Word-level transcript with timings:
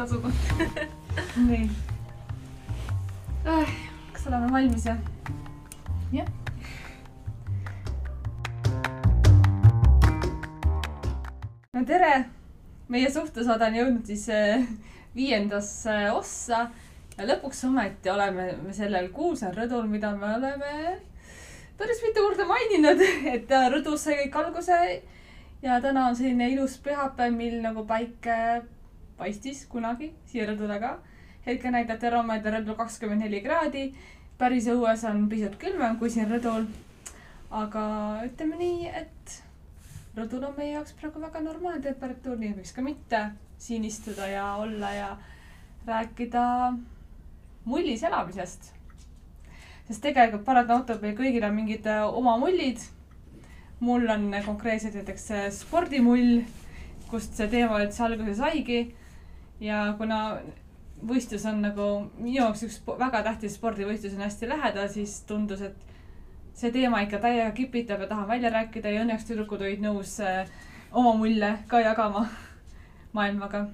tasuda. 0.00 0.28
nii. 1.36 1.70
kas 4.12 4.26
oleme 4.26 4.52
valmis 4.52 4.86
jah? 4.86 4.96
Jah. 6.12 6.28
no 11.72 11.84
tere, 11.84 12.14
meie 12.88 13.10
suhtlussaade 13.12 13.68
on 13.68 13.76
jõudnud 13.80 14.08
siis 14.08 14.24
äh, 14.32 14.64
viiendasse 15.16 15.98
ossa 16.16 16.64
ja 17.18 17.28
lõpuks 17.34 17.62
ometi 17.68 18.12
oleme 18.12 18.50
me 18.64 18.72
sellel 18.76 19.12
kuulsal 19.12 19.52
rõdul, 19.56 19.84
mida 19.84 20.14
me 20.16 20.32
oleme 20.38 20.74
päris 21.76 22.00
mitu 22.06 22.24
korda 22.24 22.48
maininud, 22.48 23.04
et 23.36 23.56
rõdus 23.76 24.08
sai 24.08 24.22
kõik 24.24 24.42
alguse 24.46 24.82
ja 25.60 25.80
täna 25.84 26.08
on 26.08 26.16
selline 26.16 26.54
ilus 26.56 26.80
pühapäev, 26.80 27.36
mil 27.36 27.60
nagu 27.60 27.84
päike 27.84 28.36
paistis 29.20 29.66
kunagi 29.68 30.12
siia 30.30 30.48
rõdule 30.50 30.80
ka. 30.80 30.96
hetkel 31.46 31.72
näitab 31.76 32.00
termomeeter 32.00 32.58
rõdul 32.58 32.78
kakskümmend 32.80 33.26
neli 33.26 33.42
kraadi. 33.44 33.84
päris 34.38 34.66
õues 34.72 35.04
on 35.10 35.28
pisut 35.28 35.56
külmem 35.60 35.98
kui 35.98 36.10
siin 36.10 36.30
rõdul. 36.32 36.66
aga 37.50 37.84
ütleme 38.26 38.56
nii, 38.56 38.88
et 38.88 39.42
rõdul 40.16 40.44
on 40.48 40.56
meie 40.56 40.72
jaoks 40.72 40.96
praegu 40.98 41.20
väga 41.22 41.40
normaalne 41.40 41.82
temperatuur, 41.82 42.38
nii 42.38 42.50
et 42.50 42.56
miks 42.56 42.72
ka 42.72 42.82
mitte 42.82 43.22
siin 43.60 43.84
istuda 43.84 44.26
ja 44.28 44.54
olla 44.56 44.92
ja 44.92 45.10
rääkida 45.86 46.44
mullis 47.64 48.02
elamisest. 48.02 48.72
sest 49.88 50.02
tegelikult 50.02 50.44
paratamatult 50.46 51.02
meil 51.02 51.16
kõigil 51.18 51.44
on 51.44 51.54
mingid 51.54 51.86
äh, 51.90 52.06
oma 52.06 52.36
mullid. 52.38 52.80
mul 53.80 54.08
on 54.10 54.34
konkreetselt 54.46 54.94
näiteks 54.94 55.30
äh, 55.30 55.46
spordimull, 55.52 56.42
kust 57.10 57.36
see 57.36 57.48
teema 57.48 57.80
üldse 57.84 58.04
alguse 58.04 58.34
saigi. 58.34 58.80
Ja 59.60 59.94
kuna 59.98 60.20
võistlus 61.06 61.44
on 61.48 61.62
nagu 61.64 61.86
minu 62.18 62.36
jaoks 62.36 62.64
üks 62.66 62.80
väga 62.86 63.22
tähtis 63.24 63.56
spordivõistlus 63.56 64.16
on 64.16 64.24
hästi 64.26 64.48
lähedal, 64.48 64.88
siis 64.92 65.20
tundus, 65.28 65.62
et 65.64 65.86
see 66.54 66.72
teema 66.74 67.00
ikka 67.04 67.20
täiega 67.22 67.52
kipitab 67.56 68.04
ja 68.04 68.10
tahan 68.10 68.28
välja 68.28 68.50
rääkida 68.52 68.92
ja 68.92 69.04
õnneks 69.04 69.28
tüdrukud 69.28 69.62
olid 69.64 69.80
nõus 69.84 70.18
äh, 70.24 70.50
oma 70.92 71.14
mulle 71.16 71.54
ka 71.68 71.80
jagama 71.80 72.26
maailmaga. 73.16 73.66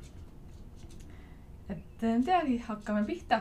et 1.69 2.03
äh, 2.05 2.19
teagi, 2.25 2.59
hakkame 2.69 3.05
pihta. 3.05 3.41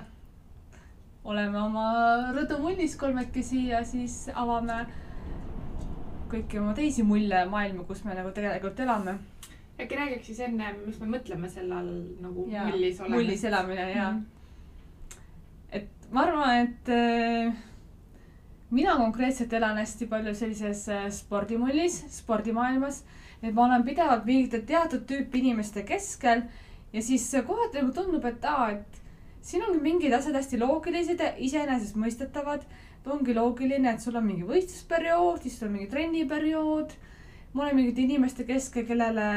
oleme 1.23 1.61
oma 1.61 1.87
rõdumullis 2.33 2.97
kolmekesi 2.97 3.67
ja 3.67 3.83
siis 3.85 4.29
avame 4.33 4.85
kõiki 6.29 6.59
oma 6.59 6.73
teisi 6.73 7.03
mulle 7.03 7.43
ja 7.43 7.49
maailma, 7.49 7.83
kus 7.83 8.03
me 8.05 8.15
nagu 8.17 8.31
tegelikult 8.33 8.79
elame. 8.79 9.19
Äkki 9.79 9.95
räägiks 9.99 10.25
siis 10.31 10.39
enne, 10.39 10.73
mis 10.85 10.99
me 11.01 11.07
mõtleme 11.17 11.49
selle 11.51 11.75
all 11.75 11.91
nagu 12.23 12.45
Jaa, 12.49 12.67
mullis 12.71 12.99
olema. 13.01 13.15
mullis 13.15 13.43
elamine 13.43 13.89
ja 13.91 14.11
Mhm. 14.11 14.21
et 15.71 15.89
ma 16.11 16.21
arvan, 16.21 16.67
et 16.67 16.89
äh, 16.89 17.53
mina 18.71 18.95
konkreetselt 18.97 19.53
elan 19.53 19.77
hästi 19.77 20.07
palju 20.07 20.33
sellises 20.35 20.87
äh, 20.89 21.09
spordimullis, 21.11 22.03
spordimaailmas. 22.17 23.03
et 23.43 23.53
ma 23.53 23.65
olen 23.65 23.83
pidevalt 23.83 24.25
mingite 24.25 24.61
teatud 24.65 25.03
tüüpi 25.09 25.39
inimeste 25.43 25.83
keskel 25.85 26.43
ja 26.93 27.01
siis 27.01 27.27
äh, 27.35 27.43
kohati 27.45 27.81
nagu 27.81 27.91
tundub, 27.93 28.25
et 28.25 28.45
aa, 28.45 28.69
et 28.71 29.01
siin 29.41 29.63
ongi 29.67 29.79
mingid 29.83 30.13
asjad 30.13 30.33
hästi 30.39 30.57
loogilised 30.59 31.19
ja 31.19 31.33
iseenesestmõistetavad. 31.37 32.63
ongi 33.05 33.33
loogiline, 33.35 33.91
et 33.93 33.99
sul 34.01 34.15
on 34.15 34.23
mingi 34.25 34.41
võistlusperiood, 34.43 35.41
siis 35.43 35.59
sul 35.59 35.67
on 35.67 35.73
mingi 35.75 35.87
trenniperiood. 35.91 36.95
Ma 37.55 37.63
olen 37.63 37.77
mingite 37.79 38.03
inimeste 38.03 38.43
keskel, 38.43 38.85
kellele 38.87 39.27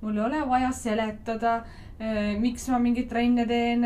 mul 0.00 0.16
ei 0.16 0.24
ole 0.24 0.44
vaja 0.48 0.70
seletada, 0.72 1.58
miks 2.40 2.68
ma 2.72 2.80
mingeid 2.80 3.10
trenne 3.10 3.44
teen, 3.48 3.84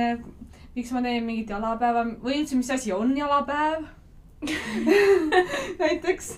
miks 0.76 0.92
ma 0.94 1.02
teen 1.02 1.26
mingit 1.26 1.50
jalapäeva 1.50 2.04
või 2.22 2.42
üldse, 2.42 2.58
mis 2.58 2.70
asi 2.70 2.94
on 2.94 3.16
jalapäev 3.18 3.88
näiteks 5.82 6.30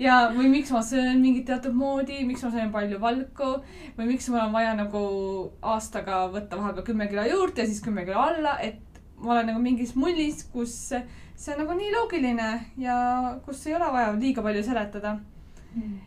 ja, 0.00 0.30
või 0.32 0.48
miks 0.48 0.70
ma 0.72 0.80
söön 0.86 1.18
mingit 1.20 1.44
teatud 1.50 1.74
moodi, 1.76 2.22
miks 2.24 2.44
ma 2.46 2.52
söön 2.54 2.70
palju 2.72 3.00
valku 3.02 3.50
või 3.98 4.08
miks 4.14 4.30
mul 4.32 4.40
on 4.46 4.54
vaja 4.54 4.72
nagu 4.78 5.02
aastaga 5.74 6.22
võtta 6.32 6.56
vahepeal 6.56 6.86
kümme 6.86 7.10
kilo 7.10 7.26
juurde 7.28 7.64
ja 7.64 7.68
siis 7.68 7.82
kümme 7.84 8.06
kilo 8.08 8.22
alla, 8.22 8.56
et 8.64 8.80
ma 9.18 9.34
olen 9.34 9.52
nagu 9.52 9.60
mingis 9.62 9.92
mullis, 9.98 10.46
kus 10.54 10.76
see 10.92 11.52
on 11.52 11.60
nagu 11.64 11.76
nii 11.76 11.92
loogiline 11.92 12.48
ja 12.80 12.96
kus 13.44 13.66
ei 13.66 13.76
ole 13.76 13.90
vaja 13.92 14.14
liiga 14.16 14.44
palju 14.44 14.64
seletada. 14.66 15.18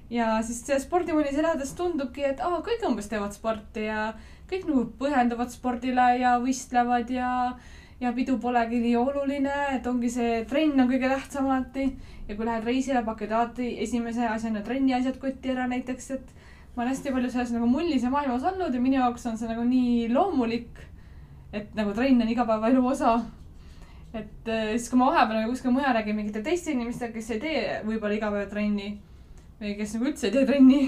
Ja 0.09 0.41
siis 0.45 0.61
see 0.65 0.77
spordimullis 0.81 1.37
elades 1.39 1.73
tundubki, 1.77 2.25
et 2.27 2.41
aa, 2.43 2.61
kõik 2.65 2.83
umbes 2.87 3.09
teevad 3.09 3.33
sporti 3.33 3.87
ja 3.87 4.11
kõik 4.49 4.67
nagu 4.69 4.83
pühenduvad 4.99 5.53
spordile 5.53 6.11
ja 6.21 6.37
võistlevad 6.41 7.09
ja 7.13 7.31
ja 8.01 8.11
pidu 8.11 8.35
polegi 8.43 8.81
nii 8.83 8.95
oluline, 8.99 9.53
et 9.77 9.85
ongi 9.87 10.09
see 10.11 10.41
trenn 10.49 10.81
on 10.83 10.89
kõige 10.89 11.07
tähtsam 11.09 11.47
alati. 11.47 11.93
ja 12.27 12.35
kui 12.35 12.45
lähed 12.45 12.65
reisile, 12.65 13.03
pakid 13.05 13.31
alati 13.31 13.69
esimese 13.83 14.27
asjana 14.27 14.61
trenni 14.65 14.93
asjad 14.97 15.19
kotti 15.21 15.53
ära 15.53 15.67
näiteks, 15.71 16.09
et 16.11 16.33
ma 16.75 16.83
olen 16.83 16.91
hästi 16.91 17.13
palju 17.13 17.29
selles 17.31 17.53
nagu 17.55 17.69
mullis 17.69 18.03
ja 18.03 18.09
maailmas 18.09 18.43
olnud 18.43 18.73
ja 18.73 18.81
minu 18.81 18.99
jaoks 18.99 19.25
on 19.29 19.37
see 19.37 19.47
nagu 19.47 19.63
nii 19.63 20.09
loomulik. 20.13 20.83
et 21.53 21.75
nagu 21.75 21.93
trenn 21.93 22.21
on 22.21 22.29
igapäevaelu 22.29 22.85
osa. 22.87 23.15
et 24.13 24.47
äh, 24.47 24.75
siis, 24.75 24.89
kui 24.89 24.99
ma 24.99 25.11
vahepeal 25.11 25.41
nagu 25.41 25.51
kuskil 25.51 25.71
mujal 25.71 25.95
räägin 25.95 26.15
mingite 26.15 26.43
teiste 26.43 26.71
inimestega, 26.71 27.13
kes 27.13 27.31
ei 27.31 27.39
tee 27.39 27.81
võib-olla 27.85 28.15
igapäevatrenni 28.19 28.97
või 29.59 29.75
kes 29.79 29.93
nagu 29.95 30.09
üldse 30.11 30.27
ei 30.27 30.33
tee 30.35 30.45
trenni 30.45 30.81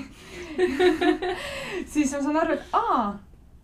siis 1.93 2.11
ma 2.15 2.21
saan 2.23 2.39
aru, 2.41 2.57
et 2.57 2.73
aa, 2.75 3.05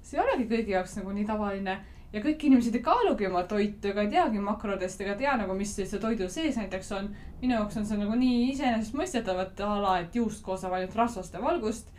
see 0.04 0.20
ei 0.20 0.24
olegi 0.24 0.46
kõigi 0.52 0.76
jaoks 0.78 0.96
nagu 1.00 1.12
nii 1.16 1.26
tavaline 1.28 1.76
ja 2.14 2.22
kõik 2.22 2.44
inimesed 2.48 2.76
ei 2.78 2.84
kaalugi 2.86 3.28
oma 3.28 3.42
toitu 3.50 3.90
ega 3.90 4.04
ei 4.06 4.12
teagi 4.14 4.40
makrodest 4.44 5.02
ega 5.02 5.16
tea 5.20 5.34
nagu, 5.40 5.56
mis 5.58 5.74
see 5.76 6.00
toidu 6.00 6.28
sees 6.30 6.60
näiteks 6.62 6.92
on. 7.00 7.10
minu 7.42 7.56
jaoks 7.58 7.78
on 7.82 7.86
see 7.90 7.98
nagu 8.00 8.16
nii 8.16 8.52
iseenesestmõistetav, 8.54 9.40
et 9.48 9.64
a 9.66 9.74
la, 9.82 9.98
et 10.06 10.16
juust 10.16 10.44
koosneb 10.46 10.76
ainult 10.78 10.96
rasvast 10.96 11.34
ja 11.34 11.42
valgust. 11.42 11.90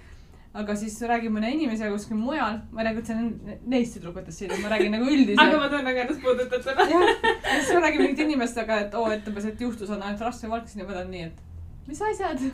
aga 0.54 0.76
siis 0.78 1.00
räägin 1.03 1.32
mõne 1.34 1.48
inimesega 1.50 1.91
kuskil 1.91 2.16
mujal, 2.16 2.60
ma 2.71 2.81
ei 2.81 2.86
räägi 2.86 3.00
üldse 3.00 3.15
ne- 3.19 3.56
neist 3.72 3.97
tüdrukutest 3.97 4.38
siin, 4.38 4.53
ma 4.62 4.69
räägin 4.71 4.92
nagu 4.94 5.09
üldiselt. 5.10 5.42
aga 5.42 5.59
ma 5.59 5.69
tunnen 5.69 5.94
ka 5.97 6.04
ennast 6.04 6.22
puudutatuna. 6.22 6.86
jah, 6.92 7.09
ja 7.25 7.56
siis 7.59 7.72
ma 7.75 7.81
räägin 7.88 8.04
mingite 8.04 8.22
inimestega, 8.22 8.78
et 8.86 8.94
oo, 8.94 9.09
et 9.10 9.26
umbes, 9.28 9.48
et 9.50 9.60
juustus 9.66 9.91
on 9.91 10.03
ainult 10.03 10.22
rasv 10.22 10.47
ja 10.47 10.50
valk, 10.54 10.69
siis 10.71 10.78
nemad 10.78 11.00
on 11.03 11.10
nii, 11.10 11.25
et 11.26 11.42
mis 11.91 12.03
asjad. 12.06 12.47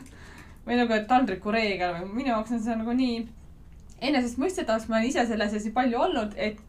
Või 0.65 0.77
nagu, 0.77 0.93
et 0.93 1.07
taldriku 1.09 1.53
reegel 1.53 1.95
või 1.99 2.17
minu 2.21 2.33
jaoks 2.33 2.55
on 2.55 2.63
see 2.63 2.75
nagu 2.77 2.93
nii 2.97 3.21
enesestmõistetav, 4.01 4.79
sest 4.79 4.89
ma 4.89 4.99
olen 4.99 5.09
ise 5.09 5.25
selles 5.29 5.55
asi 5.57 5.71
palju 5.73 5.99
olnud, 6.01 6.35
et 6.37 6.59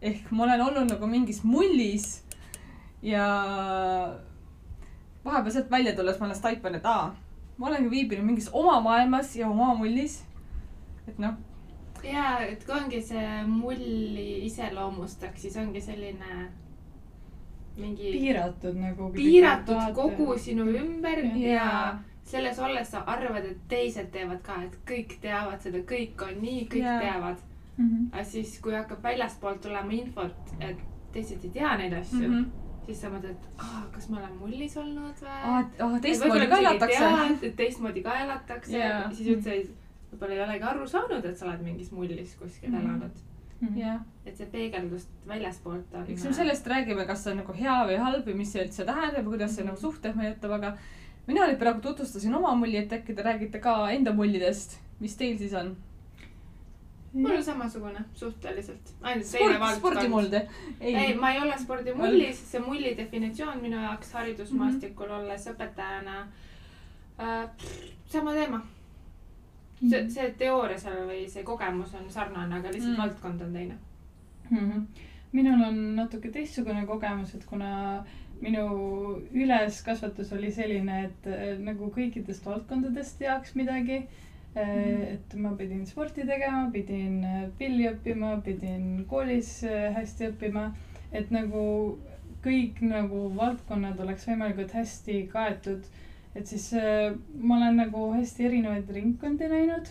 ehk 0.00 0.30
ma 0.32 0.46
olen 0.46 0.64
olnud 0.68 0.92
nagu 0.94 1.08
mingis 1.08 1.42
mullis 1.44 2.22
ja 3.04 3.26
vahepeal 5.24 5.52
sealt 5.52 5.70
välja 5.72 5.92
tulles 5.96 6.18
ma 6.20 6.28
alles 6.28 6.40
taipan, 6.44 6.78
et 6.80 6.88
aa, 6.88 7.10
ma 7.58 7.68
olengi 7.68 7.92
viibinud 7.92 8.24
mingis 8.24 8.48
oma 8.52 8.78
maailmas 8.84 9.34
ja 9.36 9.48
oma 9.48 9.74
mullis. 9.76 10.22
et 11.08 11.18
noh, 11.18 11.36
ja, 12.04 12.38
et 12.46 12.64
kui 12.64 12.76
ongi 12.76 13.02
see 13.04 13.42
mulli 13.48 14.44
iseloomustaks, 14.48 15.42
siis 15.44 15.56
ongi 15.60 15.80
selline 15.84 16.48
mingi 17.76 18.12
piiratud 18.12 18.76
nagu. 18.76 19.10
piiratud 19.14 19.92
kogu 19.96 20.36
sinu 20.38 20.68
ümber 20.68 21.24
Jah. 21.24 21.40
ja 21.40 21.98
selles 22.30 22.58
olles 22.62 22.90
sa 22.90 23.00
arvad, 23.10 23.44
et 23.44 23.60
teised 23.68 24.10
teevad 24.14 24.42
ka, 24.46 24.56
et 24.66 24.76
kõik 24.88 25.16
teavad 25.22 25.60
seda, 25.64 25.78
kõik 25.92 26.22
on 26.26 26.40
nii, 26.42 26.66
kõik 26.72 26.84
Jaa. 26.86 27.00
teavad. 27.00 27.36
Mhm. 27.80 28.08
aga 28.12 28.24
siis, 28.24 28.58
kui 28.60 28.72
hakkab 28.76 29.02
väljastpoolt 29.02 29.60
tulema 29.64 29.92
infot, 29.96 30.50
et 30.60 30.76
teised 31.12 31.44
ei 31.44 31.50
tea 31.50 31.76
neid 31.76 31.92
asju 31.96 32.18
mm, 32.18 32.26
Mhm. 32.34 32.42
-hmm. 32.44 32.84
siis 32.86 33.00
sa 33.00 33.08
mõtled, 33.08 33.30
et 33.30 33.48
aa, 33.58 33.86
kas 33.92 34.08
ma 34.10 34.18
olen 34.18 34.36
mullis 34.40 34.76
olnud 34.76 35.14
või? 35.22 35.28
aa, 35.28 35.62
aa 35.86 36.00
teistmoodi 36.00 36.46
ka 36.46 36.58
elatakse. 36.58 37.46
et 37.46 37.56
teistmoodi 37.56 38.02
ka 38.02 38.14
elatakse 38.24 38.76
yeah., 38.76 39.12
siis 39.12 39.28
üldse 39.28 39.50
ei, 39.52 39.64
võib-olla 40.12 40.32
ei 40.34 40.40
olegi 40.42 40.62
aru 40.64 40.86
saanud, 40.88 41.24
et 41.24 41.36
sa 41.38 41.46
oled 41.46 41.62
mingis 41.62 41.90
mullis 41.92 42.36
kuskil 42.36 42.70
mm 42.70 42.76
Mhm. 42.76 42.86
-hmm. 42.86 42.90
elanud. 42.96 43.10
Mhm. 43.60 43.78
jah, 43.78 44.00
et 44.26 44.36
see 44.36 44.46
peegeldust 44.46 45.10
väljaspoolt 45.28 45.94
on. 45.94 46.04
eks 46.08 46.24
me 46.24 46.32
sellest 46.32 46.66
räägime, 46.66 47.06
kas 47.06 47.24
see 47.24 47.30
on 47.32 47.36
nagu 47.38 47.52
hea 47.52 47.78
või 47.86 47.96
halb 47.98 48.26
või 48.26 48.34
mis 48.34 48.52
see 48.52 48.64
üldse 48.64 48.84
tähendab 48.84 49.16
ja 49.16 49.30
kuidas 49.30 49.54
see 49.56 49.64
nagu 49.64 49.76
suhteid 49.76 50.14
mõjutab, 50.16 50.52
aga 50.52 50.76
mina 51.26 51.46
nüüd 51.46 51.58
praegu 51.60 51.80
tutvustasin 51.84 52.34
oma 52.34 52.54
mulli, 52.58 52.76
et 52.76 52.92
äkki 52.92 53.14
te 53.14 53.22
räägite 53.22 53.60
ka 53.62 53.90
enda 53.90 54.12
mullidest, 54.16 54.78
mis 55.00 55.16
teil 55.16 55.38
siis 55.38 55.52
on? 55.54 55.76
mul 57.12 57.32
on 57.36 57.42
samasugune 57.44 58.04
suhteliselt, 58.14 58.92
sport, 59.26 59.60
valdkond. 59.60 59.78
spordimuld, 59.78 60.34
ei, 60.80 60.94
ei. 60.94 61.14
ma 61.18 61.32
ei 61.34 61.40
ole 61.42 61.56
spordimullis, 61.58 62.38
see 62.52 62.60
mulli 62.62 62.92
definitsioon 62.96 63.58
minu 63.62 63.80
jaoks 63.82 64.12
haridusmaastikul 64.14 65.06
Mhm. 65.08 65.14
olles 65.20 65.46
õpetajana 65.50 66.18
äh,. 67.18 67.48
sama 68.06 68.32
teema. 68.32 68.60
see, 69.90 70.02
Mhm. 70.02 70.10
see 70.10 70.30
teooria 70.38 70.78
seal 70.78 71.06
või 71.08 71.28
see 71.28 71.42
kogemus 71.42 71.94
on 71.94 72.10
sarnane, 72.10 72.54
aga 72.58 72.68
lihtsalt 72.68 72.90
Mm. 72.90 72.96
mm. 72.96 73.02
valdkond 73.02 73.40
on 73.42 73.52
teine. 73.52 73.74
Mhm. 74.50 74.80
minul 75.32 75.62
on 75.64 75.96
natuke 75.96 76.28
teistsugune 76.30 76.86
kogemus, 76.86 77.34
et 77.34 77.44
kuna 77.44 78.04
minu 78.40 78.64
üleskasvatus 79.36 80.32
oli 80.36 80.50
selline, 80.52 81.04
et 81.08 81.30
äh, 81.30 81.54
nagu 81.60 81.90
kõikidest 81.94 82.46
valdkondadest 82.46 83.18
teaks 83.22 83.56
midagi. 83.58 84.04
et 84.50 85.34
ma 85.38 85.52
pidin 85.54 85.84
sporti 85.86 86.24
tegema, 86.26 86.64
pidin 86.74 87.20
äh, 87.22 87.42
pilli 87.58 87.84
õppima, 87.86 88.32
pidin 88.42 89.04
koolis 89.06 89.60
äh, 89.62 89.92
hästi 89.94 90.26
õppima, 90.32 90.64
et 91.14 91.30
nagu 91.30 91.60
kõik 92.44 92.80
nagu 92.82 93.28
valdkonnad 93.36 94.00
oleks 94.00 94.26
võimalikult 94.28 94.72
hästi 94.74 95.20
kaetud. 95.32 95.84
et 96.34 96.46
siis 96.46 96.72
äh, 96.78 97.14
ma 97.34 97.56
olen 97.60 97.76
nagu 97.84 98.12
hästi 98.14 98.44
erinevaid 98.46 98.90
ringkondi 98.94 99.48
näinud 99.50 99.88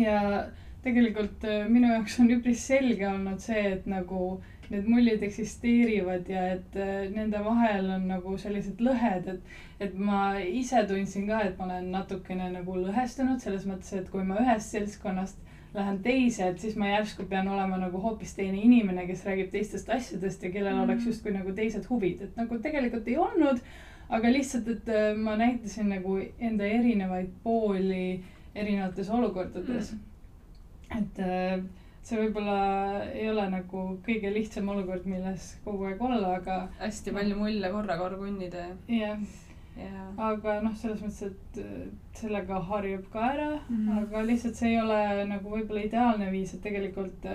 ja 0.00 0.46
tegelikult 0.84 1.44
äh, 1.44 1.66
minu 1.68 1.90
jaoks 1.92 2.18
on 2.22 2.30
üpris 2.36 2.62
selge 2.70 3.04
olnud 3.08 3.42
see, 3.44 3.64
et 3.74 3.86
nagu 3.90 4.40
need 4.70 4.86
mullid 4.86 5.22
eksisteerivad 5.26 6.28
ja 6.30 6.44
et 6.54 6.76
äh, 6.78 7.08
nende 7.14 7.40
vahel 7.44 7.88
on 7.90 8.06
nagu 8.08 8.36
sellised 8.38 8.78
lõhed, 8.80 9.26
et, 9.34 9.54
et 9.80 9.94
ma 9.98 10.36
ise 10.38 10.84
tundsin 10.88 11.26
ka, 11.26 11.40
et 11.48 11.58
ma 11.58 11.66
olen 11.66 11.90
natukene 11.90 12.50
nagu 12.54 12.76
lõhestunud 12.78 13.42
selles 13.42 13.66
mõttes, 13.66 13.92
et 13.98 14.10
kui 14.10 14.22
ma 14.24 14.38
ühest 14.44 14.70
seltskonnast 14.76 15.38
lähen 15.74 16.00
teise, 16.02 16.48
et 16.50 16.58
siis 16.58 16.74
ma 16.78 16.88
järsku 16.90 17.26
pean 17.30 17.48
olema 17.48 17.76
nagu 17.78 17.98
hoopis 18.02 18.34
teine 18.34 18.58
inimene, 18.58 19.06
kes 19.06 19.22
räägib 19.26 19.50
teistest 19.52 19.90
asjadest 19.94 20.42
ja 20.42 20.50
kellel 20.50 20.74
Mhm. 20.74 20.82
oleks 20.84 21.06
justkui 21.06 21.32
nagu 21.32 21.52
teised 21.54 21.86
huvid, 21.90 22.22
et 22.22 22.36
nagu 22.36 22.58
tegelikult 22.58 23.08
ei 23.08 23.16
olnud. 23.16 23.60
aga 24.10 24.26
lihtsalt, 24.32 24.66
et 24.68 24.88
äh, 24.88 25.16
ma 25.16 25.36
näitasin 25.38 25.86
nagu 25.88 26.16
enda 26.40 26.64
erinevaid 26.66 27.28
pooli 27.44 28.20
erinevates 28.54 29.10
olukordades. 29.10 29.94
et 30.98 31.18
äh, 31.20 31.60
see 32.02 32.16
võib-olla 32.18 33.04
ei 33.12 33.28
ole 33.30 33.44
nagu 33.52 33.84
kõige 34.06 34.32
lihtsam 34.34 34.68
olukord, 34.72 35.04
milles 35.06 35.52
kogu 35.64 35.84
aeg 35.90 36.00
olla, 36.02 36.34
aga 36.40 36.56
hästi 36.80 37.12
palju 37.12 37.36
mulle 37.36 37.70
korraga 37.70 38.06
orgunnida 38.08 38.66
jah, 38.88 39.20
ja. 39.76 40.06
aga 40.30 40.60
noh, 40.64 40.74
selles 40.80 41.00
mõttes, 41.04 41.22
et 41.30 42.18
sellega 42.20 42.60
harjub 42.70 43.06
ka 43.12 43.20
ära 43.32 43.50
mm, 43.54 43.70
Mhm. 43.70 43.88
-hmm. 43.88 44.02
aga 44.02 44.22
lihtsalt 44.26 44.54
see 44.56 44.70
ei 44.74 44.80
ole 44.80 45.24
nagu 45.28 45.50
võib-olla 45.50 45.84
ideaalne 45.84 46.30
viis, 46.32 46.54
et 46.54 46.62
tegelikult 46.62 47.26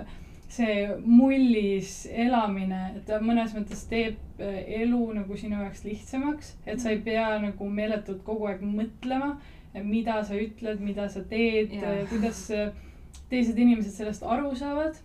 see 0.55 0.87
mullis 1.05 2.05
elamine, 2.11 2.81
et 2.97 3.05
ta 3.05 3.17
mõnes 3.19 3.53
mõttes 3.57 3.81
teeb 3.89 4.17
äh, 4.39 4.59
elu 4.81 5.13
nagu 5.13 5.37
sinu 5.37 5.57
jaoks 5.63 5.83
lihtsamaks, 5.83 6.55
et 6.65 6.79
sa 6.79 6.89
ei 6.93 6.99
pea 7.01 7.39
nagu 7.41 7.69
meeletult 7.69 8.23
kogu 8.23 8.45
aeg 8.47 8.61
mõtlema, 8.61 9.35
mida 9.83 10.23
sa 10.23 10.35
ütled, 10.39 10.79
mida 10.79 11.09
sa 11.09 11.23
teed 11.29 11.73
Jah., 11.73 12.05
kuidas 12.09 12.49
teised 13.29 13.57
inimesed 13.57 13.91
sellest 13.91 14.23
aru 14.23 14.55
saavad. 14.55 14.95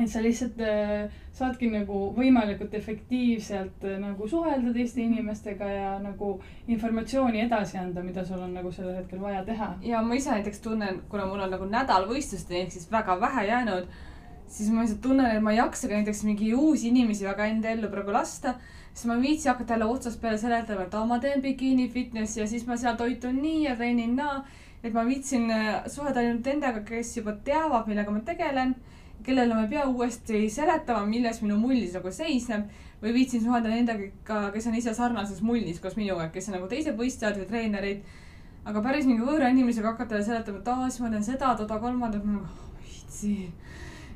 et 0.00 0.08
sa 0.08 0.20
lihtsalt 0.22 0.60
äh, 0.64 1.10
saadki 1.36 1.68
nagu 1.68 1.96
võimalikult 2.16 2.72
efektiivselt 2.78 3.84
äh, 3.84 3.98
nagu 4.00 4.28
suhelda 4.28 4.72
teiste 4.72 5.02
inimestega 5.02 5.66
ja 5.68 5.90
nagu 6.00 6.30
informatsiooni 6.68 7.42
edasi 7.44 7.76
anda, 7.78 8.02
mida 8.02 8.24
sul 8.24 8.40
on 8.40 8.54
nagu 8.56 8.72
sellel 8.72 8.96
hetkel 9.00 9.20
vaja 9.20 9.42
teha. 9.44 9.74
ja 9.82 10.02
ma 10.02 10.14
ise 10.14 10.30
näiteks 10.30 10.62
tunnen, 10.64 11.02
kuna 11.08 11.26
mul 11.26 11.42
on 11.44 11.52
nagu 11.56 11.68
nädal 11.68 12.08
võistlusteni 12.08 12.62
ehk 12.62 12.72
siis 12.76 12.88
väga 12.92 13.18
vähe 13.20 13.46
jäänud, 13.50 13.90
siis 14.50 14.70
ma 14.70 14.84
lihtsalt 14.84 15.02
tunnen, 15.04 15.30
et 15.36 15.42
ma 15.42 15.52
ei 15.54 15.60
jaksagi 15.60 15.98
näiteks 15.98 16.22
mingi 16.28 16.54
uusi 16.54 16.88
inimesi 16.88 17.26
väga 17.28 17.50
enda 17.52 17.74
ellu 17.74 17.90
praegu 17.92 18.14
lasta. 18.14 18.54
siis 18.92 19.06
ma 19.06 19.14
ei 19.14 19.22
viitsi 19.22 19.48
hakata 19.48 19.74
jälle 19.74 19.84
otsast 19.84 20.20
peale 20.20 20.38
seletama, 20.38 20.88
et 20.88 20.94
aa, 20.94 21.04
ma 21.06 21.18
teen 21.18 21.42
bikiini 21.42 21.88
fitnessi 21.88 22.40
ja 22.40 22.46
siis 22.46 22.66
ma 22.66 22.76
seal 22.76 22.96
toitun 22.96 23.36
nii 23.42 23.62
ja 23.64 23.76
treenin 23.76 24.16
naa. 24.16 24.44
Et 24.82 24.94
ma 24.94 25.04
viitsin 25.08 25.50
äh, 25.52 25.72
suhelda 25.88 26.22
ainult 26.22 26.46
nendega, 26.46 26.84
kes 26.86 27.16
juba 27.18 27.36
teavad, 27.44 27.88
millega 27.90 28.14
ma 28.14 28.22
tegelen, 28.24 28.74
kellele 29.24 29.54
ma 29.54 29.66
ei 29.66 29.74
pea 29.74 29.84
uuesti 29.88 30.46
seletama, 30.50 31.04
milles 31.08 31.42
minu 31.44 31.58
mullis 31.60 31.92
nagu 31.98 32.12
seisneb 32.14 32.70
või 33.02 33.12
viitsin 33.18 33.44
suhelda 33.44 33.68
nendega, 33.72 34.48
kes 34.54 34.66
on 34.70 34.80
ise 34.80 34.94
sarnases 34.96 35.42
mullis 35.44 35.80
koos 35.80 35.96
minuga, 36.00 36.30
kes 36.32 36.48
on 36.48 36.58
nagu 36.58 36.68
teised 36.72 36.96
võistlejad 36.96 37.42
või 37.42 37.48
treenerid 37.52 38.18
aga 38.68 38.82
päris 38.84 39.06
mingi 39.08 39.24
võõra 39.24 39.50
inimesega 39.52 39.94
hakata 39.94 40.20
seletama, 40.24 40.60
et 40.60 40.68
aa, 40.68 40.88
siis 40.88 41.02
ma 41.04 41.12
teen 41.12 41.24
seda, 41.24 41.54
toda, 41.58 41.78
kolmandat, 41.82 42.24
ma 42.26 42.36
nagu 42.36 42.46
oh, 42.46 42.84
viitsi. 42.84 43.34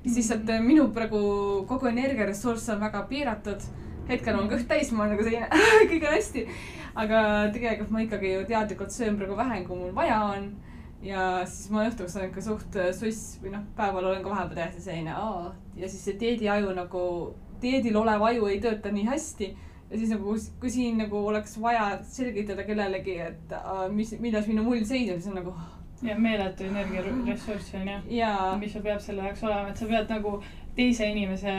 siis 0.03 0.19
lihtsalt 0.19 0.51
eh, 0.53 0.61
minu 0.61 0.91
praegu 0.95 1.21
kogu 1.69 1.89
energiaressurss 1.91 2.69
on 2.75 2.83
väga 2.85 3.05
piiratud. 3.11 3.65
hetkel 4.09 4.37
on 4.37 4.51
kõht 4.51 4.67
täis, 4.69 4.91
ma 4.93 5.05
olen 5.05 5.15
nagu 5.15 5.25
selline 5.25 5.49
kõik 5.91 6.05
on 6.05 6.17
hästi. 6.19 6.47
Aga 6.95 7.21
tegelikult 7.55 7.91
ma 7.91 8.05
ikkagi 8.05 8.33
ju 8.35 8.47
teadlikult 8.49 8.95
söön 8.95 9.19
praegu 9.19 9.37
vähem, 9.37 9.67
kui 9.67 9.79
mul 9.79 9.95
vaja 9.97 10.21
on. 10.25 10.53
ja 11.05 11.43
siis 11.45 11.69
ma 11.71 11.85
õhtuks 11.85 12.17
olen 12.17 12.31
ikka 12.31 12.43
suht 12.47 12.77
eh, 12.81 12.93
suss 12.97 13.39
või 13.43 13.53
noh, 13.53 13.65
päeval 13.77 14.07
olen 14.09 14.23
ka 14.25 14.31
vahepeal 14.31 14.63
täiesti 14.63 14.87
selline 14.87 15.13
aa. 15.13 15.53
ja 15.77 15.89
siis 15.89 16.05
see 16.07 16.17
dieediaju 16.21 16.73
nagu, 16.79 17.05
dieedil 17.61 17.97
olev 18.01 18.25
aju 18.31 18.49
ei 18.49 18.61
tööta 18.63 18.93
nii 18.95 19.05
hästi 19.11 19.51
ja 19.91 19.99
siis 19.99 20.15
nagu, 20.15 20.37
kui 20.61 20.73
siin 20.73 20.97
nagu 21.03 21.27
oleks 21.29 21.59
vaja 21.61 21.99
selgitada 22.09 22.65
kellelegi, 22.65 23.19
et 23.21 23.53
äh, 23.53 23.87
mis, 23.93 24.15
milles 24.21 24.49
minu 24.49 24.65
mull 24.65 24.87
seisneb, 24.89 25.21
siis 25.21 25.33
on 25.33 25.43
nagu 25.43 25.55
ja 26.05 26.17
meeletu 26.19 26.65
energiaressurss 26.65 27.75
on 27.75 27.89
ju, 27.89 28.29
mis 28.61 28.73
sul 28.73 28.83
peab 28.85 29.01
selle 29.01 29.29
jaoks 29.29 29.45
olema, 29.45 29.71
et 29.71 29.81
sa 29.81 29.87
pead 29.89 30.11
nagu 30.13 30.35
teise 30.77 31.07
inimese 31.07 31.53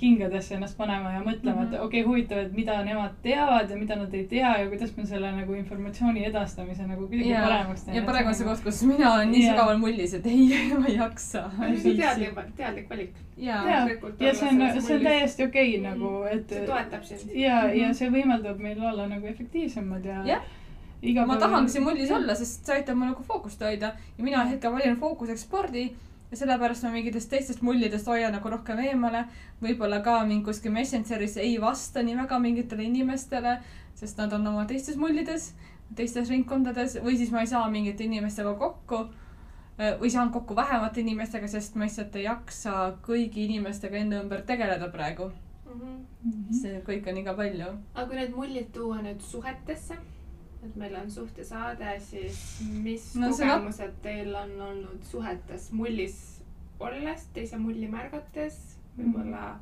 kingadesse 0.00 0.54
ennast 0.56 0.76
panema 0.78 1.10
ja 1.12 1.20
mõtlema, 1.20 1.62
et 1.66 1.72
Mhm. 1.74 1.82
okei 1.84 2.00
okay,, 2.00 2.02
huvitav, 2.02 2.38
et 2.38 2.52
mida 2.56 2.78
nemad 2.84 3.10
teavad 3.22 3.70
ja 3.70 3.76
mida 3.76 3.96
nad 3.96 4.14
ei 4.14 4.24
tea 4.30 4.52
ja 4.58 4.68
kuidas 4.68 4.96
me 4.96 5.04
selle 5.06 5.32
nagu 5.32 5.52
informatsiooni 5.54 6.24
edastamise 6.26 6.86
nagu 6.86 7.06
kuidagi 7.08 7.30
ja 7.30 7.42
paremaks, 7.44 7.84
ja 7.94 8.02
praegu 8.02 8.28
on 8.28 8.34
see 8.34 8.46
koht, 8.48 8.62
kus 8.64 8.82
mina 8.88 9.12
olen 9.14 9.30
nii 9.30 9.42
Jaa. 9.44 9.52
sügaval 9.54 9.78
mullis, 9.78 10.14
et 10.14 10.26
ei, 10.26 10.48
ma 10.80 10.86
ei 10.88 10.96
jaksa. 10.96 11.44
teadlik, 11.58 12.38
teadlik 12.56 12.90
valik. 12.90 13.12
ja, 13.36 13.62
ja 13.70 13.84
olla 14.20 14.34
see 14.34 14.48
on, 14.48 14.80
see 14.80 14.96
on 14.96 15.02
täiesti 15.02 15.44
okei 15.44 15.78
okay, 15.78 15.80
Mhm. 15.80 16.00
nagu, 16.00 16.22
et 16.30 16.48
see 16.48 16.66
toetab 16.66 17.02
sind. 17.04 17.30
ja, 17.34 17.64
ja 17.72 17.86
Mhm. 17.88 17.94
see 17.94 18.10
võimaldab 18.10 18.58
meil 18.58 18.80
olla 18.80 19.06
nagu 19.06 19.26
efektiivsemad 19.26 20.04
ja 20.04 20.22
Jah. 20.26 20.42
iga 21.02 21.26
ma 21.26 21.36
tahangi 21.36 21.68
siin 21.70 21.84
mullis 21.84 22.10
olla, 22.10 22.34
sest 22.34 22.64
see 22.66 22.74
aitab 22.80 22.96
mul 22.96 23.08
nagu 23.12 23.22
fookust 23.22 23.60
hoida 23.60 23.92
ja 24.18 24.24
mina 24.24 24.44
hetkel 24.44 24.72
valin 24.72 24.96
fookuseks 24.96 25.42
spordi 25.44 25.90
ja 26.30 26.36
sellepärast 26.36 26.84
ma 26.84 26.90
mingitest 26.92 27.30
teistest 27.32 27.62
mullidest 27.64 28.06
hoian 28.06 28.34
nagu 28.36 28.50
rohkem 28.52 28.78
eemale. 28.84 29.24
võib-olla 29.62 30.02
ka 30.04 30.20
mingi 30.24 30.44
kuskil 30.44 30.72
Messengeris 30.72 31.36
ei 31.36 31.56
vasta 31.60 32.02
nii 32.02 32.16
väga 32.16 32.38
mingitele 32.38 32.84
inimestele, 32.84 33.58
sest 33.94 34.18
nad 34.18 34.32
on 34.32 34.46
oma 34.46 34.66
teistes 34.66 34.96
mullides, 34.96 35.54
teistes 35.96 36.28
ringkondades 36.28 36.98
või 37.04 37.16
siis 37.16 37.32
ma 37.32 37.40
ei 37.40 37.50
saa 37.50 37.70
mingite 37.70 38.04
inimestega 38.04 38.54
kokku. 38.54 39.08
või 39.78 40.10
saan 40.10 40.30
kokku 40.34 40.56
vähemate 40.56 41.00
inimestega, 41.00 41.48
sest 41.48 41.76
ma 41.76 41.84
lihtsalt 41.84 42.16
ei 42.16 42.24
jaksa 42.24 42.96
kõigi 43.02 43.44
inimestega 43.46 43.96
enda 43.96 44.22
ümber 44.22 44.42
tegeleda 44.42 44.88
praegu. 44.90 45.30
Mhm. 45.68 46.52
see 46.52 46.80
kõik 46.86 47.08
on 47.08 47.14
liiga 47.14 47.34
palju. 47.34 47.66
aga 47.94 48.06
kui 48.06 48.16
need 48.16 48.34
mullid 48.34 48.72
tuua 48.72 49.02
nüüd 49.02 49.20
suhetesse, 49.20 49.96
et 50.66 50.76
meil 50.76 50.94
on 50.96 51.10
suhtesaade, 51.10 52.00
siis 52.00 52.38
mis 52.82 53.14
No 53.14 53.28
no, 53.28 53.32
see 53.36 53.46
nat- 53.46 53.54
kogemused 53.58 53.92
teil 54.02 54.34
on 54.34 54.54
olnud 54.70 55.02
suhetes 55.06 55.70
mullis 55.72 56.16
olles, 56.80 57.26
teise 57.34 57.58
mulli 57.58 57.88
märgates, 57.90 58.56
võib-olla 58.98 59.58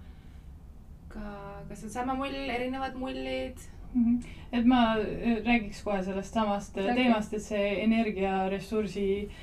ka, 1.08 1.62
kas 1.68 1.84
on 1.84 1.90
sama 1.90 2.14
mull, 2.14 2.34
erinevad 2.58 2.94
mullid? 3.00 3.56
Mhm. 3.94 4.16
et 4.52 4.64
ma 4.66 4.80
äh, 4.98 5.38
räägiks 5.46 5.82
kohe 5.84 6.02
sellest 6.04 6.34
samast 6.34 6.76
Räägi. 6.76 6.94
teemast, 7.02 7.32
et 7.34 7.42
see 7.42 7.68
energiaressursi 7.84 9.06
äh, 9.24 9.36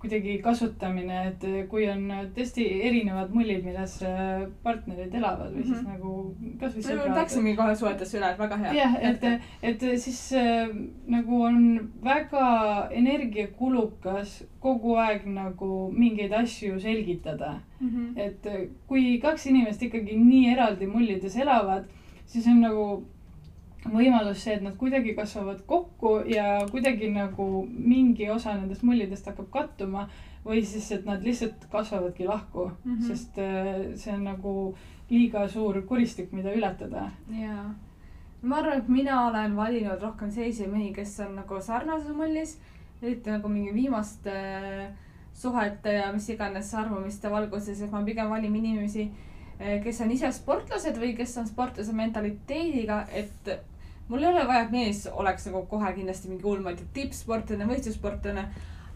kuidagi 0.00 0.38
kasutamine, 0.42 1.18
et 1.28 1.44
äh, 1.44 1.66
kui 1.70 1.86
on 1.90 2.10
äh, 2.10 2.24
tõesti 2.36 2.64
erinevad 2.88 3.30
mullid, 3.34 3.64
milles 3.64 3.96
äh, 4.02 4.46
partnerid 4.62 5.14
elavad 5.14 5.52
või 5.54 5.64
siis 5.66 5.82
Mhm. 5.82 5.88
nagu 5.92 6.12
kasvõi 6.60 6.82
sõbrad. 6.86 7.16
läksimegi 7.16 7.56
kohe 7.56 7.74
suhetesse 7.76 8.18
üle, 8.18 8.30
et 8.32 8.38
väga 8.38 8.56
hea. 8.56 8.72
jah, 8.74 8.94
et, 9.02 9.24
et 9.62 9.80
siis 10.00 10.20
äh, 10.32 10.68
nagu 11.06 11.42
on 11.42 11.90
väga 12.04 12.88
energiakulukas 12.92 14.42
kogu 14.60 14.96
aeg 14.98 15.26
nagu 15.26 15.90
mingeid 15.94 16.32
asju 16.32 16.80
selgitada. 16.80 17.60
Mhm. 17.80 18.12
et 18.18 18.46
äh, 18.46 18.64
kui 18.88 19.18
kaks 19.22 19.46
inimest 19.46 19.82
ikkagi 19.82 20.16
nii 20.18 20.48
eraldi 20.54 20.86
mullides 20.90 21.36
elavad, 21.36 21.84
siis 22.26 22.46
on 22.50 22.60
nagu 22.60 22.86
võimalus 23.86 24.42
see, 24.42 24.56
et 24.58 24.62
nad 24.62 24.76
kuidagi 24.76 25.14
kasvavad 25.14 25.62
kokku 25.66 26.18
ja 26.26 26.58
kuidagi 26.70 27.10
nagu 27.14 27.66
mingi 27.68 28.30
osa 28.30 28.56
nendest 28.56 28.82
mullidest 28.82 29.26
hakkab 29.30 29.50
kattuma 29.54 30.08
või 30.44 30.62
siis, 30.66 30.90
et 30.92 31.04
nad 31.06 31.22
lihtsalt 31.24 31.68
kasvavadki 31.70 32.26
lahku 32.26 32.70
mm. 32.70 32.94
-hmm. 32.94 33.06
sest 33.06 33.38
äh, 33.38 33.94
see 33.94 34.14
on 34.14 34.24
nagu 34.24 34.54
liiga 35.10 35.48
suur 35.48 35.82
kuristik, 35.82 36.32
mida 36.32 36.52
ületada. 36.52 37.10
jaa. 37.30 37.74
ma 38.42 38.56
arvan, 38.56 38.78
et 38.78 38.88
mina 38.88 39.26
olen 39.26 39.56
valinud 39.56 40.02
rohkem 40.02 40.30
selliseid 40.30 40.70
mehi, 40.70 40.92
kes 40.92 41.20
on 41.20 41.34
nagu 41.36 41.60
sarnases 41.60 42.16
mullis, 42.16 42.58
eriti 43.02 43.30
nagu 43.30 43.48
mingi 43.48 43.74
viimaste 43.74 44.34
suhete 45.34 45.92
ja 45.92 46.12
mis 46.12 46.28
iganes 46.28 46.74
arvamiste 46.74 47.30
valguses, 47.30 47.82
et 47.82 47.90
ma 47.90 48.02
pigem 48.04 48.30
valin 48.30 48.56
inimesi, 48.56 49.10
kes 49.58 50.00
on 50.04 50.12
ise 50.14 50.30
sportlased 50.32 50.98
või 51.00 51.14
kes 51.18 51.36
on 51.40 51.48
sportlase 51.48 51.92
mentaliteediga, 51.96 53.02
et 53.12 53.52
mul 54.08 54.22
ei 54.22 54.30
ole 54.30 54.44
vaja, 54.48 54.66
et 54.66 54.74
mees 54.74 55.06
oleks 55.10 55.48
nagu 55.48 55.64
kohe 55.70 55.92
kindlasti 55.96 56.30
mingi 56.30 56.76
tea, 56.76 56.90
tippsportlane, 56.94 57.66
võistlussportlane. 57.66 58.48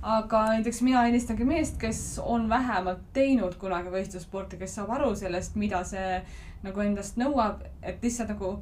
aga 0.03 0.39
näiteks 0.51 0.81
mina 0.83 1.05
eelistangi 1.07 1.45
meest, 1.47 1.77
kes 1.79 2.19
on 2.19 2.49
vähemalt 2.51 3.03
teinud 3.15 3.55
kunagi 3.55 3.91
võistlussporti, 3.91 4.59
kes 4.59 4.75
saab 4.75 4.91
aru 4.91 5.15
sellest, 5.15 5.55
mida 5.55 5.85
see 5.85 6.23
nagu 6.63 6.81
endast 6.81 7.17
nõuab, 7.17 7.63
et 7.83 8.03
lihtsalt 8.03 8.33
nagu 8.35 8.57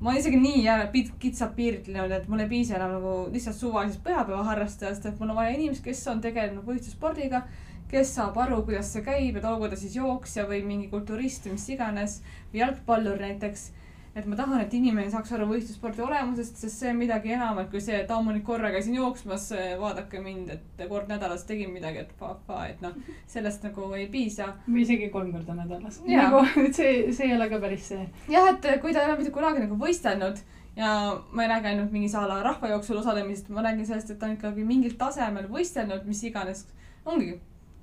ma 0.00 0.10
olen 0.10 0.20
isegi 0.20 0.40
nii 0.40 0.66
ära 0.68 0.86
pit- 0.92 1.12
kitsalt 1.20 1.54
piiritlenud, 1.56 2.12
et 2.12 2.28
mul 2.28 2.40
ei 2.44 2.48
piisa 2.48 2.76
enam 2.76 2.96
nagu 2.98 3.12
lihtsalt 3.32 3.56
suvalisest 3.56 4.02
pühapäevaharrastajast, 4.04 5.06
et 5.06 5.20
mul 5.20 5.32
on 5.32 5.40
vaja 5.40 5.54
inimest, 5.56 5.84
kes 5.84 6.02
on 6.12 6.20
tegelenud 6.24 6.64
võistlusspordiga, 6.64 7.42
kes 7.90 8.12
saab 8.18 8.38
aru, 8.42 8.60
kuidas 8.66 8.90
see 8.92 9.04
käib, 9.06 9.38
et 9.38 9.46
olgu 9.46 9.70
ta 9.70 9.78
siis 9.78 9.96
jooksja 9.96 10.46
või 10.50 10.62
mingi 10.66 10.90
kulturist 10.92 11.46
või 11.46 11.56
mis 11.56 11.66
iganes 11.74 12.20
jalgpallur 12.54 13.20
näiteks. 13.22 13.72
et 14.16 14.24
ma 14.24 14.36
tahan, 14.36 14.62
et 14.64 14.72
inimene 14.72 15.10
saaks 15.12 15.32
aru 15.36 15.44
võistlusspordi 15.50 16.00
olemusest, 16.00 16.56
sest 16.56 16.80
see 16.80 16.88
on 16.88 16.96
midagi 16.96 17.34
enamat 17.36 17.68
kui 17.70 17.82
see, 17.84 17.98
et 18.00 18.10
aa, 18.10 18.22
ma 18.24 18.32
nüüd 18.32 18.46
korra 18.48 18.70
käisin 18.72 18.94
jooksmas, 18.96 19.50
vaadake 19.80 20.22
mind, 20.24 20.54
et 20.54 20.84
kord 20.88 21.10
nädalas 21.12 21.44
tegin 21.44 21.68
midagi, 21.74 22.00
et 22.00 22.14
fa-fa, 22.16 22.62
et 22.70 22.80
noh, 22.80 22.94
sellest 23.28 23.66
nagu 23.68 23.90
ei 23.98 24.06
piisa 24.08 24.54
või 24.64 24.86
isegi 24.86 25.10
kolm 25.12 25.34
korda 25.34 25.58
nädalas. 25.58 26.00
Nagu, 26.08 26.40
see, 26.78 27.12
see 27.12 27.28
ei 27.28 27.34
ole 27.36 27.50
ka 27.52 27.60
päris 27.60 27.90
see. 27.92 28.06
jah, 28.32 28.48
et 28.54 28.70
kui 28.80 28.96
ta 28.96 29.04
ei 29.04 29.10
ole 29.10 29.18
mitte 29.20 29.34
kunagi 29.36 29.66
nagu 29.66 29.76
võistelnud 29.84 30.40
ja 30.76 31.22
ma 31.32 31.42
ei 31.44 31.48
räägi 31.48 31.66
ainult 31.74 31.92
mingi 31.92 32.08
a 32.16 32.24
la 32.28 32.42
rahvajooksul 32.42 32.96
osalemisest, 33.02 33.48
ma 33.48 33.62
räägin 33.62 33.86
sellest, 33.86 34.10
et 34.10 34.18
ta 34.18 34.26
on 34.26 34.36
ikkagi 34.36 34.64
mingil 34.64 34.96
tasemel 34.96 35.48
võistelnud, 35.52 36.04
mis 36.08 36.24
iganes 36.24 36.66
ongi, 37.04 37.36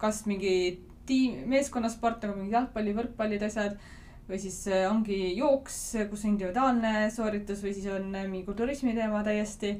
kas 0.04 0.26
mingi 0.28 0.56
tiim, 1.08 1.44
meeskonnasport 1.52 2.24
nagu 2.24 2.38
mingid 2.38 2.58
jalgpalli, 2.58 2.96
võrkpallid, 2.98 3.44
asjad 3.48 3.78
või 4.28 4.40
siis 4.40 4.62
äh, 4.72 4.86
ongi 4.88 5.20
jooks, 5.36 5.78
kus 6.12 6.24
on 6.24 6.34
individuaalne 6.34 7.10
sooritus 7.12 7.64
või 7.64 7.76
siis 7.76 7.90
on 7.92 8.10
äh, 8.16 8.28
mingi 8.28 8.46
kulturismi 8.48 8.96
teema 8.96 9.24
täiesti. 9.26 9.76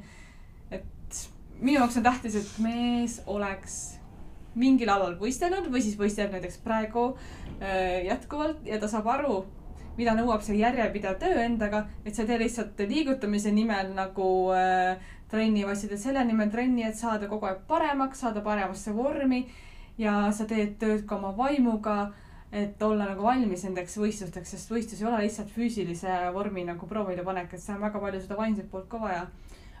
et 0.70 1.20
minu 1.60 1.78
jaoks 1.78 1.96
on 2.00 2.04
tähtis, 2.04 2.36
et 2.40 2.56
mees 2.62 3.20
oleks 3.26 3.98
mingil 4.58 4.90
alal 4.92 5.16
võistelnud 5.18 5.70
või 5.72 5.82
siis 5.82 5.96
võistleb 5.98 6.34
näiteks 6.34 6.60
praegu 6.64 7.08
äh, 7.58 8.04
jätkuvalt 8.06 8.66
ja 8.68 8.78
ta 8.80 8.90
saab 8.90 9.08
aru, 9.10 9.42
mida 9.98 10.14
nõuab 10.18 10.44
see 10.44 10.58
järjepidev 10.60 11.18
töö 11.22 11.42
endaga, 11.44 11.84
et 12.04 12.14
sa 12.14 12.24
ei 12.24 12.30
tee 12.30 12.40
lihtsalt 12.44 12.84
liigutamise 12.88 13.52
nimel 13.54 13.94
nagu 13.96 14.28
äh, 14.54 15.00
trenni, 15.30 15.64
vaid 15.66 15.80
sa 15.80 15.90
teed 15.90 16.02
selle 16.02 16.24
nimel 16.28 16.52
trenni, 16.52 16.84
et 16.86 16.98
saada 16.98 17.30
kogu 17.30 17.48
aeg 17.48 17.64
paremaks, 17.70 18.22
saada 18.22 18.44
paremasse 18.44 18.92
vormi 18.94 19.46
ja 19.98 20.32
sa 20.32 20.46
teed 20.50 20.76
tööd 20.80 21.04
ka 21.06 21.16
oma 21.16 21.32
vaimuga, 21.36 22.12
et 22.54 22.82
olla 22.82 23.08
nagu 23.10 23.26
valmis 23.26 23.64
nendeks 23.66 23.96
võistlusteks, 23.98 24.54
sest 24.54 24.70
võistlus 24.70 25.02
ei 25.02 25.08
ole 25.10 25.24
lihtsalt 25.24 25.50
füüsilise 25.50 26.18
vormi 26.34 26.64
nagu 26.66 26.86
proovile 26.86 27.24
panek, 27.26 27.52
et 27.52 27.62
see 27.62 27.74
on 27.74 27.82
väga 27.82 28.02
palju 28.02 28.22
seda 28.22 28.38
vaimset 28.38 28.70
poolt 28.70 28.88
ka 28.88 29.00
vaja. 29.02 29.26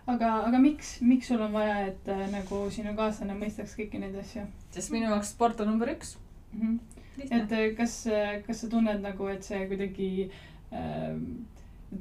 aga, 0.06 0.32
aga 0.48 0.58
miks, 0.58 0.98
miks 1.00 1.30
sul 1.30 1.40
on 1.40 1.52
vaja, 1.52 1.78
et 1.88 2.08
äh, 2.12 2.26
nagu 2.32 2.64
sinu 2.70 2.96
kaaslane 2.98 3.36
mõistaks 3.38 3.76
kõiki 3.78 4.02
neid 4.02 4.16
asju 4.20 4.44
sest 4.74 4.92
minu 4.92 5.08
jaoks 5.08 5.30
sport 5.34 5.60
on 5.60 5.70
number 5.70 5.90
üks. 5.94 6.16
mm? 6.52 6.60
-hmm. 6.60 6.78
lihtne 7.16 7.42
et. 7.42 7.52
äh, 7.52 7.76
kas, 7.76 8.04
kas 8.46 8.60
sa 8.60 8.68
tunned 8.68 9.00
nagu, 9.02 9.28
et 9.28 9.42
see 9.42 9.66
kuidagi 9.70 10.30
äh, 10.72 11.14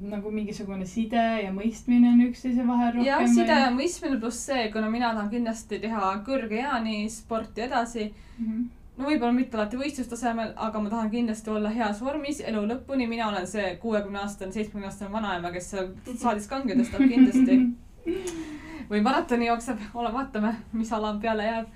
nagu 0.09 0.31
mingisugune 0.33 0.85
side 0.89 1.23
ja 1.43 1.49
mõistmine 1.53 2.13
on 2.13 2.21
üksteise 2.27 2.67
vahel 2.67 2.93
rohkem? 2.95 3.07
jah, 3.07 3.25
side 3.29 3.57
ja 3.63 3.73
mõistmine 3.73 4.19
pluss 4.21 4.45
see, 4.49 4.69
kuna 4.73 4.89
mina 4.89 5.11
tahan 5.13 5.29
kindlasti 5.33 5.79
teha 5.83 6.13
kõrge 6.27 6.61
eani 6.63 7.03
sporti 7.13 7.65
edasi 7.67 8.07
mm. 8.09 8.45
-hmm. 8.45 8.63
no 8.97 9.09
võib-olla 9.09 9.35
mitte 9.35 9.57
alati 9.57 9.77
võistlustasemel, 9.77 10.55
aga 10.55 10.81
ma 10.81 10.89
tahan 10.95 11.11
kindlasti 11.13 11.53
olla 11.53 11.69
heas 11.69 12.01
vormis 12.01 12.41
elu 12.41 12.65
lõpuni, 12.71 13.07
mina 13.09 13.27
olen 13.27 13.47
see 13.47 13.75
kuuekümne 13.81 14.23
aastane, 14.23 14.51
seitsmekümne 14.51 14.89
aastane 14.89 15.11
vanaema, 15.11 15.51
kes 15.51 15.69
seal 15.75 15.93
saalis 16.15 16.47
kange 16.47 16.79
tõstab 16.79 17.07
kindlasti. 17.07 17.61
või 18.89 19.01
maratoni 19.01 19.47
jookseb, 19.47 19.81
ole, 19.93 20.11
vaatame, 20.13 20.53
mis 20.73 20.91
ala 20.93 21.15
peale 21.21 21.47
jääb. 21.47 21.67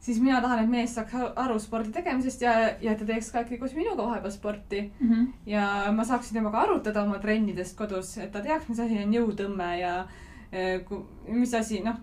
Siis 0.00 0.20
mina 0.20 0.40
tahan, 0.40 0.62
et 0.64 0.70
mees 0.72 0.94
saaks 0.96 1.12
aru- 1.36 1.58
spordi 1.60 1.92
tegemisest 1.92 2.42
ja, 2.42 2.52
ja 2.80 2.94
ta 2.96 3.04
teeks 3.04 3.30
ka 3.32 3.40
ikkagi 3.44 3.58
koos 3.60 3.74
minuga 3.76 4.02
vahepeal 4.06 4.32
sporti. 4.32 4.80
Mm 5.00 5.10
-hmm. 5.10 5.26
ja 5.46 5.92
ma 5.92 6.04
saaksin 6.04 6.34
temaga 6.38 6.58
arutada 6.64 7.02
oma 7.02 7.18
trennidest 7.18 7.76
kodus, 7.78 8.16
et 8.18 8.32
ta 8.32 8.40
teaks, 8.40 8.68
mis 8.68 8.80
asi 8.80 8.98
on 9.04 9.12
jõutõmme 9.14 9.78
ja 9.80 10.06
eh, 10.52 10.80
ku- 10.88 11.06
mis 11.28 11.54
asi, 11.54 11.80
noh, 11.84 11.96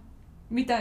mitte 0.50 0.78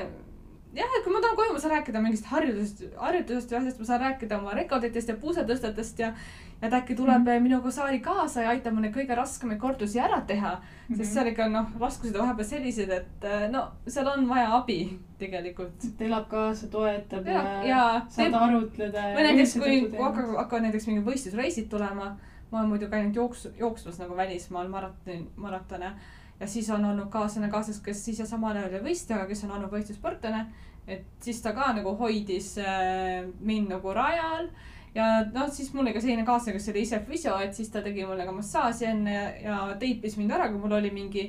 jah, 0.74 0.96
et 0.98 1.04
kui 1.04 1.12
ma 1.12 1.20
tahan 1.20 1.36
koju, 1.36 1.52
ma 1.52 1.60
saan 1.62 1.76
rääkida 1.76 2.02
mingist 2.02 2.26
harjutusest, 2.32 2.82
harjutusest 2.96 3.52
või 3.52 3.60
asjast, 3.60 3.78
ma 3.78 3.84
saan 3.84 4.00
rääkida 4.00 4.38
oma 4.40 4.56
rekorditest 4.58 5.08
ja 5.08 5.16
puusetõstetest 5.20 5.98
ja 5.98 6.12
ja 6.60 6.68
et 6.68 6.72
äkki 6.72 6.94
tuleb 6.96 7.22
Mhm. 7.22 7.36
mm. 7.36 7.42
minuga 7.42 7.70
saali 7.70 8.00
kaasa 8.00 8.42
ja 8.42 8.48
aitab 8.50 8.72
mul 8.72 8.82
neid 8.82 8.94
kõige 8.94 9.16
raskemaid 9.16 9.58
kordusi 9.60 10.00
ära 10.00 10.20
teha 10.26 10.54
mm. 10.54 10.62
-hmm. 10.62 10.88
Mhm. 10.88 10.96
sest 10.96 11.12
seal 11.14 11.26
ikka 11.26 11.48
noh, 11.48 11.66
raskused 11.80 12.16
on 12.16 12.22
vahepeal 12.22 12.48
sellised, 12.48 12.90
et 12.90 13.24
eh, 13.24 13.48
no 13.50 13.68
seal 13.86 14.08
on 14.08 14.28
vaja 14.28 14.56
abi 14.56 14.98
tegelikult. 15.18 15.84
et 15.84 16.00
elab 16.02 16.28
kaasa, 16.28 16.66
toetab 16.66 17.26
ja, 17.26 17.32
ja, 17.32 17.42
ja 17.42 17.66
ja 17.66 18.02
saad 18.08 18.30
teeb 18.30 18.34
arutleda. 18.34 19.02
või 19.02 19.22
näiteks, 19.28 19.58
kui 19.58 20.02
hakkavad, 20.02 20.36
hakkavad 20.36 20.62
näiteks 20.62 20.86
mingid 20.86 21.04
võistlusreisid 21.04 21.68
tulema, 21.68 22.16
ma 22.50 22.58
olen 22.58 22.68
muidu 22.68 22.88
käinud 22.88 23.14
jooks, 23.14 23.48
jooksmas 23.58 23.98
nagu 23.98 24.16
välismaal 24.16 24.68
maratoni, 24.68 25.26
maratone. 25.36 25.92
Ja 26.40 26.46
siis 26.46 26.70
on 26.70 26.84
olnud 26.84 27.10
kaaslane 27.10 27.48
kaasas, 27.50 27.80
kes 27.80 28.08
ise 28.12 28.26
samal 28.28 28.56
ajal 28.56 28.78
ei 28.78 28.84
võistle, 28.84 29.16
aga 29.16 29.26
kes 29.30 29.44
on 29.44 29.56
olnud 29.56 29.72
võistlussportlane. 29.72 30.46
et 30.86 31.04
siis 31.20 31.40
ta 31.42 31.52
ka 31.52 31.72
nagu 31.74 31.96
hoidis 31.98 32.56
äh, 32.62 33.26
mind 33.40 33.72
nagu 33.72 33.92
rajal 33.92 34.50
ja 34.96 35.08
noh, 35.32 35.50
siis 35.52 35.72
mul 35.74 35.84
oli 35.84 35.94
ka 35.96 36.00
selline 36.00 36.24
kaaslane, 36.26 36.56
kes 36.58 36.70
oli 36.72 36.84
ise 36.86 37.00
füsio, 37.08 37.34
et 37.42 37.54
siis 37.54 37.68
ta 37.72 37.82
tegi 37.84 38.06
mulle 38.06 38.24
ka 38.26 38.32
massaaži 38.32 38.88
enne 38.92 39.16
ja, 39.16 39.28
ja 39.42 39.76
teipis 39.80 40.16
mind 40.20 40.32
ära, 40.36 40.48
kui 40.52 40.62
mul 40.62 40.78
oli 40.78 40.92
mingi 40.94 41.28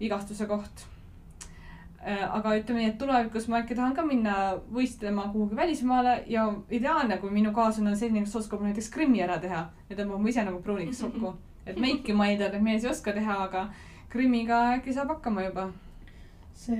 vigastuse 0.00 0.46
koht. 0.50 0.86
aga 2.08 2.52
ütleme 2.54 2.78
nii, 2.78 2.90
et 2.92 2.98
tulevikus 2.98 3.48
ma 3.50 3.58
äkki 3.58 3.74
tahan 3.76 3.94
ka 3.96 4.04
minna 4.06 4.34
võistlema 4.72 5.26
kuhugi 5.32 5.56
välismaale 5.58 6.12
ja 6.30 6.44
ideaalne, 6.70 7.18
kui 7.18 7.30
minu 7.34 7.50
kaaslane 7.52 7.90
on 7.90 7.98
selline, 7.98 8.22
kes 8.24 8.36
oskab 8.38 8.62
näiteks 8.62 8.88
Krimmi 8.94 9.20
ära 9.24 9.40
teha 9.42 9.64
ja 9.90 9.98
tõmbab 9.98 10.22
mu 10.22 10.30
ise 10.30 10.44
nagu 10.46 10.62
pruuniks 10.62 11.02
kokku. 11.04 11.34
et 11.66 11.76
meiki 11.76 12.14
ma 12.16 12.30
eeldan, 12.30 12.54
et 12.54 12.64
mees 12.64 12.86
ei 12.86 12.92
oska 12.92 13.12
teha, 13.12 13.42
aga 13.48 13.66
Krimmiga 14.12 14.62
äkki 14.78 14.92
saab 14.96 15.08
hakkama 15.16 15.44
juba. 15.48 15.68
see 16.58 16.74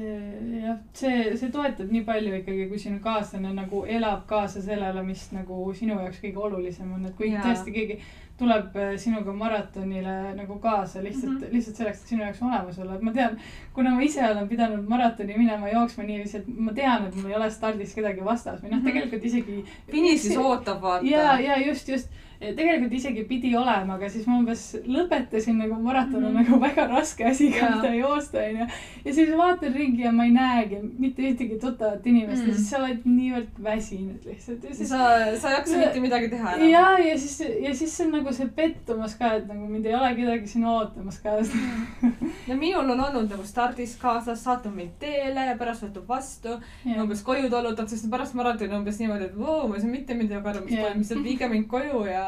jah, 0.58 0.78
see, 0.92 1.36
see 1.38 1.50
toetab 1.54 1.90
nii 1.94 2.00
palju 2.04 2.32
ikkagi, 2.40 2.64
kui 2.68 2.78
sinu 2.82 2.98
kaaslane 3.02 3.52
nagu 3.54 3.84
elab 3.86 4.24
kaasa 4.26 4.62
sellele, 4.62 5.04
mis 5.06 5.28
nagu 5.30 5.58
sinu 5.80 5.94
jaoks 6.00 6.18
kõige 6.24 6.40
olulisem 6.48 6.88
on, 6.96 7.04
et 7.06 7.14
kui 7.16 7.30
Jaa. 7.30 7.44
tõesti 7.44 7.74
keegi 7.76 7.98
tuleb 8.38 8.74
äh, 8.74 8.96
sinuga 8.98 9.32
maratonile 9.38 10.16
nagu 10.34 10.58
kaasa 10.62 11.02
lihtsalt 11.04 11.30
mm. 11.32 11.38
-hmm. 11.44 11.54
lihtsalt 11.54 11.76
selleks, 11.76 12.02
et 12.02 12.10
sinu 12.12 12.22
jaoks 12.26 12.42
olemas 12.42 12.78
olla, 12.78 12.94
et 12.98 13.02
ma 13.06 13.12
tean, 13.12 13.38
kuna 13.74 13.94
ma 13.94 14.02
ise 14.02 14.26
olen 14.26 14.48
pidanud 14.48 14.88
maratoni 14.88 15.38
minema 15.38 15.70
jooksma 15.70 16.04
niiviisi, 16.10 16.36
et 16.42 16.48
ma 16.48 16.72
tean, 16.72 17.06
et 17.06 17.14
mul 17.14 17.30
ei 17.30 17.36
ole 17.36 17.50
stardis 17.50 17.94
kedagi 17.94 18.24
vastas 18.24 18.60
või 18.62 18.70
noh, 18.74 18.78
Mhm. 18.78 18.86
tegelikult 18.86 19.24
isegi. 19.24 19.64
finišis 19.90 20.36
ootab, 20.36 20.82
vaata. 20.82 21.06
ja, 21.06 21.38
ja 21.40 21.58
just, 21.68 21.88
just 21.88 22.10
tegelikult 22.40 22.92
isegi 22.94 23.24
pidi 23.26 23.50
olema, 23.58 23.94
aga 23.98 24.08
siis 24.08 24.26
ma 24.30 24.36
umbes 24.38 24.60
lõpetasin 24.86 25.56
nagu 25.58 25.74
maraton 25.82 26.24
on 26.24 26.32
Mhm. 26.34 26.44
nagu 26.44 26.60
väga 26.62 26.84
raske 26.90 27.24
asi 27.26 27.50
ka 27.52 27.70
mida 27.76 27.90
joosta 27.94 28.38
onju. 28.38 28.66
ja 29.04 29.14
siis 29.14 29.30
vaatan 29.36 29.74
ringi 29.74 30.02
ja 30.04 30.12
ma 30.12 30.24
ei 30.24 30.30
näegi 30.30 30.78
mitte 30.98 31.22
ühtegi 31.22 31.58
tuttavat 31.60 32.06
inimest 32.06 32.42
Mm. 32.42 32.48
ja 32.48 32.54
siis 32.54 32.70
sa 32.70 32.78
oled 32.78 33.00
niivõrd 33.04 33.58
väsinud 33.64 34.24
lihtsalt 34.24 34.62
siis. 34.72 34.88
sa, 34.88 34.98
sa 35.40 35.48
ei 35.50 35.54
jaksa 35.56 35.78
mitte 35.78 36.00
midagi 36.00 36.28
teha 36.30 36.52
enam. 36.54 36.68
ja, 36.70 36.98
ja 36.98 37.18
siis, 37.18 37.40
ja 37.60 37.74
siis 37.74 37.96
see 37.96 38.06
on 38.06 38.12
nagu 38.12 38.32
see 38.32 38.46
pettumus 38.46 39.14
ka, 39.18 39.32
et 39.40 39.48
nagu 39.48 39.66
mind 39.66 39.86
ei 39.86 39.94
ole 39.94 40.14
kedagi 40.14 40.46
siin 40.46 40.64
ootamas 40.64 41.18
ka. 41.22 41.30
ja 42.48 42.56
minul 42.56 42.90
on 42.90 43.00
olnud 43.00 43.30
nagu 43.30 43.42
stardis 43.44 43.96
kaasas, 44.00 44.44
saatnud 44.44 44.74
mind 44.76 44.94
teele 45.00 45.46
ja 45.50 45.56
pärast 45.58 45.82
võtnud 45.88 46.06
vastu 46.08 46.54
ja 46.84 47.02
umbes 47.02 47.22
koju 47.26 47.50
tolutanud, 47.50 47.90
sest 47.90 48.08
pärast 48.10 48.34
maratoni 48.38 48.74
umbes 48.78 48.98
niimoodi, 49.00 49.24
et 49.32 49.36
voo, 49.38 49.66
ma 49.68 49.74
ei 49.76 49.80
saa 49.82 49.90
mitte 49.90 50.14
midagi 50.14 50.48
aru, 50.48 50.64
mis 50.64 50.74
Jah. 50.74 50.84
toimub, 50.86 51.02
lihtsalt 51.02 51.24
viige 51.24 51.48
mind 51.48 51.66
koju 51.70 52.04
ja 52.06 52.27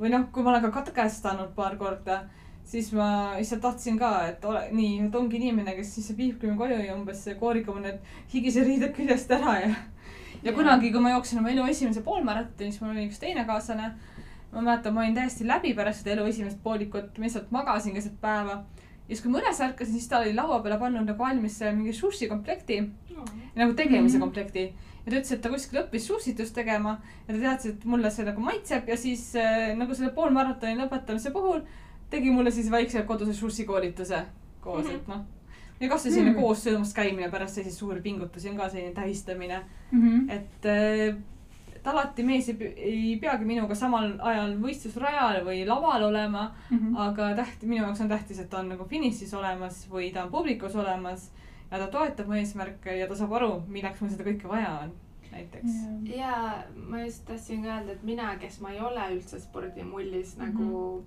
või 0.00 0.10
noh, 0.12 0.28
kui 0.32 0.42
ma 0.42 0.50
olen 0.54 0.62
ka 0.66 0.70
katkestanud 0.80 1.54
paar 1.56 1.76
korda, 1.76 2.22
siis 2.64 2.92
ma 2.96 3.34
lihtsalt 3.36 3.60
tahtsin 3.64 3.98
ka, 3.98 4.10
et 4.30 4.44
ole 4.44 4.62
nii, 4.72 5.06
et 5.06 5.14
ongi 5.18 5.36
inimene, 5.40 5.74
kes 5.76 5.94
siis 5.94 6.12
viibki 6.16 6.46
mind 6.46 6.58
koju 6.60 6.78
ja 6.84 6.94
umbes 6.96 7.24
koorib 7.40 7.68
mu 7.68 7.80
need 7.82 7.98
higised 8.32 8.66
riided 8.66 8.94
küljest 8.96 9.30
ära 9.36 9.58
ja 9.64 9.74
ja 10.42 10.52
kunagi, 10.56 10.88
kui 10.92 11.00
ma 11.04 11.10
jooksin 11.16 11.38
oma 11.42 11.50
elu 11.52 11.66
esimese 11.68 12.00
poolmaratoni, 12.06 12.70
siis 12.70 12.80
mul 12.80 12.94
oli 12.94 13.08
üks 13.10 13.18
teine 13.20 13.44
kaaslane. 13.44 13.90
ma 14.52 14.60
mäletan, 14.66 14.94
ma 14.94 15.00
olin 15.04 15.14
täiesti 15.14 15.44
läbi 15.46 15.74
pärast 15.78 16.00
seda 16.02 16.16
elu 16.16 16.24
esimest 16.26 16.58
poolikut, 16.62 17.18
ma 17.18 17.24
lihtsalt 17.24 17.50
magasin 17.54 17.94
keset 17.94 18.16
päeva. 18.20 18.64
ja 19.08 19.16
siis, 19.16 19.20
kui 19.22 19.30
ma 19.30 19.38
üles 19.42 19.60
ärkasin, 19.60 19.92
siis 19.92 20.08
ta 20.08 20.18
oli 20.18 20.32
laua 20.34 20.62
peale 20.62 20.78
pannud 20.78 21.06
nagu 21.06 21.18
valmis 21.18 21.60
mingi 21.74 21.92
sushi 21.92 22.28
komplekti 22.28 22.80
nagu 23.56 23.72
tegemise 23.74 24.16
Mhm. 24.16 24.20
komplekti. 24.22 24.74
Ja 25.10 25.16
ta 25.16 25.16
ütles, 25.20 25.32
et 25.32 25.40
ta 25.42 25.48
kuskil 25.50 25.80
õppis 25.82 26.06
sushitust 26.06 26.54
tegema 26.54 26.98
ja 27.28 27.34
ta 27.34 27.40
teadis, 27.40 27.66
et 27.66 27.84
mulle 27.84 28.10
see 28.10 28.24
nagu 28.24 28.40
maitseb 28.40 28.88
ja 28.88 28.96
siis 28.96 29.34
äh, 29.36 29.74
nagu 29.76 29.94
selle 29.94 30.12
poolmaratoni 30.14 30.76
lõpetamise 30.78 31.32
puhul 31.34 31.60
tegi 32.10 32.30
mulle 32.30 32.50
siis 32.50 32.70
väikse 32.70 33.02
koduse 33.06 33.34
sushi 33.34 33.64
koolituse 33.64 34.22
koos, 34.60 34.86
et 34.90 35.08
noh. 35.08 35.24
ja 35.80 35.88
kasvõi 35.88 36.12
selline 36.12 36.30
Mhm. 36.34 36.40
koos 36.40 36.62
söömas 36.64 36.94
käimine 36.94 37.30
pärast 37.30 37.54
selliseid 37.54 37.78
suuri 37.78 38.00
pingutusi 38.00 38.48
on 38.50 38.56
ka 38.56 38.68
selline 38.68 38.94
tähistamine, 38.94 39.60
-hmm. 39.92 40.30
et 40.30 40.66
äh, 40.66 41.16
et 41.80 41.86
alati 41.86 42.22
mees 42.22 42.48
ei, 42.48 42.56
ei 42.76 43.16
peagi 43.20 43.44
minuga 43.44 43.74
samal 43.74 44.10
ajal 44.20 44.50
võistlusrajal 44.60 45.38
või 45.46 45.66
laval 45.66 46.02
olema, 46.10 46.50
Mhm. 46.70 46.96
aga 46.96 47.30
täht-, 47.34 47.62
minu 47.64 47.84
jaoks 47.84 48.00
on 48.00 48.08
tähtis, 48.08 48.38
et 48.38 48.50
ta 48.50 48.58
on 48.58 48.68
nagu 48.68 48.84
finišis 48.84 49.32
olemas 49.34 49.86
või 49.90 50.12
ta 50.12 50.24
on 50.24 50.30
publikus 50.30 50.76
olemas 50.76 51.30
ja 51.70 51.78
ta 51.78 51.86
toetab 51.86 52.26
mu 52.26 52.34
eesmärke 52.34 52.96
ja 52.98 53.06
ta 53.08 53.14
saab 53.14 53.32
aru, 53.38 53.62
milleks 53.68 54.00
mul 54.00 54.10
seda 54.10 54.24
kõike 54.26 54.48
vaja 54.48 54.70
on, 54.84 54.92
näiteks. 55.32 55.70
ja 56.16 56.64
ma 56.74 57.00
just 57.04 57.24
tahtsin 57.26 57.62
ka 57.62 57.68
öelda, 57.78 57.92
et 57.92 58.02
mina, 58.02 58.36
kes 58.42 58.60
ma 58.60 58.70
ei 58.74 58.80
ole 58.80 59.08
üldse 59.16 59.40
spordimullis 59.40 60.36
mm 60.36 60.44
-hmm. 60.44 60.54
nagu 60.54 61.04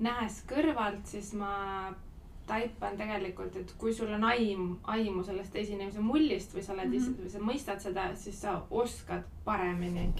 nähes 0.00 0.44
kõrvalt, 0.48 1.04
siis 1.04 1.32
ma 1.34 1.94
taipan 2.46 2.96
tegelikult, 2.96 3.56
et 3.56 3.72
kui 3.78 3.94
sul 3.94 4.12
on 4.14 4.24
aim, 4.24 4.76
aimu 4.84 5.22
sellest 5.24 5.52
teise 5.52 5.72
inimese 5.72 6.00
mullist 6.00 6.54
või 6.54 6.62
sa 6.62 6.72
oled 6.72 6.92
ise 6.94 7.10
Mhm. 7.10 7.22
või 7.24 7.28
sa 7.30 7.38
mõistad 7.38 7.80
seda, 7.80 8.14
siis 8.16 8.40
sa 8.40 8.62
oskad 8.70 9.22
paremini 9.44 10.12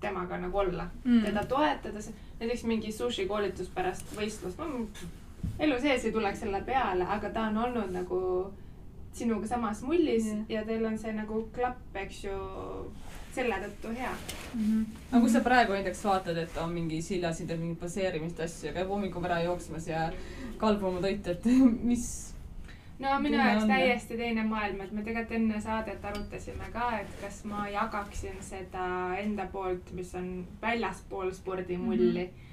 temaga 0.00 0.36
nagu 0.38 0.58
olla 0.58 0.90
Mm. 1.04 1.22
teda 1.24 1.44
toetada, 1.44 1.98
näiteks 2.40 2.64
mingi 2.64 2.92
sushi 2.92 3.26
koolitus 3.26 3.68
pärast 3.68 4.04
võistlust, 4.16 4.58
elu 5.58 5.80
sees 5.80 6.04
ei 6.04 6.12
tuleks 6.12 6.40
selle 6.40 6.60
peale, 6.60 7.04
aga 7.08 7.30
ta 7.30 7.40
on 7.46 7.56
olnud 7.58 7.90
nagu 7.92 8.52
sinuga 9.12 9.46
samas 9.48 9.82
mullis 9.82 10.26
Jah. 10.26 10.44
ja 10.48 10.64
teil 10.68 10.84
on 10.88 10.98
see 10.98 11.12
nagu 11.16 11.44
klapp, 11.54 11.84
eks 12.04 12.24
ju, 12.24 12.36
selle 13.34 13.58
tõttu 13.64 13.92
hea. 13.96 14.12
aga 15.10 15.20
kui 15.20 15.32
sa 15.32 15.44
praegu 15.44 15.76
näiteks 15.76 16.04
vaatad, 16.08 16.42
et 16.42 16.58
on 16.62 16.72
mingi 16.74 17.00
sillas, 17.04 17.38
siin 17.38 17.48
teeb 17.50 17.60
mingit 17.60 17.80
baseerimist 17.80 18.40
asju, 18.40 18.74
käib 18.76 18.92
hommikul 18.92 19.28
ära 19.28 19.40
jooksmas 19.46 19.88
ja 19.88 20.10
kalbub 20.60 20.92
oma 20.92 21.02
toitu, 21.04 21.36
et 21.36 21.48
mis, 21.90 22.06
no 23.02 23.18
minu 23.24 23.40
jaoks 23.40 23.68
täiesti 23.70 24.20
teine 24.20 24.46
maailm, 24.48 24.80
et 24.84 24.92
me 24.92 25.04
tegelikult 25.04 25.36
enne 25.40 25.60
saadet 25.64 26.04
arutasime 26.12 26.70
ka, 26.72 26.94
et 27.02 27.20
kas 27.24 27.42
ma 27.48 27.66
jagaksin 27.72 28.40
seda 28.44 28.86
enda 29.20 29.48
poolt, 29.52 29.92
mis 29.96 30.14
on 30.18 30.32
väljaspool 30.62 31.32
spordimulli 31.36 32.24
mm. 32.24 32.30
-hmm. 32.30 32.48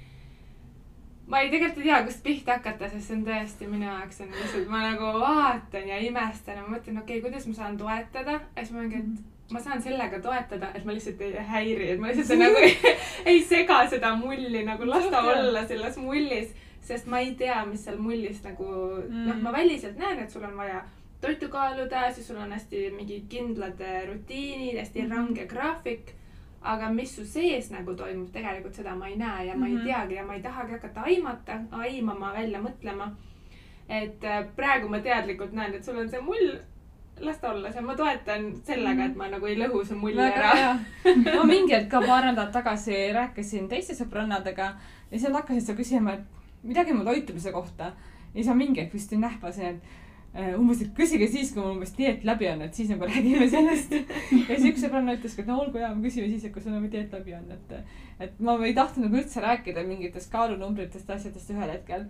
Ma 1.29 1.39
ei, 1.43 1.49
tegelikult 1.53 1.83
ei 1.83 1.89
tea, 1.91 2.03
kust 2.07 2.23
pihta 2.25 2.55
hakata, 2.57 2.89
sest 2.89 3.07
see 3.07 3.17
on 3.19 3.25
tõesti 3.27 3.67
minu 3.69 3.85
jaoks 3.85 4.21
on 4.25 4.31
lihtsalt, 4.33 4.69
ma 4.71 4.79
nagu 4.87 5.11
vaatan 5.21 5.87
ja 5.91 5.97
imestan 6.01 6.57
ja 6.57 6.63
ma 6.65 6.75
mõtlen, 6.77 6.97
okei 7.01 7.19
okay,, 7.19 7.25
kuidas 7.27 7.45
ma 7.47 7.53
saan 7.53 7.77
toetada 7.77 8.39
ja 8.39 8.63
siis 8.63 8.71
ma 8.73 8.81
mingi, 8.85 9.03
et 9.03 9.53
ma 9.53 9.59
saan 9.61 9.81
sellega 9.81 10.19
toetada, 10.21 10.71
et 10.75 10.85
ma 10.85 10.93
lihtsalt 10.95 11.21
ei 11.25 11.35
häiri, 11.51 11.91
et 11.93 11.99
ma 12.01 12.09
lihtsalt 12.11 12.39
nagu 12.41 12.63
ei, 12.65 12.75
ei 13.33 13.43
sega 13.45 13.83
seda 13.89 14.15
mulli 14.17 14.63
nagu 14.65 14.85
las 14.89 15.05
ta 15.13 15.21
olla 15.35 15.65
selles 15.69 15.97
mullis, 16.01 16.51
sest 16.89 17.05
ma 17.09 17.19
ei 17.21 17.35
tea, 17.37 17.59
mis 17.69 17.83
seal 17.85 17.97
mullis 18.01 18.41
nagu 18.45 18.65
mm. 18.69 19.09
Mm. 19.09 19.25
noh, 19.29 19.41
ma 19.45 19.53
väliselt 19.53 19.97
näen, 20.01 20.23
et 20.23 20.31
sul 20.33 20.43
on 20.49 20.57
vaja 20.57 20.81
toitu 21.21 21.49
kaaluda, 21.51 22.07
siis 22.15 22.27
sul 22.31 22.37
on 22.41 22.51
hästi 22.55 22.85
mingid 22.95 23.25
kindlad 23.29 23.81
eh, 23.81 24.05
rutiinid, 24.07 24.77
hästi 24.79 25.01
Mhm. 25.03 25.11
range 25.11 25.45
graafik. 25.51 26.13
Aga 26.61 26.89
mis 26.91 27.15
su 27.15 27.25
sees 27.25 27.69
nagu 27.71 27.93
toimub, 27.95 28.31
tegelikult 28.33 28.75
seda 28.75 28.95
ma 28.95 29.07
ei 29.07 29.15
näe 29.17 29.45
ja 29.47 29.55
ma 29.57 29.65
Mhm. 29.65 29.77
ei 29.77 29.83
teagi 29.85 30.15
ja 30.15 30.25
ma 30.25 30.33
ei 30.35 30.41
tahagi 30.41 30.71
hakata 30.71 31.01
aimata, 31.01 31.59
aimama, 31.71 32.33
välja 32.33 32.59
mõtlema. 32.59 33.11
et 33.89 34.23
eh, 34.23 34.43
praegu 34.55 34.89
ma 34.89 34.99
teadlikult 34.99 35.51
näen, 35.51 35.73
et 35.73 35.83
sul 35.83 35.97
on 35.97 36.09
see 36.09 36.19
mull, 36.21 36.59
las 37.19 37.39
ta 37.39 37.49
olla 37.49 37.71
seal, 37.71 37.85
ma 37.85 37.95
toetan 37.95 38.51
sellega, 38.63 39.05
et 39.05 39.15
ma 39.15 39.27
nagu 39.29 39.45
ei 39.45 39.55
lõhu 39.57 39.85
su 39.85 39.95
mulli 39.95 40.15
väga 40.15 40.51
ära. 40.51 40.79
ma 41.37 41.43
mingi 41.43 41.73
hetk 41.73 41.89
ka 41.89 42.01
paar 42.01 42.23
nädalat 42.23 42.51
tagasi 42.53 43.11
rääkisin 43.13 43.67
teiste 43.67 43.95
sõbrannadega 43.97 44.67
ja 45.11 45.19
nad 45.23 45.39
hakkasid 45.41 45.65
seal 45.65 45.77
küsima, 45.77 46.13
et 46.13 46.21
midagi 46.63 46.93
mu 46.93 47.03
toitumise 47.03 47.51
kohta. 47.51 47.83
ja 47.83 48.35
siis 48.35 48.47
ma 48.47 48.53
mingi 48.53 48.81
hetk 48.81 48.93
vist 48.93 49.11
nähvasin, 49.11 49.65
et 49.65 49.81
äh, 49.83 50.08
umbes, 50.59 50.81
et 50.85 50.91
küsige 50.97 51.27
siis, 51.27 51.49
kui 51.53 51.61
mul 51.63 51.73
umbes 51.73 51.93
dieet 51.97 52.23
läbi 52.27 52.47
on, 52.51 52.61
et 52.61 52.73
siis 52.77 52.89
nagu 52.93 53.07
räägime 53.09 53.47
sellest. 53.49 53.93
ja 53.95 54.55
siis 54.55 54.67
üks 54.71 54.83
sõbranna 54.85 55.15
ütles 55.17 55.35
ka, 55.35 55.41
et 55.41 55.47
no 55.49 55.59
olgu 55.63 55.81
hea, 55.81 55.89
me 55.95 56.05
küsime 56.05 56.29
siis, 56.29 56.45
et 56.45 56.53
kui 56.53 56.61
sul 56.61 56.75
nagu 56.75 56.87
dieet 56.91 57.13
läbi 57.17 57.33
on, 57.33 57.47
et, 57.55 57.73
et 58.27 58.39
ma 58.39 58.57
ei 58.65 58.75
tahtnud 58.77 59.07
nagu 59.07 59.21
üldse 59.23 59.41
rääkida 59.41 59.83
mingitest 59.87 60.31
kaalunumbritest, 60.31 61.09
asjadest 61.09 61.49
ühel 61.55 61.73
hetkel. 61.73 62.05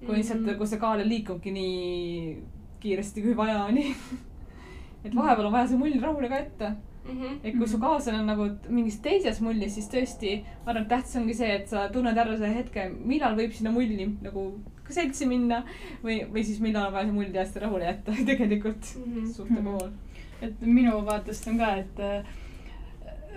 kui 0.00 0.16
lihtsalt 0.16 0.40
Mhm. 0.40 0.48
nagu 0.54 0.66
see 0.66 0.78
kaal 0.80 1.02
liigubki 1.04 1.50
nii 1.52 2.36
kiiresti, 2.80 3.22
kui 3.22 3.34
vaja 3.36 3.64
on. 3.68 3.78
et 5.04 5.14
vahepeal 5.14 5.46
on 5.46 5.52
vaja 5.52 5.66
see 5.68 5.76
mull 5.78 6.00
rahule 6.00 6.28
ka 6.28 6.38
ette 6.38 6.70
Mhm. 7.10 7.38
et 7.44 7.56
kui 7.58 7.66
su 7.68 7.78
kaaslane 7.78 8.18
on 8.20 8.26
nagu 8.26 8.48
mingis 8.68 9.00
teises 9.02 9.40
mullis, 9.40 9.74
siis 9.74 9.88
tõesti, 9.92 10.34
ma 10.64 10.70
arvan, 10.72 10.82
et 10.82 10.88
tähtis 10.88 11.16
ongi 11.16 11.34
see, 11.34 11.50
et 11.54 11.68
sa 11.68 11.88
tunned 11.92 12.16
ära 12.18 12.36
selle 12.36 12.54
hetke, 12.54 12.88
millal 13.04 13.36
võib 13.36 13.52
sinna 13.52 13.70
mulli 13.70 14.06
nagu 14.22 14.44
ka 14.84 14.92
seltsi 14.92 15.26
minna 15.26 15.62
või, 16.02 16.20
või 16.32 16.44
siis 16.44 16.60
millal 16.60 16.86
on 16.88 16.92
vaja 16.92 17.06
see 17.06 17.12
mull 17.12 17.32
täiesti 17.32 17.60
rahule 17.60 17.84
jätta 17.84 18.12
tegelikult 18.30 18.94
Mhm. 19.06 19.26
suhte 19.32 19.52
Mhm. 19.60 19.64
puhul. 19.64 19.90
et 20.42 20.60
minu 20.62 21.02
vaatest 21.04 21.48
on 21.48 21.58
ka, 21.58 21.74
et 21.76 21.98
äh, 22.00 22.24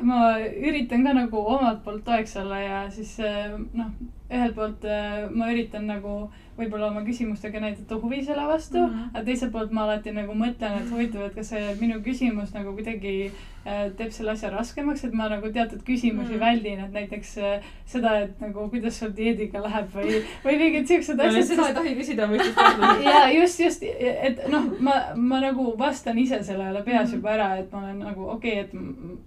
ma 0.01 0.37
üritan 0.39 1.03
ka 1.05 1.13
nagu 1.13 1.37
omalt 1.37 1.83
poolt 1.83 2.03
toeks 2.05 2.37
olla 2.37 2.59
ja 2.59 2.89
siis 2.91 3.19
äh, 3.19 3.51
noh, 3.73 3.91
ühelt 4.34 4.56
poolt 4.58 4.86
äh, 4.89 5.30
ma 5.32 5.52
üritan 5.54 5.88
nagu 5.89 6.17
võib-olla 6.58 6.91
oma 6.91 7.02
küsimustega 7.06 7.62
näidata 7.63 7.98
huvi 7.98 8.19
selle 8.26 8.43
vastu 8.46 8.78
mm. 8.78 8.91
-hmm. 8.91 9.15
aga 9.15 9.26
teiselt 9.26 9.52
poolt 9.52 9.72
ma 9.72 9.88
alati 9.88 10.12
nagu 10.13 10.36
mõtlen, 10.38 10.82
et 10.82 10.91
huvitav, 10.91 11.26
et 11.26 11.36
kas 11.36 11.50
see 11.50 11.74
minu 11.80 11.98
küsimus 12.06 12.54
nagu 12.54 12.76
kuidagi 12.78 13.13
äh, 13.65 13.88
teeb 13.98 14.12
selle 14.13 14.36
asja 14.36 14.52
raskemaks, 14.54 15.04
et 15.08 15.13
ma 15.17 15.30
nagu 15.32 15.50
teatud 15.56 15.82
küsimusi 15.88 16.36
mm. 16.36 16.39
väldin, 16.39 16.84
et 16.86 16.93
näiteks 16.93 17.38
äh, 17.38 17.65
seda, 17.86 18.19
et 18.28 18.41
nagu 18.41 18.67
kuidas 18.69 19.00
sul 19.00 19.15
dieediga 19.17 19.63
läheb 19.63 19.89
või, 19.96 20.22
või 20.46 20.60
mingid 20.62 20.88
siuksed 20.91 21.19
asjad. 21.19 21.48
seda 21.48 21.67
ei 21.72 21.78
tohi 21.80 21.96
küsida 22.02 22.30
võistlussportlaselt. 22.30 23.04
ja 23.10 23.26
just, 23.34 23.60
just, 23.60 23.84
et 24.30 24.46
noh, 24.54 24.69
ma, 24.80 25.00
ma 25.15 25.41
nagu 25.48 25.72
vastan 25.80 26.22
ise 26.22 26.43
sellele 26.43 26.84
peas 26.86 27.13
Mhm. 27.13 27.15
juba 27.17 27.30
ära, 27.30 27.58
et 27.60 27.72
ma 27.72 27.80
olen 27.80 28.00
nagu 28.00 28.30
okei 28.36 28.62
okay,, 28.62 28.63
et 28.63 28.74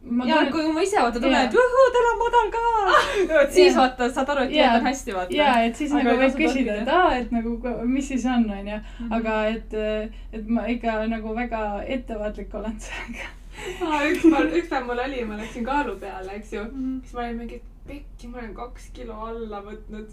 ma 0.03 0.27
ja 0.27 0.43
et 0.43 0.51
kui 0.53 0.73
ma 0.73 0.83
ise 0.83 0.97
vaata 0.97 1.21
tunnen, 1.21 1.39
Jaa. 1.39 1.45
et 1.45 1.53
juhuu, 1.53 1.87
täna 1.95 2.13
on 2.13 2.19
madal 2.23 2.49
ka. 2.55 3.43
et 3.43 3.53
siis 3.53 3.73
Jaa. 3.73 3.83
vaata, 3.83 4.11
saad 4.11 4.29
aru, 4.29 4.47
et 4.47 4.51
dieet 4.51 4.75
on 4.75 4.87
hästi 4.87 4.96
vaata. 5.17 5.37
ja 5.37 5.53
et 5.65 5.77
siis 5.77 5.93
Aga 5.93 6.03
nagu 6.05 6.23
võib 6.23 6.37
küsida, 6.41 6.77
et 6.83 6.89
aa, 6.89 7.15
et 7.21 7.33
nagu 7.35 7.57
mis 7.87 8.09
siis 8.09 8.27
on, 8.27 8.51
onju. 8.59 8.79
Mhm. 8.99 9.13
aga 9.19 9.39
et, 9.53 9.75
et 10.33 10.49
ma 10.49 10.67
ikka 10.73 10.99
nagu 11.13 11.35
väga 11.37 11.63
ettevaatlik 11.97 12.55
olen 12.55 12.77
sellega. 12.89 13.33
üks 14.11 14.27
päev, 14.27 14.53
üks 14.61 14.69
päev 14.73 14.85
mul 14.89 15.01
oli, 15.07 15.25
ma 15.25 15.39
läksin 15.41 15.65
kaalu 15.65 15.97
peale, 16.01 16.31
eks 16.41 16.53
ju. 16.53 16.65
Mhm. 16.65 17.01
siis 17.05 17.15
ma 17.15 17.21
olin 17.25 17.41
mingi, 17.43 17.61
et 17.63 17.73
pekki, 17.87 18.29
ma 18.29 18.39
olen 18.43 18.55
kaks 18.55 18.91
kilo 18.97 19.15
alla 19.31 19.63
võtnud. 19.65 20.09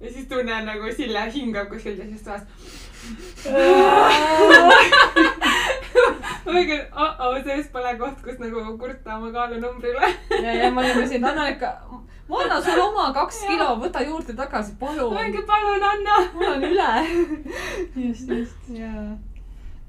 ja 0.00 0.12
siis 0.12 0.28
tunnen 0.28 0.64
nagu 0.66 0.92
Sille 0.96 1.26
hingab 1.34 1.68
kuskil 1.72 1.96
teises 1.98 2.22
toas. 2.24 2.42
ma 6.44 6.52
mingi, 6.52 6.78
oh-oh, 6.92 7.36
see 7.44 7.56
vist 7.56 7.72
pole 7.72 7.92
koht, 7.98 8.22
kus 8.24 8.38
nagu 8.42 8.64
kurta 8.78 9.16
oma 9.16 9.32
kaalunumbrile. 9.34 10.14
ja, 10.44 10.54
ja 10.64 10.70
ma 10.70 10.84
olin 10.84 11.08
siin, 11.08 11.24
annan 11.24 11.52
ikka, 11.54 11.74
ma 12.30 12.44
annan 12.44 12.62
sulle 12.62 12.84
oma 12.90 13.08
kaks 13.16 13.42
kilo, 13.48 13.72
võta 13.82 14.04
juurde 14.06 14.36
tagasi, 14.38 14.76
palun. 14.80 15.16
mingi, 15.16 15.42
palun 15.48 15.88
anna. 15.94 16.20
mul 16.34 16.52
on 16.54 16.68
üle. 16.70 16.92
just, 18.06 18.30
just. 18.30 18.70
jaa. 18.74 19.18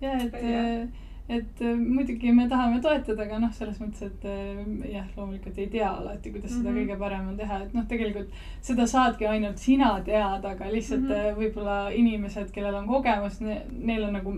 ja 0.02 0.18
et 0.26 0.42
Jah., 0.42 0.88
et 1.32 1.62
äh, 1.64 1.76
muidugi 1.80 2.32
me 2.36 2.48
tahame 2.50 2.82
toetada, 2.84 3.24
aga 3.24 3.38
noh, 3.40 3.52
selles 3.56 3.78
mõttes, 3.80 4.02
et 4.04 4.26
äh, 4.28 4.58
jah, 4.92 5.06
loomulikult 5.16 5.60
ei 5.62 5.70
tea 5.72 5.88
alati, 5.88 6.32
kuidas 6.34 6.52
seda 6.58 6.72
Mhm. 6.74 6.80
kõige 6.80 6.98
parem 7.00 7.30
on 7.30 7.38
teha, 7.38 7.62
et 7.64 7.74
noh, 7.78 7.86
tegelikult 7.88 8.34
seda 8.62 8.88
saadki 8.88 9.30
ainult 9.30 9.62
sina 9.62 9.94
teada, 10.04 10.50
aga 10.56 10.68
lihtsalt 10.74 11.06
mm 11.06 11.14
-hmm. 11.14 11.38
võib-olla 11.40 11.78
inimesed, 11.96 12.52
kellel 12.52 12.76
on 12.82 12.88
kogemus 12.88 13.40
ne,, 13.42 13.62
neil 13.72 14.04
on 14.10 14.14
nagu 14.20 14.36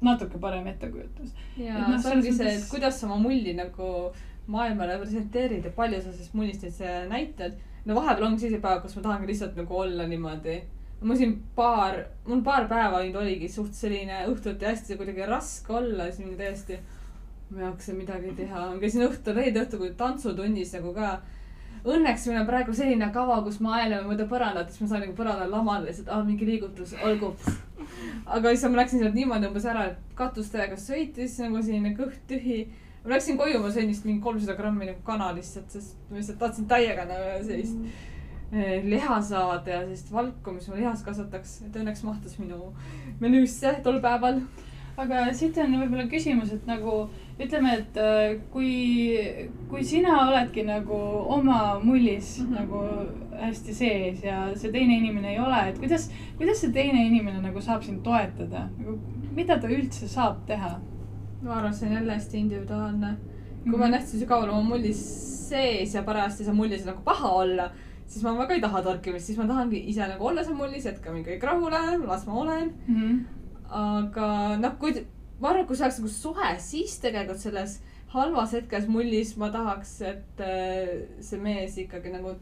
natuke 0.00 0.38
parem 0.38 0.66
ettekujutus. 0.66 1.34
ja 1.56 1.76
Et 1.76 1.88
noh, 1.88 1.98
see 2.00 2.12
ongi 2.12 2.32
see, 2.32 2.54
et 2.56 2.68
kuidas 2.70 3.00
sa 3.00 3.06
oma 3.06 3.18
mulli 3.18 3.54
nagu 3.54 4.12
maailmale 4.46 4.98
presenteerid 4.98 5.64
ja 5.64 5.72
palju 5.76 6.02
sa 6.02 6.12
siis 6.12 6.80
äh, 6.80 7.08
näitad. 7.08 7.52
no 7.84 7.94
vahepeal 7.94 8.26
ongi 8.26 8.40
selliseid 8.40 8.62
päevi, 8.62 8.82
kus 8.82 8.96
ma 8.96 9.02
tahangi 9.02 9.26
lihtsalt 9.26 9.56
nagu 9.56 9.76
olla 9.76 10.06
niimoodi. 10.06 10.62
mul 11.00 11.16
siin 11.16 11.42
paar, 11.56 12.04
mul 12.26 12.42
paar 12.42 12.68
päeva 12.68 13.02
nüüd 13.02 13.16
oligi 13.16 13.48
suht 13.48 13.74
selline 13.74 14.24
õhtuti 14.28 14.66
hästi 14.66 14.96
kuidagi 14.96 15.26
raske 15.26 15.72
olla, 15.72 16.10
siis 16.10 16.18
mingi 16.24 16.36
täiesti. 16.36 16.78
ma 17.50 17.60
ei 17.60 17.66
jaksa 17.66 17.92
midagi 17.92 18.32
teha, 18.36 18.66
ma 18.74 18.80
käisin 18.80 19.06
õhtul, 19.08 19.34
reede 19.34 19.64
õhtul 19.64 19.94
tantsutunnis 19.96 20.74
nagu 20.76 20.94
ka. 20.94 21.20
Õnneks 21.80 22.26
meil 22.28 22.42
on 22.42 22.46
praegu 22.46 22.74
selline 22.76 23.06
kava, 23.12 23.38
kus 23.42 23.56
me 23.64 23.70
aelame 23.72 24.10
mööda 24.10 24.26
põrandat, 24.28 24.68
siis 24.68 24.82
ma 24.82 24.88
saan 24.90 25.00
nagu 25.06 25.14
põrandal 25.16 25.48
lamada 25.48 25.86
lihtsalt, 25.86 26.10
aa 26.12 26.24
mingi 26.26 26.44
liigutus, 26.44 26.92
olgu. 27.02 27.30
aga 28.26 28.52
siis 28.52 28.66
ma 28.68 28.82
läksin 28.82 29.00
sealt 29.00 29.16
niimoodi 29.16 29.48
umbes 29.48 29.64
ära, 29.64 29.86
et 29.88 30.14
katus 30.18 30.50
täiega 30.52 30.76
sõitis 30.76 31.38
nagu 31.40 31.62
selline 31.62 31.94
kõht 31.96 32.20
tühi. 32.28 32.60
Ma 33.04 33.14
läksin 33.14 33.38
koju, 33.40 33.60
ma 33.62 33.72
sõin 33.72 33.90
vist 33.90 34.06
mingi 34.06 34.22
kolmsada 34.24 34.56
grammi 34.58 34.90
nagu 34.90 35.02
kana 35.06 35.30
lihtsalt, 35.36 35.70
sest 35.72 35.98
ma 36.10 36.18
lihtsalt 36.18 36.40
tahtsin 36.42 36.66
täiega 36.70 37.06
sellist 37.46 37.78
eh, 38.52 38.80
liha 38.84 39.20
saada 39.24 39.76
ja 39.76 39.84
sellist 39.84 40.10
valku, 40.12 40.56
mis 40.56 40.68
mu 40.68 40.76
lihas 40.76 41.04
kasvataks, 41.06 41.60
et 41.68 41.78
õnneks 41.80 42.04
mahtus 42.04 42.36
minu 42.42 42.74
menüüsse 43.22 43.78
tol 43.84 44.02
päeval. 44.04 44.42
aga 45.00 45.20
siit 45.32 45.56
on 45.62 45.78
võib-olla 45.80 46.04
küsimus, 46.12 46.50
et 46.52 46.66
nagu 46.68 47.06
ütleme, 47.40 47.72
et 47.78 47.96
äh, 47.96 48.34
kui, 48.52 48.72
kui 49.70 49.84
sina 49.86 50.18
oledki 50.26 50.66
nagu 50.68 50.98
oma 51.36 51.78
mullis 51.82 52.38
mm. 52.40 52.46
-hmm. 52.46 52.58
nagu 52.58 53.40
hästi 53.40 53.74
sees 53.74 54.24
ja 54.24 54.50
see 54.54 54.72
teine 54.72 54.98
inimene 54.98 55.32
ei 55.32 55.40
ole, 55.40 55.62
et 55.68 55.78
kuidas, 55.78 56.10
kuidas 56.36 56.60
see 56.60 56.72
teine 56.72 57.06
inimene 57.06 57.40
nagu 57.40 57.60
saab 57.60 57.82
sind 57.82 58.02
toetada 58.04 58.68
nagu 58.76 58.98
mida 59.34 59.60
ta 59.60 59.68
üldse 59.68 60.08
saab 60.08 60.44
teha? 60.46 60.74
Ma 61.42 61.54
arvan, 61.56 61.74
see 61.74 61.88
on 61.88 61.94
jälle 61.94 62.12
hästi 62.14 62.38
individuaalne. 62.38 63.16
kui 63.62 63.70
Mhm. 63.72 63.78
ma 63.78 63.84
olen 63.84 63.94
hästi 64.00 64.18
sügaval 64.18 64.48
oma 64.48 64.62
mullis 64.62 65.00
sees 65.48 65.94
ja 65.94 66.02
parajasti 66.02 66.44
seal 66.44 66.54
mullis 66.56 66.84
nagu 66.86 67.02
paha 67.04 67.28
olla, 67.28 67.70
siis 68.06 68.24
ma 68.24 68.32
väga 68.38 68.54
ei 68.54 68.60
taha 68.60 68.82
torkimist, 68.82 69.26
siis 69.26 69.38
ma 69.38 69.46
tahangi 69.46 69.84
ise 69.90 70.06
nagu 70.08 70.26
olla 70.26 70.44
seal 70.44 70.54
mullis, 70.56 70.84
jätka 70.84 71.12
mind 71.12 71.26
kõik 71.26 71.42
rahule, 71.42 71.80
las 72.06 72.26
ma 72.26 72.32
olen. 72.34 72.72
mm. 72.88 72.96
-hmm. 72.96 73.24
aga 73.68 74.56
noh, 74.56 74.78
kui, 74.78 75.06
ma 75.40 75.48
arvan, 75.48 75.62
et 75.62 75.66
kui 75.68 75.76
see 75.76 75.84
oleks 75.84 75.98
nagu 75.98 76.08
suhe, 76.08 76.58
siis 76.58 76.98
tegelikult 77.00 77.38
selles 77.38 77.80
halvas 78.14 78.52
hetkes 78.52 78.88
mullis 78.88 79.36
ma 79.36 79.50
tahaks, 79.50 80.00
et 80.02 80.40
äh, 80.40 80.88
see 81.20 81.38
mees 81.40 81.76
ikkagi 81.78 82.10
nagu 82.12 82.34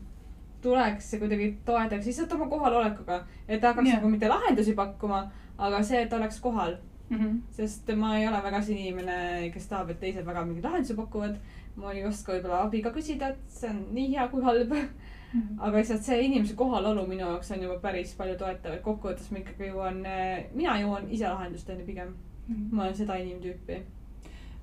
tuleks 0.62 1.12
ja 1.12 1.18
kuidagi 1.18 1.58
toetaks 1.64 2.06
lihtsalt 2.06 2.32
oma 2.32 2.46
kohalolekuga. 2.46 3.24
et 3.48 3.60
ta 3.60 3.68
hakkaks 3.68 3.88
Jah. 3.88 3.96
nagu 3.96 4.08
mitte 4.08 4.28
lahendusi 4.28 4.74
pakkuma, 4.74 5.30
aga 5.58 5.82
see, 5.82 6.02
et 6.02 6.08
ta 6.10 6.16
oleks 6.16 6.40
kohal. 6.40 6.76
Mhm. 7.10 7.38
sest 7.50 7.88
ma 7.96 8.18
ei 8.18 8.28
ole 8.28 8.42
väga 8.42 8.62
see 8.62 8.78
inimene, 8.78 9.50
kes 9.52 9.66
tahab, 9.68 9.90
et 9.90 10.00
teised 10.00 10.26
väga 10.26 10.44
mingeid 10.44 10.64
lahendusi 10.64 10.94
pakuvad. 10.94 11.38
ma 11.76 11.92
ei 11.92 12.04
oska 12.04 12.32
võib-olla 12.32 12.64
abi 12.64 12.82
ka 12.82 12.90
küsida, 12.90 13.28
et 13.28 13.38
see 13.48 13.68
on 13.70 13.84
nii 13.94 14.08
hea 14.14 14.28
kui 14.28 14.42
halb. 14.42 14.72
aga 15.58 15.76
lihtsalt 15.76 16.02
see 16.02 16.22
inimese 16.24 16.54
kohalolu 16.56 17.06
minu 17.06 17.20
jaoks 17.20 17.50
on 17.52 17.62
juba 17.62 17.76
päris 17.82 18.14
palju 18.16 18.36
toetav, 18.40 18.72
et 18.72 18.82
kokkuvõttes 18.82 19.30
ma 19.30 19.38
ikkagi 19.42 19.68
jõuan, 19.68 20.00
mina 20.54 20.78
jõuan 20.80 21.10
ise 21.10 21.28
lahendusteni 21.28 21.84
pigem. 21.84 22.14
ma 22.70 22.82
olen 22.82 22.94
seda 22.96 23.16
inimtüüpi. 23.20 23.82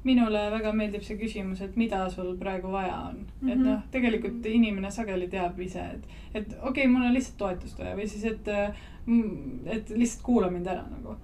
minule 0.04 0.42
väga 0.52 0.72
meeldib 0.74 1.02
see 1.02 1.18
küsimus, 1.18 1.62
et 1.62 1.76
mida 1.78 2.10
sul 2.10 2.36
praegu 2.38 2.72
vaja 2.72 2.96
on 3.10 3.16
mm. 3.16 3.26
-hmm. 3.48 3.52
et 3.52 3.58
Mhm. 3.58 3.66
noh, 3.68 3.80
tegelikult 3.92 4.46
inimene 4.46 4.92
sageli 4.92 5.28
teab 5.28 5.60
ise, 5.60 5.80
et, 5.94 6.04
et 6.34 6.48
okei 6.48 6.70
okay,, 6.70 6.88
mul 6.88 7.06
on 7.06 7.14
lihtsalt 7.14 7.38
toetust 7.38 7.80
vaja 7.80 7.96
või 7.96 8.08
siis, 8.08 8.24
et, 8.26 8.48
et 9.66 9.90
lihtsalt 9.90 10.24
kuula 10.24 10.50
mind 10.52 10.68
ära 10.68 10.84
nagu. 10.90 11.16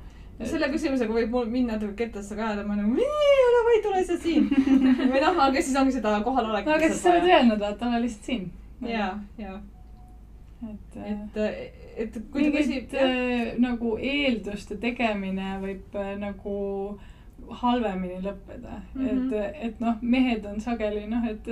Selle 0.50 0.70
küsimusega 0.72 1.14
võib 1.14 1.36
mul 1.36 1.52
minna 1.52 1.78
kettasse 1.80 2.38
ka 2.38 2.48
ajada, 2.48 2.66
ma 2.68 2.78
nagu, 2.80 2.96
ole 3.50 3.62
vaid, 3.68 3.86
ole 3.92 4.06
sa 4.08 4.18
siin. 4.22 4.48
või 5.12 5.22
noh, 5.22 5.44
aga 5.48 5.62
siis 5.62 5.78
ongi 5.80 5.96
seda 5.98 6.18
kohalolekut 6.26 6.72
no 6.72 6.80
aga 6.80 6.90
siis 6.90 7.04
sa 7.04 7.14
oled 7.14 7.30
öelnud, 7.30 7.62
vaata, 7.62 7.92
ole 7.92 8.02
lihtsalt 8.06 8.32
siin. 8.32 8.50
ja, 8.88 9.14
ja, 9.42 9.60
et, 10.72 11.00
et 11.06 11.40
et, 11.46 11.80
et 12.06 12.20
kui 12.32 12.46
ta 12.48 12.52
küsib 12.56 12.94
äh, 12.98 13.54
nagu 13.62 13.96
eelduste 13.98 14.78
tegemine 14.82 15.58
võib 15.62 15.98
äh, 16.00 16.14
nagu 16.22 16.56
halvemini 17.50 18.22
lõppeda 18.24 18.78
mm, 18.94 19.06
-hmm. 19.06 19.12
Mhm. 19.12 19.34
et, 19.34 19.56
et 19.62 19.80
noh, 19.80 19.96
mehed 20.02 20.46
on 20.46 20.60
sageli 20.62 21.08
noh, 21.08 21.26
et, 21.30 21.48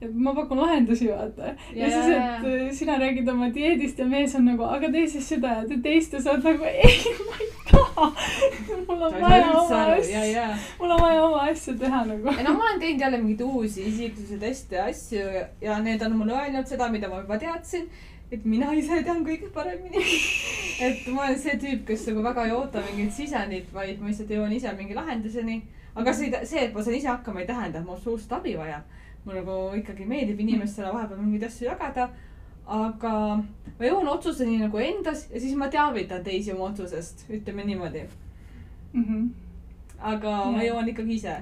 et 0.00 0.14
ma 0.14 0.34
pakun 0.34 0.58
lahendusi, 0.58 1.08
vaata. 1.08 1.54
ja, 1.74 1.82
Ja, 1.82 1.90
siis, 1.90 2.06
et 2.16 2.46
äh, 2.66 2.72
sina 2.72 2.98
räägid 2.98 3.28
oma 3.28 3.50
dieedist 3.54 3.98
ja 3.98 4.06
mees 4.06 4.34
on 4.34 4.44
nagu, 4.44 4.64
aga 4.64 4.90
tee 4.92 5.06
siis 5.08 5.28
seda 5.28 5.48
ja 5.48 5.64
tee 5.68 5.80
teist 5.82 6.12
ja 6.12 6.20
sa 6.22 6.30
oled 6.30 6.44
nagu 6.44 6.64
ei, 6.64 7.16
ma 7.26 7.40
ei 7.40 7.50
taha. 7.70 8.12
mul 8.88 9.02
on 9.02 9.20
vaja 9.20 9.50
oma 9.50 9.80
ja, 9.80 9.96
asju, 9.96 10.22
ja. 10.32 10.46
mul 10.78 10.90
on 10.90 11.00
vaja 11.00 11.24
oma 11.24 11.42
asju 11.50 11.76
teha 11.78 12.04
nagu. 12.04 12.36
ei 12.38 12.46
no 12.46 12.54
ma 12.54 12.64
olen 12.70 12.80
teinud 12.80 13.00
jälle 13.00 13.18
mingeid 13.18 13.44
uusi 13.46 13.88
isiksuse 13.88 14.38
teste 14.38 14.76
ja 14.76 14.84
asju 14.84 15.26
ja, 15.36 15.44
ja 15.60 15.78
need 15.82 16.02
on 16.02 16.16
mulle 16.16 16.38
öelnud 16.38 16.66
seda, 16.66 16.88
mida 16.88 17.08
ma 17.08 17.20
juba 17.20 17.38
teadsin. 17.38 17.90
Et 18.32 18.44
mina 18.48 18.72
ise 18.72 19.02
tean 19.04 19.20
kõige 19.26 19.50
paremini. 19.52 20.00
et 20.86 21.06
ma 21.12 21.26
olen 21.26 21.38
see 21.38 21.58
tüüp, 21.60 21.84
kes 21.88 22.06
nagu 22.08 22.24
väga 22.24 22.46
ei 22.48 22.54
oota 22.56 22.82
mingit 22.88 23.12
sisendit, 23.16 23.68
vaid 23.74 24.00
ma 24.00 24.08
lihtsalt 24.08 24.32
jõuan 24.32 24.54
ise 24.56 24.72
mingi 24.78 24.96
lahenduseni. 24.96 25.60
aga 25.94 26.12
see, 26.16 26.30
see, 26.48 26.64
et 26.66 26.74
ma 26.74 26.82
saan 26.82 26.96
ise 26.96 27.10
hakkama, 27.10 27.42
ei 27.42 27.46
tähenda, 27.50 27.82
et 27.82 27.86
ma 27.86 27.92
absoluutselt 27.96 28.32
abi 28.38 28.56
vajan. 28.56 28.84
mulle 29.24 29.42
nagu 29.42 29.56
ikkagi 29.78 30.06
meeldib 30.08 30.40
inimestele 30.40 30.92
vahepeal 30.94 31.20
mingeid 31.20 31.44
asju 31.50 31.68
jagada. 31.68 32.08
aga 32.66 33.12
ma 33.78 33.86
jõuan 33.86 34.08
otsuseni 34.08 34.58
nagu 34.62 34.78
endas 34.78 35.26
ja 35.30 35.40
siis 35.40 35.54
ma 35.58 35.68
teavitan 35.68 36.24
teisi 36.24 36.52
oma 36.52 36.70
otsusest, 36.70 37.26
ütleme 37.30 37.64
niimoodi. 37.68 38.06
Mhm. 38.92 39.28
aga 39.98 40.30
Jah. 40.30 40.52
ma 40.56 40.64
jõuan 40.64 40.88
ikkagi 40.88 41.14
ise. 41.20 41.36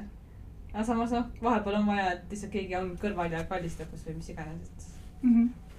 aga 0.74 0.85
samas 0.85 1.14
noh, 1.14 1.26
vahepeal 1.42 1.81
on 1.81 1.87
vaja, 1.87 2.12
et 2.12 2.31
lihtsalt 2.31 2.53
keegi 2.53 2.76
on 2.76 2.96
kõrval 2.98 3.31
ja 3.33 3.44
kallistab 3.44 3.90
kas 3.90 4.07
või 4.07 4.16
mis 4.18 4.29
iganes, 4.35 4.66
et. 4.66 4.88
Mhm. 5.22 5.69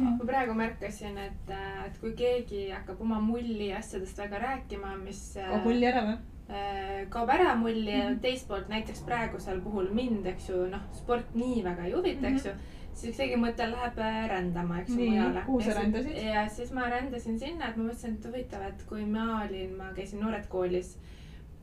Ma 0.00 0.26
praegu 0.26 0.54
märkasin, 0.54 1.18
et, 1.18 1.52
et 1.86 2.00
kui 2.00 2.12
keegi 2.16 2.70
hakkab 2.70 3.00
oma 3.00 3.20
mulli 3.20 3.72
asjadest 3.76 4.18
väga 4.18 4.38
rääkima, 4.38 4.96
mis 5.04 5.36
äh, 5.36 5.48
kaob 5.50 5.64
mulli 5.68 5.86
ära 5.86 6.02
või? 6.08 6.16
äh, 6.48 7.08
kaob 7.12 7.28
ära 7.36 7.54
mulli 7.60 7.92
ja 7.98 8.10
teist 8.22 8.48
poolt 8.48 8.68
näiteks 8.72 9.02
praegusel 9.06 9.60
puhul 9.60 9.90
mind, 9.94 10.26
eks 10.26 10.48
ju, 10.50 10.66
noh, 10.72 10.82
sport 10.92 11.34
nii 11.34 11.62
väga 11.64 11.84
ei 11.86 11.92
huvita, 11.92 12.26
eks 12.32 12.46
ju. 12.48 12.56
siis 13.02 13.16
keegi 13.16 13.36
mõte 13.36 13.68
läheb 13.70 13.98
äh, 13.98 14.18
rändama, 14.34 14.80
eks 14.80 14.96
ju, 14.96 15.04
mujale. 15.04 15.44
kuhu 15.46 15.60
sa 15.60 15.76
rändasid? 15.78 16.18
ja 16.32 16.48
siis 16.48 16.72
ma 16.72 16.88
rändasin 16.90 17.38
sinna, 17.38 17.68
et 17.70 17.76
ma 17.76 17.88
mõtlesin, 17.90 18.18
et 18.18 18.28
huvitav, 18.30 18.66
et 18.72 18.84
kui 18.88 19.04
ma 19.06 19.44
olin, 19.44 19.76
ma 19.78 19.92
käisin 19.96 20.20
noored 20.24 20.48
koolis, 20.48 20.96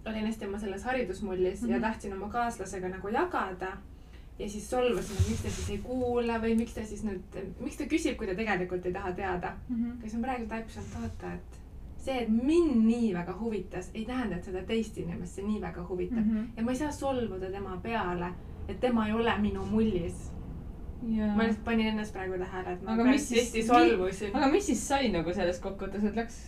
olin 0.07 0.25
hästi 0.29 0.47
oma 0.47 0.59
selles 0.59 0.83
haridusmullis 0.87 1.61
mm 1.61 1.67
-hmm. 1.67 1.71
ja 1.71 1.77
Mhm. 1.77 1.85
tahtsin 1.87 2.13
oma 2.13 2.29
kaaslasega 2.29 2.89
nagu 2.89 3.07
jagada 3.07 3.77
ja 4.39 4.49
siis 4.49 4.69
solvasin, 4.69 5.17
et 5.19 5.29
miks 5.29 5.41
ta 5.41 5.49
siis 5.49 5.69
ei 5.73 5.77
kuula 5.83 6.37
või 6.41 6.57
miks 6.57 6.75
ta 6.75 6.83
siis 6.85 7.03
nüüd, 7.05 7.37
miks 7.59 7.77
ta 7.79 7.87
küsib, 7.89 8.17
kui 8.19 8.27
ta 8.29 8.35
tegelikult 8.37 8.85
ei 8.85 8.93
taha 8.93 9.13
teada. 9.17 9.55
aga 9.71 10.01
siis 10.03 10.17
ma 10.19 10.27
praegu 10.27 10.49
taipsin, 10.51 10.83
et 10.83 10.99
oota, 11.01 11.33
et 11.33 11.57
see, 12.07 12.17
et 12.23 12.29
mind 12.29 12.75
nii 12.85 13.11
väga 13.15 13.35
huvitas, 13.39 13.91
ei 13.93 14.05
tähenda, 14.05 14.37
et 14.37 14.47
seda 14.47 14.63
teist 14.67 14.97
inimest 15.01 15.39
see 15.39 15.45
nii 15.47 15.61
väga 15.61 15.85
huvitab 15.89 16.23
mm. 16.23 16.33
-hmm. 16.33 16.57
ja 16.57 16.63
ma 16.63 16.71
ei 16.71 16.81
saa 16.81 16.91
solvuda 16.91 17.51
tema 17.51 17.79
peale, 17.83 18.31
et 18.67 18.79
tema 18.79 19.07
ei 19.07 19.13
ole 19.13 19.37
minu 19.41 19.65
mullis. 19.65 20.31
ma 21.35 21.43
lihtsalt 21.43 21.63
panin 21.65 21.87
ennast 21.87 22.13
praegu 22.13 22.37
tähele, 22.37 22.73
et 22.73 22.83
ma 22.83 22.93
Aga 22.93 23.03
päris 23.03 23.31
hästi 23.31 23.63
solvusin. 23.63 24.35
aga 24.35 24.47
mis 24.51 24.65
siis 24.65 24.87
sai 24.87 25.11
nagu 25.11 25.33
sellest 25.33 25.61
kokkuvõttes, 25.63 26.03
et 26.03 26.15
läks, 26.15 26.39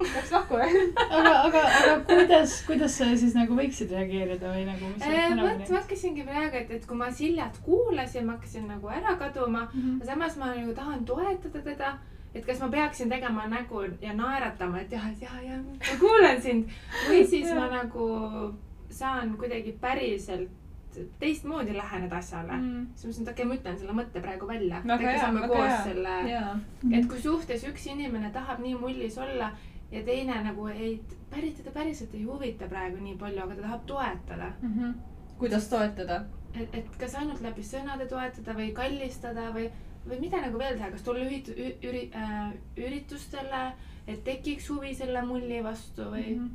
läks 0.00 0.30
lahku 0.32 0.58
või? 0.60 0.84
aga, 1.06 1.32
aga, 1.46 1.62
aga 1.80 1.96
kuidas, 2.08 2.54
kuidas 2.68 2.96
sa 3.00 3.08
siis 3.16 3.34
nagu 3.36 3.56
võiksid 3.58 3.92
reageerida 3.94 4.52
või 4.52 4.66
nagu, 4.68 4.92
mis 4.92 5.02
Äh, 5.02 5.08
oleks 5.10 5.32
ära 5.32 5.48
vot, 5.48 5.72
ma 5.74 5.80
hakkasingi 5.82 6.24
praegu, 6.28 6.60
et, 6.62 6.70
et 6.78 6.86
kui 6.86 7.00
ma 7.00 7.10
Siljat 7.14 7.58
kuulasin, 7.66 8.26
ma 8.28 8.36
hakkasin 8.38 8.68
nagu 8.70 8.88
ära 8.92 9.16
kaduma 9.20 9.66
Mhm. 9.70 9.98
aga 10.00 10.12
samas 10.12 10.36
ma 10.40 10.54
nagu 10.54 10.74
tahan 10.74 11.04
toetada 11.04 11.60
teda, 11.64 11.90
et 12.34 12.46
kas 12.46 12.60
ma 12.60 12.68
peaksin 12.68 13.10
tegema 13.10 13.46
nägu 13.50 13.84
ja 14.00 14.12
naeratama, 14.14 14.80
et 14.80 14.92
jah, 14.92 15.10
et 15.10 15.22
ja, 15.22 15.30
ja 15.44 15.58
ma 15.58 15.98
kuulan 16.00 16.40
sind 16.42 16.70
või 17.08 17.24
siis 17.32 17.52
ma 17.54 17.68
nagu 17.68 18.54
saan 18.90 19.36
kuidagi 19.38 19.76
päriselt 19.80 20.48
teistmoodi 21.20 21.76
läheneda 21.76 22.16
asjale 22.18 22.52
mm.. 22.56 22.86
siis 22.98 23.04
ma 23.04 23.10
mõtlesin, 23.10 23.22
et 23.22 23.28
okei 23.32 23.44
okay,, 23.44 23.48
ma 23.50 23.54
ütlen 23.54 23.76
selle 23.78 23.92
mõtte 23.94 24.22
praegu 24.24 24.46
välja. 24.48 24.80
hea, 24.98 25.18
saame 25.20 25.44
koos 25.46 25.68
hea. 25.68 25.82
selle, 25.84 26.14
et 26.98 27.06
kui 27.06 27.20
suhtes 27.22 27.66
üks 27.70 27.86
inimene 27.92 28.30
tahab 28.34 28.58
nii 28.64 28.74
mullis 28.74 29.18
olla 29.22 29.52
ja 29.90 30.02
teine 30.06 30.42
nagu 30.44 30.66
ei, 30.68 31.00
päris 31.30 31.54
teda 31.58 31.70
päriselt 31.74 32.14
ei 32.14 32.22
huvita 32.24 32.68
praegu 32.68 33.00
nii 33.02 33.16
palju, 33.18 33.42
aga 33.42 33.54
ta 33.54 33.62
tahab 33.62 33.86
toetada 33.86 34.52
kuidas 35.38 35.68
toetada? 35.68 36.24
et, 36.54 36.74
et 36.74 36.96
kas 36.98 37.14
ainult 37.14 37.40
läbi 37.42 37.62
sõnade 37.62 38.06
toetada 38.10 38.54
või 38.58 38.72
kallistada 38.74 39.50
või, 39.54 39.68
või 40.06 40.20
mida 40.20 40.40
nagu 40.42 40.58
veel 40.58 40.76
teha, 40.78 40.90
kas 40.90 41.02
tulla 41.06 41.24
ühit-, 41.26 41.52
üri- 41.82 42.10
äh,, 42.14 42.52
üritustele, 42.76 43.62
et 44.06 44.24
tekiks 44.24 44.68
huvi 44.70 44.94
selle 44.94 45.22
mulli 45.22 45.62
vastu 45.64 46.08
või 46.10 46.34
mm? 46.36 46.50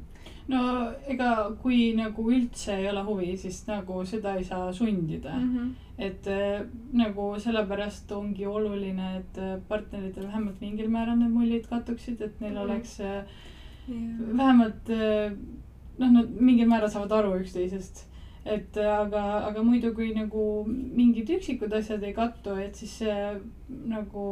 No 0.48 0.62
ega 1.08 1.32
kui 1.62 1.94
nagu 1.98 2.28
üldse 2.32 2.76
ei 2.78 2.90
ole 2.90 3.04
huvi, 3.08 3.32
siis 3.38 3.64
nagu 3.68 4.04
seda 4.06 4.36
ei 4.38 4.44
saa 4.44 4.74
sundida 4.74 5.34
mm. 5.34 5.56
-hmm. 5.56 5.72
et 5.98 6.28
äh, 6.28 6.66
nagu 6.94 7.34
sellepärast 7.40 8.12
ongi 8.12 8.46
oluline, 8.46 9.18
et 9.18 9.38
äh, 9.38 9.60
partneritel 9.68 10.28
vähemalt 10.28 10.62
mingil 10.62 10.90
määral 10.90 11.18
need 11.20 11.32
mullid 11.32 11.68
kattuksid, 11.68 12.22
et 12.22 12.42
neil 12.42 12.54
Mhm. 12.54 12.64
oleks 12.64 13.00
äh, 13.00 13.24
vähemalt 14.38 14.90
äh, 14.90 15.32
noh, 15.98 16.12
nad 16.12 16.30
mingil 16.40 16.68
määral 16.68 16.90
saavad 16.90 17.12
aru 17.12 17.40
üksteisest. 17.40 18.06
Et 18.46 18.78
äh, 18.78 18.90
aga, 19.00 19.22
aga 19.48 19.64
muidu, 19.66 19.90
kui 19.98 20.12
nagu 20.14 20.42
mingid 20.70 21.30
üksikud 21.34 21.72
asjad 21.74 22.04
ei 22.06 22.14
kattu, 22.14 22.54
et 22.62 22.76
siis 22.78 22.92
see 23.00 23.16
nagu 23.90 24.26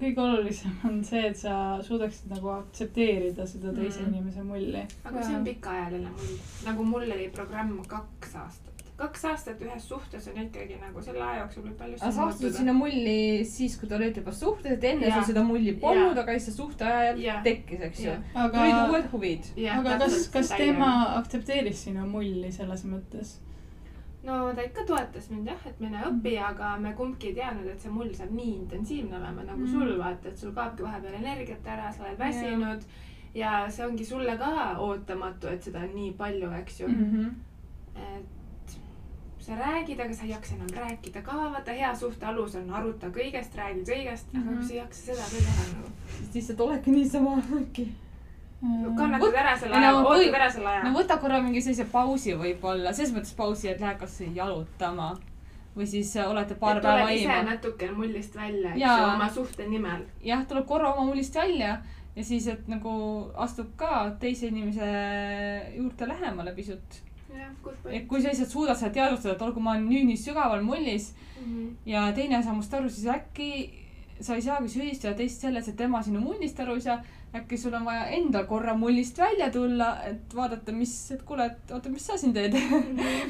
kõige 0.00 0.18
olulisem 0.24 0.72
on 0.88 0.96
see, 1.06 1.20
et 1.28 1.36
sa 1.38 1.52
suudaksid 1.86 2.32
nagu 2.34 2.48
aktsepteerida 2.56 3.46
seda 3.46 3.70
teise 3.76 4.00
Mhm. 4.02 4.08
inimese 4.14 4.42
mulli. 4.42 4.82
aga 5.04 5.22
see 5.22 5.36
on 5.36 5.44
pikaajaline 5.44 6.10
mull, 6.10 6.34
nagu 6.66 6.84
mul 6.84 7.02
oli 7.14 7.28
programm 7.36 7.76
kaks 7.86 8.34
aastat. 8.34 8.66
kaks 9.00 9.22
aastat 9.24 9.60
ühes 9.64 9.84
suhtes 9.88 10.26
on 10.28 10.36
ikkagi 10.42 10.74
nagu 10.80 11.02
selle 11.02 11.22
aja 11.24 11.38
jooksul 11.44 11.62
võib 11.68 11.76
palju 11.78 11.94
aga 12.00 12.10
sa 12.12 12.24
astusid 12.26 12.56
sinna 12.58 12.72
mulli 12.76 13.44
siis, 13.48 13.76
kui 13.80 13.88
te 13.88 13.94
olite 13.96 14.20
juba 14.20 14.32
suhtes, 14.32 14.72
et 14.72 14.84
enne 14.84 15.06
Jaa. 15.06 15.14
sul 15.14 15.28
seda 15.30 15.44
mulli 15.46 15.72
polnud, 15.84 16.18
aga 16.18 16.32
siis 16.32 16.44
see 16.50 16.56
suhte 16.58 16.84
ajal 16.84 17.20
Jaa. 17.22 17.36
tekkis, 17.46 17.80
eks 17.88 18.00
ju. 18.04 18.16
aga 18.34 18.58
tulid, 18.58 18.90
uued 18.90 19.06
huvid. 19.14 19.46
aga 19.78 19.94
kas, 20.02 20.18
kas 20.34 20.48
tema 20.56 20.90
aktsepteeris 21.20 21.84
sinu 21.86 22.04
mulli 22.10 22.50
selles 22.52 22.84
mõttes? 22.84 23.38
No 24.24 24.52
ta 24.54 24.62
ikka 24.62 24.84
toetas 24.86 25.30
mind 25.30 25.46
jah, 25.48 25.66
et 25.66 25.80
mine 25.80 26.00
õpi, 26.06 26.34
aga 26.44 26.74
me 26.78 26.92
kumbki 26.92 27.28
ei 27.28 27.34
teadnud, 27.34 27.66
et 27.72 27.80
see 27.80 27.90
mull 27.90 28.10
saab 28.14 28.30
nii 28.36 28.54
intensiivne 28.56 29.16
olema 29.16 29.42
nagu 29.42 29.60
Mm. 29.60 29.70
sul 29.72 29.98
vaata, 29.98 30.28
et 30.28 30.38
sul 30.38 30.52
kaobki 30.52 30.82
vahepeal 30.82 31.14
energiat 31.14 31.66
ära, 31.66 31.92
sa 31.92 32.04
oled 32.04 32.18
väsinud 32.18 32.82
ja 33.34 33.70
see 33.70 33.86
ongi 33.86 34.04
sulle 34.04 34.36
ka 34.38 34.76
ootamatu, 34.78 35.48
et 35.48 35.62
seda 35.62 35.78
on 35.78 35.94
nii 35.94 36.12
palju, 36.18 36.50
eks 36.60 36.80
ju 36.80 36.88
mm. 36.88 36.94
Mhm. 36.94 37.24
-hmm. 37.24 37.32
et 38.18 38.76
sa 39.38 39.52
räägid, 39.56 40.00
aga 40.00 40.14
sa 40.14 40.22
ei 40.24 40.30
jaksa 40.30 40.54
enam 40.54 40.68
rääkida 40.68 41.22
ka, 41.22 41.32
vaata 41.32 41.72
hea 41.72 41.94
suhte 41.94 42.26
alus 42.26 42.54
on 42.54 42.70
aruta 42.70 43.06
kõigest, 43.08 43.54
räägi 43.56 43.84
kõigest 43.92 44.26
mm, 44.32 44.40
-hmm. 44.40 44.42
aga 44.42 44.50
Mhm. 44.50 44.58
kui 44.58 44.66
sa 44.68 44.72
ei 44.72 44.78
jaksa 44.78 45.02
seda 45.02 45.22
ka 45.22 45.30
teha 45.30 45.64
nagu. 45.72 45.88
siis 46.18 46.34
lihtsalt 46.34 46.60
oledki 46.60 46.90
niisama 46.90 47.42
äkki. 47.60 47.88
Kannatad 48.96 49.34
ära 49.42 49.56
selle 49.58 49.76
aja 49.76 49.90
no, 49.92 50.04
ootad 50.08 50.34
ära 50.36 50.50
selle 50.52 50.68
no 50.68 50.90
aja. 50.90 50.92
võta 50.98 51.16
korra 51.20 51.40
mingi 51.42 51.62
sellise 51.64 51.86
pausi 51.92 52.34
võib-olla, 52.36 52.92
selles 52.92 53.14
mõttes 53.16 53.34
pausi, 53.36 53.68
et 53.72 53.80
lähed 53.80 54.00
kasvõi 54.00 54.34
jalutama 54.36 55.14
või 55.76 55.86
siis 55.86 56.16
äh, 56.16 56.28
olete 56.28 56.54
paar 56.60 56.80
päeva 56.82 57.06
tuled 57.06 57.16
ise 57.16 57.30
aima. 57.30 57.54
natuke 57.54 57.90
mullist 57.94 58.36
välja, 58.36 58.74
eks 58.74 58.82
ju, 58.82 59.06
oma 59.14 59.30
suhte 59.32 59.68
nimel. 59.68 60.04
jah, 60.24 60.44
tuleb 60.48 60.66
korra 60.66 60.92
oma 60.94 61.06
mullist 61.08 61.34
välja 61.34 61.78
ja 62.16 62.24
siis, 62.24 62.46
et 62.50 62.68
nagu 62.68 62.92
astub 63.36 63.70
ka 63.80 64.10
teise 64.20 64.50
inimese 64.50 64.90
juurde 65.76 66.08
lähemale 66.10 66.52
pisut. 66.54 67.00
et 67.90 68.06
kui 68.08 68.20
sa 68.20 68.28
lihtsalt 68.28 68.50
suudad 68.50 68.76
seda 68.76 68.92
teadvustada, 68.92 69.34
et 69.38 69.42
olgu, 69.46 69.60
ma 69.62 69.76
olen 69.76 69.88
nüüd 69.88 70.08
nii 70.10 70.18
sügaval 70.18 70.62
mullis 70.66 71.12
Mhm. 71.40 71.68
ja 71.86 72.12
teine 72.12 72.36
ei 72.36 72.42
saa 72.42 72.52
must 72.54 72.74
aru, 72.74 72.88
siis 72.88 73.06
äkki 73.06 73.70
sa 74.20 74.34
ei 74.36 74.42
saagi 74.44 74.68
süüdistada 74.68 75.16
teist 75.16 75.40
selles, 75.40 75.68
et 75.68 75.76
tema 75.76 76.02
sinu 76.02 76.20
mullist 76.20 76.60
aru 76.60 76.74
ei 76.76 76.84
saa. 76.84 76.98
Äkki 77.34 77.58
sul 77.58 77.74
on 77.78 77.84
vaja 77.86 78.06
endal 78.16 78.46
korra 78.50 78.74
mullist 78.74 79.18
välja 79.18 79.50
tulla, 79.54 79.90
et 80.04 80.34
vaadata, 80.34 80.72
mis, 80.74 80.94
et 81.14 81.22
kuule, 81.22 81.46
et 81.46 81.70
oota, 81.76 81.88
mis 81.88 82.06
sa 82.06 82.16
siin 82.18 82.32
teed. 82.34 82.54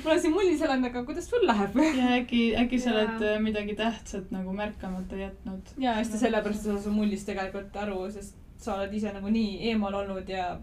ma 0.04 0.10
olen 0.10 0.20
siin 0.20 0.32
mullis 0.32 0.62
elanud, 0.64 0.88
aga 0.90 1.02
kuidas 1.04 1.28
sul 1.28 1.44
läheb? 1.46 1.76
ja 2.00 2.14
äkki, 2.20 2.44
äkki 2.62 2.78
sa 2.80 2.94
oled 2.94 3.26
äh, 3.28 3.40
midagi 3.44 3.74
tähtsat 3.76 4.30
nagu 4.32 4.52
märkamata 4.56 5.16
jätnud. 5.20 5.74
ja 5.78 5.94
siis 6.00 6.14
ta 6.14 6.22
sellepärast 6.24 6.66
ei 6.66 6.72
saa 6.72 6.82
su 6.86 6.94
mullist 6.94 7.26
tegelikult 7.28 7.76
aru, 7.76 8.06
sest 8.14 8.36
sa 8.60 8.78
oled 8.78 8.92
ise 8.96 9.12
nagu 9.12 9.28
nii 9.32 9.68
eemal 9.70 9.94
olnud 10.02 10.28
ja 10.28 10.54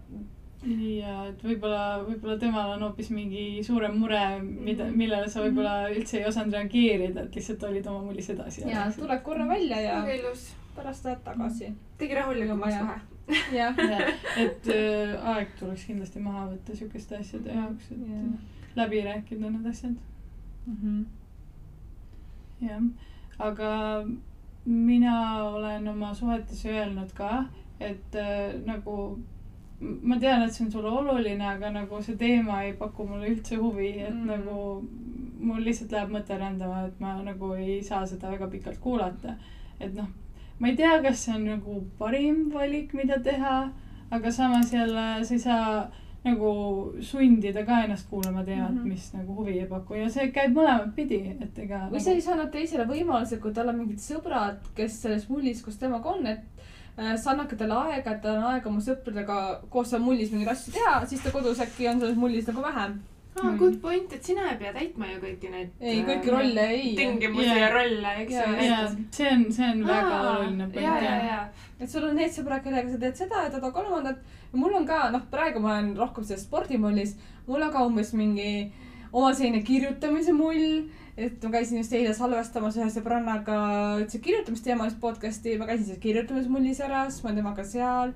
ja 0.66 1.12
et 1.28 1.42
võib-olla, 1.46 2.00
võib-olla 2.02 2.34
temal 2.40 2.72
on 2.74 2.82
hoopis 2.82 3.10
mingi 3.14 3.60
suurem 3.62 3.94
mure, 3.98 4.22
mida, 4.42 4.88
Mhm. 4.88 4.96
millele 4.98 5.28
sa 5.30 5.44
võib-olla 5.44 5.74
üldse 5.94 6.18
ei 6.18 6.24
osanud 6.26 6.52
reageerida, 6.58 7.22
et 7.28 7.34
lihtsalt 7.38 7.62
olid 7.68 7.86
oma 7.86 8.02
mullis 8.08 8.30
edasi. 8.34 8.64
ja 8.66 8.88
tuleb 8.96 9.22
korra 9.22 9.46
välja 9.48 9.78
ja 9.80 10.00
väga 10.02 10.16
ilus. 10.18 10.48
pärast 10.74 11.04
lähed 11.04 11.22
tagasi. 11.24 11.70
tegi 11.98 12.14
rahulikumaks 12.14 12.74
Vaja. 12.74 12.98
Jah. 13.52 13.74
et 14.44 14.70
äh, 14.74 15.14
aeg 15.32 15.54
tuleks 15.58 15.86
kindlasti 15.88 16.22
maha 16.24 16.46
võtta 16.52 16.76
siukeste 16.76 17.18
asjade 17.18 17.54
jaoks, 17.54 17.90
et 17.92 18.04
äh, 18.08 18.58
läbi 18.78 19.02
rääkida 19.06 19.50
need 19.50 19.66
asjad. 19.72 19.96
Mhm. 20.66 21.02
jah, 22.60 22.82
aga 23.38 23.72
mina 24.64 25.16
olen 25.48 25.88
oma 25.88 26.12
suhetes 26.14 26.64
öelnud 26.66 27.12
ka, 27.16 27.44
et 27.80 28.14
äh, 28.14 28.54
nagu 28.66 29.18
ma 29.80 30.18
tean, 30.18 30.42
et 30.42 30.52
see 30.52 30.64
on 30.66 30.72
sulle 30.72 30.90
oluline, 30.90 31.44
aga 31.46 31.70
nagu 31.70 32.02
see 32.02 32.16
teema 32.18 32.62
ei 32.66 32.72
paku 32.76 33.06
mulle 33.06 33.30
üldse 33.34 33.56
huvi, 33.56 33.92
et 34.00 34.14
Mm. 34.14 34.20
mm. 34.20 34.26
nagu 34.26 34.88
mul 35.38 35.62
lihtsalt 35.62 35.92
läheb 35.94 36.10
mõte 36.10 36.38
rändama, 36.38 36.86
et 36.88 37.00
ma 37.00 37.14
nagu 37.22 37.52
ei 37.54 37.82
saa 37.82 38.06
seda 38.06 38.30
väga 38.32 38.48
pikalt 38.50 38.80
kuulata. 38.82 39.36
et 39.80 39.94
noh, 39.94 40.08
ma 40.58 40.68
ei 40.68 40.76
tea, 40.76 40.98
kas 41.02 41.24
see 41.24 41.34
on 41.34 41.44
nagu 41.44 41.80
parim 41.98 42.48
valik, 42.54 42.94
mida 42.94 43.20
teha, 43.22 43.56
aga 44.10 44.32
samas 44.32 44.72
jälle 44.72 45.08
sa 45.24 45.34
ei 45.34 45.40
saa 45.40 45.72
nagu 46.24 46.50
sundida 47.00 47.64
ka 47.66 47.82
ennast 47.84 48.08
kuulama 48.10 48.44
teemat 48.44 48.70
mm. 48.70 48.78
-hmm. 48.78 48.88
mis 48.88 49.12
nagu 49.14 49.34
huvi 49.34 49.58
ei 49.58 49.66
paku 49.66 49.94
ja 49.94 50.08
see 50.10 50.30
käib 50.32 50.56
mõlemat 50.56 50.94
pidi, 50.94 51.20
et 51.40 51.58
ega. 51.58 51.88
või 51.92 52.00
sa 52.00 52.10
ei 52.10 52.20
saa 52.20 52.34
anda 52.34 52.46
teisele 52.46 52.84
võimaluse, 52.84 53.38
kui 53.42 53.52
tal 53.52 53.68
on 53.68 53.78
mingid 53.78 54.02
sõbrad, 54.02 54.58
kes 54.74 55.02
selles 55.02 55.28
mullis 55.28 55.62
koos 55.62 55.78
temaga 55.78 56.10
on, 56.10 56.26
et 56.26 56.40
äh, 56.98 57.14
sa 57.16 57.30
annadki 57.30 57.56
talle 57.56 57.74
aega, 57.74 58.16
et 58.16 58.22
tal 58.22 58.36
on 58.38 58.48
aega 58.52 58.68
oma 58.68 58.80
sõpradega 58.80 59.38
koos 59.70 59.90
seal 59.90 60.02
mullis 60.02 60.32
mingeid 60.32 60.52
asju 60.56 60.74
teha, 60.74 61.06
siis 61.06 61.22
ta 61.22 61.30
kodus 61.30 61.60
äkki 61.60 61.88
on 61.88 62.00
selles 62.00 62.16
mullis 62.16 62.50
nagu 62.50 62.62
vähem. 62.62 62.98
aa, 63.42 63.52
good 63.60 63.76
point, 63.82 64.12
et 64.12 64.24
sina 64.24 64.48
ei 64.52 64.58
pea 64.60 64.72
täitma 64.74 65.10
ju 65.12 65.20
kõiki 65.22 65.52
neid. 65.52 65.70
ei, 65.80 66.02
kõiki 66.06 66.34
rolle 66.34 66.66
ei. 66.74 66.90
tingimusi 66.98 67.46
Jaa. 67.46 67.60
ja 67.62 67.70
rolle, 67.74 68.14
eks 68.24 68.34
ju. 68.34 68.48
ja 68.66 68.80
see 69.14 69.30
on, 69.30 69.46
see 69.54 69.70
on 69.72 69.84
väga 69.88 70.18
oluline 70.18 70.66
ja, 70.66 70.72
point 70.74 70.86
ja, 70.86 70.98
jah. 71.04 71.24
ja. 71.28 71.70
et 71.78 71.92
sul 71.92 72.08
on 72.08 72.18
need 72.18 72.34
sõbrad, 72.34 72.64
kellega 72.64 72.92
sa 72.92 73.00
teed 73.04 73.22
seda 73.22 73.46
ja 73.46 73.54
toda 73.54 73.72
kolmandat. 73.74 74.20
mul 74.52 74.76
on 74.80 74.86
ka, 74.88 75.00
noh, 75.14 75.24
praegu 75.32 75.62
ma 75.64 75.76
olen 75.76 75.94
rohkem 75.98 76.26
selles 76.28 76.46
spordimullis, 76.48 77.16
mul 77.46 77.66
on 77.66 77.74
ka 77.74 77.84
umbes 77.88 78.14
mingi 78.18 78.50
oma 79.12 79.34
selline 79.34 79.62
kirjutamise 79.64 80.32
mull. 80.36 80.88
et 81.18 81.42
ma 81.42 81.50
käisin 81.50 81.80
just 81.80 81.92
eile 81.98 82.12
salvestamas 82.14 82.76
ühe 82.78 82.88
sõbrannaga 82.94 83.54
üldse 83.98 84.20
kirjutamisteemalist 84.22 85.00
podcast'i, 85.02 85.56
ma 85.58 85.66
käisin 85.66 85.88
selles 85.88 86.02
kirjutamismullis 86.04 86.78
ära, 86.86 87.08
siis 87.10 87.24
ma 87.24 87.32
olen 87.32 87.40
temaga 87.42 87.64
seal. 87.66 88.12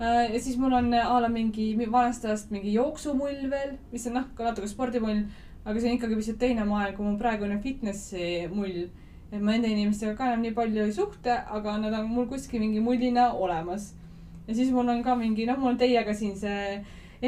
Ja 0.00 0.38
siis 0.40 0.56
mul 0.60 0.72
on 0.78 0.92
a 0.94 1.20
la 1.20 1.28
mingi 1.28 1.74
mi- 1.76 1.90
vanast 1.90 2.24
ajast 2.24 2.50
mingi 2.54 2.72
jooksumull 2.74 3.50
veel, 3.50 3.76
mis 3.92 4.06
on 4.06 4.18
noh, 4.20 4.28
ka 4.34 4.44
natuke 4.44 4.68
spordimull, 4.70 5.24
aga 5.64 5.80
see 5.80 5.90
on 5.90 5.98
ikkagi 5.98 6.16
pisut 6.16 6.38
teine 6.38 6.64
maailm 6.64 6.96
kui 6.96 7.06
mu 7.06 7.18
praegune 7.18 7.58
fitnessi 7.62 8.46
mull 8.52 8.88
et 9.32 9.40
ma 9.40 9.52
nende 9.52 9.68
inimestega 9.68 10.14
ka 10.16 10.30
enam 10.30 10.44
nii 10.44 10.54
palju 10.56 10.84
ei 10.86 10.92
suhtle, 10.96 11.34
aga 11.56 11.76
nad 11.82 11.96
on 11.98 12.06
mul 12.08 12.28
kuskil 12.30 12.62
mingi 12.62 12.80
mullina 12.80 13.32
olemas. 13.32 13.94
ja 14.46 14.54
siis 14.54 14.70
mul 14.72 14.88
on 14.88 15.02
ka 15.04 15.14
mingi, 15.14 15.44
noh, 15.46 15.58
mul 15.60 15.74
on 15.74 15.80
teiega 15.82 16.14
siin 16.16 16.36
see 16.36 16.78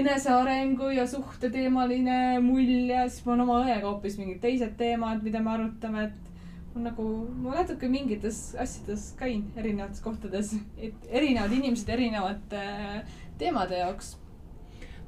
enesearengu 0.01 0.89
ja 0.95 1.05
suhte 1.07 1.51
teemaline 1.53 2.41
mull 2.41 2.89
ja 2.95 3.05
siis 3.09 3.27
mul 3.27 3.35
on 3.35 3.45
oma 3.45 3.59
õega 3.67 3.85
hoopis 3.85 4.17
mingid 4.19 4.41
teised 4.41 4.77
teemad, 4.79 5.23
mida 5.23 5.43
me 5.45 5.51
arutame, 5.57 6.07
et 6.09 6.30
nagu, 6.85 7.07
ma 7.43 7.57
natuke 7.61 7.89
mingites 7.91 8.55
asjades 8.61 9.11
käin 9.19 9.47
erinevates 9.59 10.03
kohtades, 10.05 10.55
et 10.79 11.09
erinevad 11.09 11.53
inimesed 11.57 11.89
erinevate 11.93 12.61
äh, 12.61 13.19
teemade 13.41 13.81
jaoks. 13.81 14.17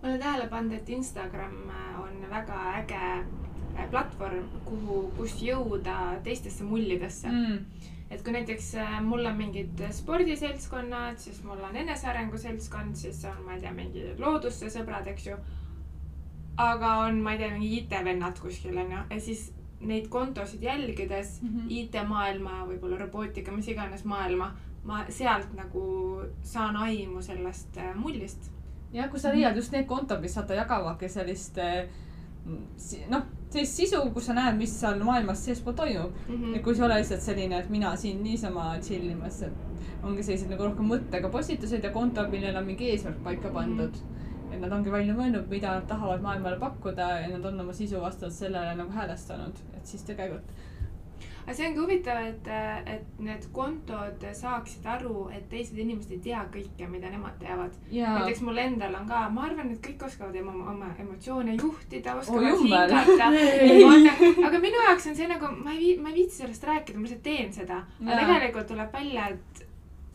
ma 0.02 0.08
olen 0.08 0.20
tähele 0.20 0.48
pannud, 0.50 0.74
et 0.76 0.88
Instagram 0.88 1.70
äh, 1.70 2.00
on 2.02 2.26
väga 2.30 2.58
äge 2.80 3.00
äh, 3.78 3.88
platvorm, 3.90 4.48
kuhu, 4.64 5.00
kus 5.16 5.38
jõuda 5.42 6.18
teistesse 6.24 6.64
mullidesse 6.64 7.28
mm.. 7.28 7.64
Et 8.12 8.20
kui 8.20 8.32
näiteks 8.34 8.66
mul 9.08 9.24
on 9.24 9.38
mingid 9.38 9.78
spordiseltskonnad, 9.96 11.16
siis 11.16 11.38
mul 11.48 11.62
on 11.64 11.76
enesearengu 11.80 12.36
seltskond, 12.36 12.92
siis 13.00 13.22
on, 13.24 13.38
ma 13.46 13.54
ei 13.54 13.62
tea, 13.62 13.70
mingi 13.72 14.02
loodusse 14.18 14.68
sõbrad, 14.68 15.08
eks 15.08 15.30
ju. 15.30 15.38
aga 16.60 16.90
on, 17.06 17.22
ma 17.24 17.32
ei 17.32 17.40
tea, 17.40 17.48
mingi 17.54 17.70
IT-vennad 17.78 18.36
kuskil 18.44 18.76
onju 18.84 18.98
ja 19.08 19.20
siis 19.20 19.46
neid 19.86 20.08
kontosid 20.08 20.62
jälgides 20.62 21.42
mm 21.42 21.48
Mhm. 21.48 21.58
-hmm. 21.58 21.70
IT-maailma, 21.70 22.66
võib-olla 22.68 22.98
robootika, 22.98 23.52
mis 23.52 23.68
iganes 23.68 24.04
maailma, 24.04 24.52
ma 24.84 25.04
sealt 25.08 25.52
nagu 25.54 26.22
saan 26.42 26.76
aimu 26.76 27.22
sellest 27.22 27.76
äh, 27.78 27.94
mullist 27.96 28.50
jah, 28.92 29.10
kui 29.10 29.18
sa 29.20 29.28
leiad 29.32 29.56
just 29.56 29.72
need 29.72 29.86
kontod, 29.86 30.20
mis 30.20 30.36
vaata 30.36 30.54
jagavadki 30.54 31.08
sellist 31.08 31.58
si- 32.76 33.04
noh, 33.10 33.22
sellist 33.50 33.76
sisu, 33.76 34.00
kus 34.14 34.26
sa 34.26 34.34
näed, 34.34 34.56
mis 34.58 34.72
seal 34.80 34.98
maailmas 35.04 35.44
seespool 35.44 35.72
toimub 35.78 36.12
mm. 36.28 36.32
ja 36.52 36.58
-hmm. 36.58 36.62
kui 36.62 36.74
see 36.74 36.82
ei 36.82 36.86
ole 36.86 36.98
lihtsalt 36.98 37.20
selline, 37.20 37.58
et 37.58 37.70
mina 37.70 37.96
siin 37.96 38.22
niisama 38.22 38.76
chill 38.80 39.10
imas, 39.10 39.42
et 39.42 39.52
ongi 40.02 40.22
sellised 40.22 40.50
nagu 40.50 40.64
rohkem 40.64 40.86
mõttega 40.90 41.28
postitused 41.30 41.84
ja 41.84 41.90
kontod, 41.90 42.30
millel 42.30 42.56
on 42.56 42.64
mingi 42.66 42.90
eesmärk 42.90 43.22
paika 43.24 43.48
pandud. 43.48 43.94
Et 44.52 44.60
nad 44.60 44.72
ongi 44.72 44.92
välja 44.92 45.14
mõelnud, 45.16 45.48
mida 45.50 45.76
nad 45.78 45.86
tahavad 45.88 46.20
maailmale 46.24 46.58
pakkuda 46.60 47.08
ja 47.22 47.30
nad 47.32 47.44
on 47.52 47.60
oma 47.64 47.72
sisu 47.76 48.00
vastavalt 48.02 48.34
sellele 48.36 48.74
nagu 48.78 48.92
häälestanud, 48.92 49.62
et 49.76 49.86
siis 49.86 50.02
tegelikult. 50.08 50.52
aga 51.42 51.54
see 51.58 51.66
ongi 51.66 51.80
huvitav, 51.80 52.18
et, 52.28 52.48
et 52.94 53.18
need 53.18 53.46
kontod 53.56 54.22
saaksid 54.38 54.84
aru, 54.86 55.24
et 55.34 55.48
teised 55.50 55.78
inimesed 55.82 56.12
ei 56.14 56.20
tea 56.28 56.44
kõike, 56.54 56.86
mida 56.90 57.10
nemad 57.10 57.34
teavad. 57.40 57.74
ja, 57.90 58.12
näiteks 58.18 58.44
mul 58.46 58.60
endal 58.62 58.94
on 59.00 59.08
ka, 59.08 59.24
ma 59.34 59.48
arvan, 59.48 59.72
et 59.74 59.82
kõik 59.86 60.04
oskavad 60.06 60.36
oma, 60.42 60.54
oma 60.74 60.92
emotsioone 61.02 61.56
juhtida, 61.58 62.14
oskavad 62.20 62.52
Oh, 62.52 62.62
hingata. 62.62 63.32
aga 64.46 64.62
minu 64.62 64.86
jaoks 64.86 65.10
on 65.10 65.18
see 65.18 65.26
nagu, 65.32 65.50
ma 65.64 65.74
ei 65.74 65.80
vii-, 65.82 65.98
ma 66.04 66.12
ei 66.12 66.20
viitsi 66.22 66.44
sellest 66.44 66.64
rääkida, 66.70 66.98
ma 66.98 67.08
lihtsalt 67.08 67.26
teen 67.26 67.52
seda. 67.52 67.82
aga 68.04 68.14
Jaa. 68.14 68.24
tegelikult 68.26 68.70
tuleb 68.70 68.92
välja, 69.00 69.28
et 69.34 69.66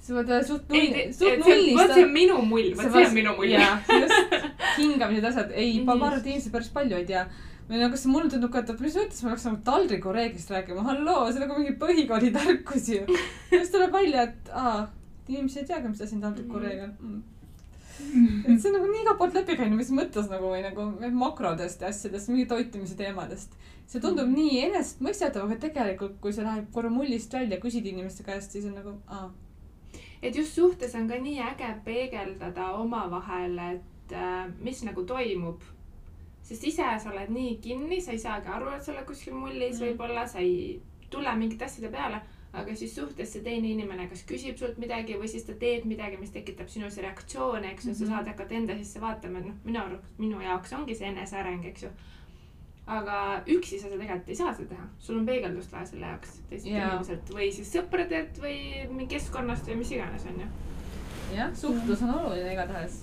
sa 0.08 0.24
pead 0.24 0.48
suht 0.48 0.74
et 0.78 1.12
suht 1.16 1.44
see, 1.44 1.76
vot 1.76 1.92
see 1.92 2.06
on 2.06 2.16
minu 2.16 2.40
mull, 2.48 2.72
vot 2.80 2.88
see 2.96 3.04
on 3.10 3.14
minu 3.18 3.36
mull. 3.36 3.52
jaa, 3.52 3.76
just, 3.92 4.36
hingamised, 4.80 5.30
asjad, 5.32 5.54
ei, 5.60 5.78
ma 5.84 5.98
arvan, 5.98 6.20
et 6.22 6.30
inimesed 6.32 6.54
päris 6.54 6.74
palju 6.76 7.00
ei 7.00 7.08
tea. 7.10 7.24
või 7.68 7.82
no 7.82 7.90
kas 7.92 8.06
mulle 8.08 8.32
tundub 8.32 8.52
ka, 8.54 8.64
et 8.64 8.84
mis 8.84 9.00
mõttes 9.02 9.24
ma 9.24 9.34
peaks 9.34 9.48
nagu 9.50 9.58
taldrikureeglist 9.68 10.54
rääkima, 10.56 10.86
halloo, 10.88 11.26
see 11.28 11.42
on 11.42 11.44
nagu 11.44 11.58
mingi 11.60 11.74
põhikooli 11.82 12.30
tarkus 12.36 12.92
ju. 12.94 13.02
siis 13.50 13.74
tuleb 13.74 13.96
välja, 13.96 14.30
et 14.30 14.54
aa, 14.56 14.86
inimesed 15.28 15.66
ei 15.66 15.74
teagi, 15.74 15.92
mis 15.92 16.06
asi 16.06 16.16
on 16.16 16.24
taldrikureegel 16.30 16.94
mm. 16.94 17.26
et 18.48 18.62
see 18.62 18.70
on 18.70 18.78
nagu 18.78 18.92
nii 18.92 19.02
igalt 19.04 19.20
poolt 19.20 19.36
läbi 19.36 19.58
käinud, 19.60 19.80
mis 19.80 19.92
mõttes 19.92 20.30
nagu 20.32 20.54
või 20.54 20.62
nagu 20.64 20.86
makrodest 21.18 21.84
ja 21.84 21.90
asjadest, 21.92 22.32
mingi 22.32 22.46
toitumise 22.48 22.96
teemadest. 22.96 23.58
see 23.88 24.00
tundub 24.04 24.32
nii 24.32 24.62
enesestmõistetav, 24.70 25.50
aga 25.50 25.60
tegelikult, 25.68 26.16
kui 26.24 26.32
see 26.36 26.48
läheb 26.48 26.72
korra 26.76 26.94
mullist 26.94 27.34
välja, 27.34 27.60
küsid 27.60 27.88
inimeste 27.90 28.24
käest, 28.24 28.56
siis 28.56 28.70
on 28.70 28.80
nagu 28.80 28.96
aa 29.12 29.28
et 30.22 30.36
just 30.36 30.56
suhtes 30.56 30.96
on 30.96 31.08
ka 31.08 31.20
nii 31.22 31.40
äge 31.52 31.72
peegeldada 31.86 32.72
omavahel, 32.82 33.60
et 33.60 34.14
äh, 34.14 34.46
mis 34.60 34.84
nagu 34.84 35.04
toimub. 35.04 35.62
sest 36.48 36.64
ise 36.64 36.84
sa 37.04 37.10
oled 37.12 37.30
nii 37.30 37.58
kinni, 37.60 38.02
sa 38.02 38.12
ei 38.12 38.20
saagi 38.24 38.48
aru, 38.48 38.70
et 38.72 38.84
sa 38.84 38.94
oled 38.94 39.06
kuskil 39.06 39.34
mullis 39.36 39.82
mm. 39.82 39.86
võib-olla, 39.86 40.28
sa 40.28 40.40
ei 40.40 40.80
tule 41.10 41.34
mingite 41.36 41.66
asjade 41.66 41.92
peale, 41.92 42.22
aga 42.54 42.76
siis 42.76 42.94
suhtes 42.96 43.34
see 43.34 43.44
teine 43.44 43.68
inimene 43.68 44.08
kas 44.08 44.24
küsib 44.30 44.58
sult 44.60 44.78
midagi 44.80 45.18
või 45.20 45.28
siis 45.28 45.44
ta 45.44 45.56
teeb 45.60 45.86
midagi, 45.86 46.18
mis 46.22 46.32
tekitab 46.32 46.70
sinus 46.72 46.98
reaktsioone, 47.04 47.74
eks 47.74 47.86
ju 47.86 47.92
mm, 47.92 47.94
-hmm. 47.94 48.00
sa 48.00 48.06
Mhm. 48.06 48.14
saad 48.14 48.28
hakata 48.28 48.56
enda 48.56 48.78
sisse 48.78 49.02
vaatama, 49.02 49.40
et 49.40 49.46
noh, 49.46 49.56
minu 49.66 49.80
arust, 49.80 50.04
minu 50.18 50.42
jaoks 50.42 50.74
ongi 50.74 50.96
see 50.96 51.08
eneseareng, 51.08 51.66
eks 51.66 51.84
ju. 51.84 51.90
Aga 52.88 53.18
üksi 53.52 53.76
sa 53.80 53.90
seda 53.90 54.00
tegelikult 54.00 54.32
ei 54.32 54.40
saa 54.40 54.54
seda 54.56 54.70
teha, 54.72 54.86
sul 55.04 55.20
on 55.20 55.28
peegeldust 55.28 55.74
vaja 55.76 55.90
selle 55.90 56.08
jaoks 56.08 56.38
teiselt 56.48 56.72
Jaa. 56.72 56.88
inimeselt 56.94 57.34
või 57.36 57.50
siis 57.52 57.74
sõpradelt 57.76 58.40
või 58.40 58.56
mingi 58.94 59.10
keskkonnast 59.18 59.68
või 59.68 59.82
mis 59.82 59.92
iganes, 59.92 60.24
onju. 60.32 60.48
jah, 61.36 61.52
suhtlus 61.56 62.04
on 62.08 62.14
oluline 62.16 62.54
igatahes. 62.54 63.02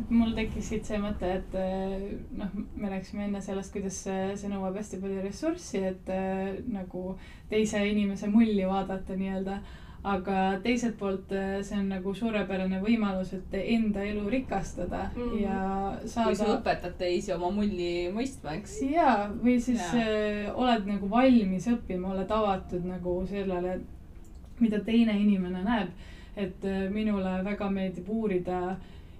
et 0.00 0.10
mul 0.12 0.32
tekkis 0.36 0.70
siit 0.72 0.88
see 0.88 1.00
mõte, 1.00 1.34
et 1.40 1.56
eh, 1.60 2.06
noh, 2.36 2.56
me 2.76 2.92
rääkisime 2.94 3.28
enne 3.28 3.42
sellest, 3.44 3.74
kuidas 3.76 4.00
see, 4.06 4.30
see 4.40 4.52
nõuab 4.52 4.80
hästi 4.80 5.00
palju 5.04 5.24
ressurssi, 5.28 5.84
et 5.92 6.12
eh, 6.16 6.62
nagu 6.72 7.18
teise 7.52 7.84
inimese 7.90 8.32
mulli 8.32 8.64
vaadata 8.68 9.16
nii-öelda. 9.20 9.60
Aga 10.06 10.40
teiselt 10.62 10.94
poolt 11.00 11.32
eh, 11.34 11.58
see 11.66 11.78
on 11.80 11.88
nagu 11.90 12.12
suurepärane 12.14 12.78
võimalus, 12.82 13.32
et 13.34 13.54
enda 13.58 14.04
elu 14.06 14.22
rikastada 14.30 15.08
mm. 15.08 15.22
-hmm. 15.22 15.40
ja 15.42 15.60
kui 16.00 16.10
sa 16.10 16.26
saada. 16.34 16.58
õpetad 16.58 16.96
teisi 16.98 17.32
oma 17.34 17.50
mulli 17.50 18.06
mõistma, 18.14 18.54
eks. 18.60 18.76
jaa, 18.90 19.30
või 19.42 19.58
siis 19.60 19.82
Jaa. 19.82 20.02
äh, 20.02 20.50
oled 20.54 20.86
nagu 20.86 21.10
valmis 21.10 21.66
õppima, 21.72 22.12
oled 22.14 22.30
avatud 22.30 22.86
nagu 22.86 23.16
sellele, 23.26 23.80
mida 24.60 24.80
teine 24.80 25.18
inimene 25.20 25.64
näeb. 25.64 25.88
et 26.36 26.64
äh, 26.64 26.90
minule 26.92 27.42
väga 27.44 27.70
meeldib 27.70 28.08
uurida 28.08 28.76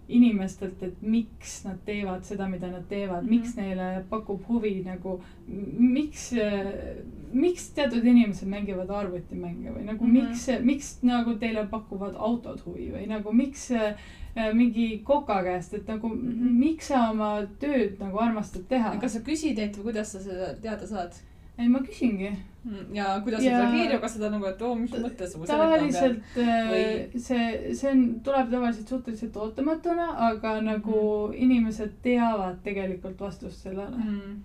inimestelt, 0.09 0.83
et 0.83 1.03
miks 1.03 1.65
nad 1.65 1.79
teevad 1.85 2.23
seda, 2.25 2.47
mida 2.49 2.69
nad 2.71 2.85
teevad 2.89 3.23
mm. 3.23 3.29
-hmm. 3.29 3.31
miks 3.31 3.57
neile 3.57 4.05
pakub 4.11 4.43
huvi 4.49 4.83
nagu, 4.85 5.21
miks, 5.79 6.33
miks 7.33 7.71
teatud 7.77 8.05
inimesed 8.05 8.49
mängivad 8.49 8.91
arvutimänge 8.91 9.73
või 9.75 9.85
nagu 9.87 10.05
mm. 10.05 10.17
-hmm. 10.17 10.29
miks, 10.31 10.47
miks 10.65 10.93
nagu 11.03 11.35
teile 11.41 11.67
pakuvad 11.71 12.15
autod 12.17 12.61
huvi 12.67 12.91
või 12.95 13.07
nagu 13.11 13.33
miks 13.33 13.71
äh, 13.71 13.95
mingi 14.55 15.01
koka 15.05 15.43
käest, 15.43 15.75
et 15.75 15.89
nagu 15.89 16.09
mm. 16.09 16.27
-hmm. 16.33 16.59
miks 16.65 16.93
sa 16.93 17.11
oma 17.11 17.31
tööd 17.61 18.01
nagu 18.01 18.19
armastad 18.19 18.69
teha. 18.69 18.97
kas 19.01 19.13
sa 19.13 19.21
küsid 19.21 19.57
neid 19.57 19.77
või 19.77 19.91
kuidas 19.91 20.13
sa 20.13 20.21
seda 20.21 20.55
teada 20.63 20.87
saad? 20.87 21.17
ei, 21.59 21.69
ma 21.69 21.81
küsingi. 21.81 22.33
ja 22.93 23.21
kuidas 23.25 23.45
Ja- 23.45 23.51
sa 23.51 23.71
reageerid, 23.71 24.01
kas 24.01 24.15
seda 24.15 24.31
nagu, 24.31 24.45
et 24.47 24.63
oo, 24.63 24.75
mis 24.75 24.91
mõttes 24.91 25.37
tavaliselt 25.47 26.37
äh, 26.37 26.71
Või- 26.71 27.21
see, 27.21 27.75
see 27.75 27.91
on, 27.91 28.03
tuleb 28.27 28.51
tavaliselt 28.51 28.89
suhteliselt 28.89 29.37
ootamatuna, 29.37 30.09
aga 30.31 30.61
nagu 30.61 31.31
inimesed 31.35 31.97
teavad 32.03 32.61
tegelikult 32.65 33.21
vastust 33.21 33.63
sellele. 33.63 33.97
mm.. 33.97 34.37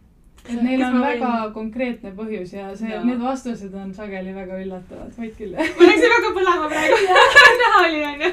Et 0.50 0.62
neil 0.64 0.82
on 0.84 0.96
ma 0.98 1.02
väga 1.08 1.32
võin- 1.32 1.54
konkreetne 1.54 2.12
põhjus 2.18 2.54
ja 2.54 2.70
see 2.76 3.00
need 3.06 3.20
vastused 3.22 3.74
on 3.74 3.94
sageli 3.94 4.34
väga 4.36 4.62
üllatavad, 4.64 5.12
võid 5.18 5.36
küll. 5.38 5.54
mul 5.58 5.88
läks 5.92 6.08
väga 6.16 6.32
põlema 6.40 6.70
praegu. 6.72 7.02
näha 7.62 7.84
oli 7.88 8.02
onju. 8.12 8.32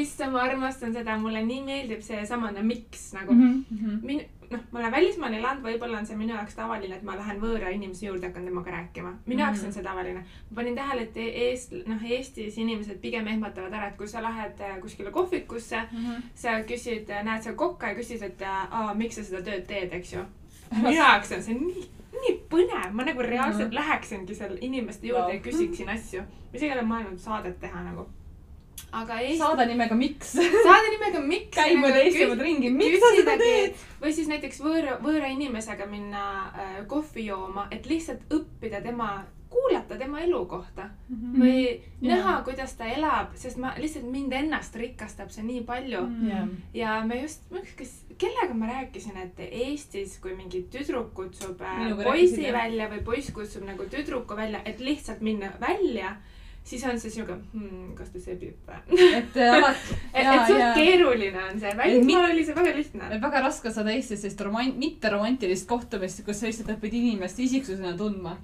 issand, 0.00 0.32
ma 0.32 0.40
armastan 0.46 0.94
seda, 0.94 1.18
mulle 1.18 1.42
nii 1.46 1.60
meeldib 1.66 2.00
seesamane 2.02 2.62
miks 2.62 3.12
nagu 3.16 3.32
mm. 3.34 3.64
-hmm. 3.72 4.00
min-, 4.06 4.24
noh, 4.50 4.60
ma 4.72 4.78
olen 4.80 4.92
välismaal 4.92 5.34
elanud, 5.34 5.62
võib-olla 5.64 5.98
on 5.98 6.06
see 6.06 6.16
minu 6.16 6.34
jaoks 6.34 6.54
tavaline, 6.54 6.94
et 6.96 7.02
ma 7.02 7.16
lähen 7.18 7.40
võõra 7.42 7.70
inimese 7.74 8.06
juurde, 8.06 8.26
hakkan 8.26 8.44
temaga 8.44 8.70
rääkima. 8.70 9.12
minu 9.26 9.40
jaoks 9.42 9.58
Mhm. 9.60 9.66
on 9.66 9.72
see 9.72 9.82
tavaline. 9.82 10.20
ma 10.50 10.54
panin 10.54 10.74
tähele, 10.74 11.02
et 11.02 11.16
Eest-, 11.16 11.76
noh, 11.86 12.02
Eestis 12.10 12.58
inimesed 12.58 12.98
pigem 13.00 13.26
ehmatavad 13.26 13.72
ära, 13.72 13.88
et 13.88 13.96
kui 13.96 14.08
sa 14.08 14.22
lähed 14.22 14.60
äh, 14.60 14.80
kuskile 14.80 15.10
kohvikusse, 15.10 15.82
sa 16.34 16.60
küsid, 16.62 17.08
näed 17.24 17.42
seal 17.42 17.54
kokka 17.54 17.88
ja 17.88 17.94
küsid, 17.94 18.22
et 18.22 18.42
aa, 18.46 18.94
miks 18.94 19.14
sa 19.16 19.22
seda 19.24 19.42
tööd 19.42 19.66
teed, 19.66 19.92
eks 19.92 20.12
ju. 20.12 20.24
Minu 20.74 20.90
jaoks 20.96 21.32
on 21.32 21.42
see 21.42 21.54
nii, 21.54 21.86
nii 22.22 22.34
põnev, 22.50 22.92
ma 22.92 23.04
nagu 23.04 23.22
reaalselt 23.22 23.68
Mhm. 23.70 23.74
läheksingi 23.80 24.34
seal 24.34 24.56
inimeste 24.60 25.06
juurde 25.06 25.22
Vau. 25.28 25.34
ja 25.34 25.40
küsiksin 25.40 25.88
asju. 25.88 26.22
ma 26.22 26.54
isegi 26.58 26.72
olen 26.72 26.88
mõelnud 26.88 27.18
saadet 27.18 27.60
teha 27.60 27.82
nagu. 27.82 28.06
aga 28.92 29.18
Eesti 29.20 29.38
saade 29.38 29.66
nimega 29.66 29.94
Miks? 29.94 30.32
saade 30.32 30.90
nimega 30.90 31.20
Miks. 31.20 31.56
käib 31.56 31.78
mööda 31.80 32.02
Eestimaad 32.04 32.40
ringi, 32.40 32.70
miks 32.70 33.00
sa 33.00 33.10
seda 33.16 33.36
teed? 33.38 33.74
või 34.02 34.12
siis 34.12 34.28
näiteks 34.28 34.60
võõra, 34.60 34.98
võõra 35.02 35.26
inimesega 35.32 35.86
minna 35.86 36.22
äh, 36.54 36.86
kohvi 36.86 37.26
jooma, 37.26 37.66
et 37.70 37.86
lihtsalt 37.86 38.20
õppida 38.30 38.82
tema, 38.82 39.24
kuulata 39.50 39.96
tema 39.98 40.20
elu 40.20 40.40
kohta 40.46 40.88
või 41.10 41.60
Jaa. 42.00 42.10
näha, 42.16 42.34
kuidas 42.46 42.74
ta 42.76 42.84
elab, 42.90 43.34
sest 43.38 43.56
ma 43.62 43.74
lihtsalt 43.78 44.06
mind 44.10 44.32
ennast 44.32 44.76
rikastab 44.76 45.30
see 45.30 45.44
nii 45.46 45.62
palju 45.68 46.02
Mm. 46.06 46.28
jah, 46.28 46.48
ja 46.74 47.04
me 47.06 47.20
just, 47.22 47.42
ükskord, 47.50 48.14
kellega 48.18 48.54
ma 48.54 48.66
rääkisin, 48.70 49.16
et 49.22 49.40
Eestis, 49.50 50.18
kui 50.18 50.34
mingi 50.36 50.62
tüdruk 50.72 51.12
kutsub 51.14 51.60
äh, 51.60 51.78
Minuga 51.84 52.04
poisi 52.04 52.22
rääkisid, 52.26 52.46
jah? 52.46 52.56
välja 52.62 52.88
või 52.90 53.02
poiss 53.04 53.30
kutsub 53.32 53.64
nagu 53.64 53.84
tüdruku 53.92 54.36
välja, 54.36 54.60
et 54.64 54.80
lihtsalt 54.80 55.20
minna 55.20 55.52
välja, 55.60 56.16
siis 56.66 56.82
on 56.84 56.98
see 57.00 57.10
siuke 57.14 57.36
hmm,, 57.52 57.94
kas 57.94 58.10
ta 58.10 58.20
sebib 58.20 58.56
või? 58.66 58.80
et 59.20 59.36
äh, 59.36 59.54
alati, 59.56 59.94
et, 60.14 60.26
et 60.26 60.50
suht 60.50 60.74
keeruline 60.74 61.44
on 61.44 61.60
see, 61.60 61.76
välismaal 61.78 62.30
oli 62.32 62.44
see 62.44 62.56
väga 62.56 62.74
lihtne. 62.76 63.10
väga 63.22 63.40
raske 63.46 63.70
saada 63.72 63.94
Eestis 63.94 64.24
sellist 64.24 64.40
roman-, 64.42 64.74
mitteromantilist 64.80 65.68
kohtumist, 65.70 66.24
kus 66.26 66.40
sa 66.40 66.50
lihtsalt 66.50 66.74
õpid 66.76 66.98
inimest 66.98 67.38
isiksusena 67.46 67.96
tundma. 67.96 68.36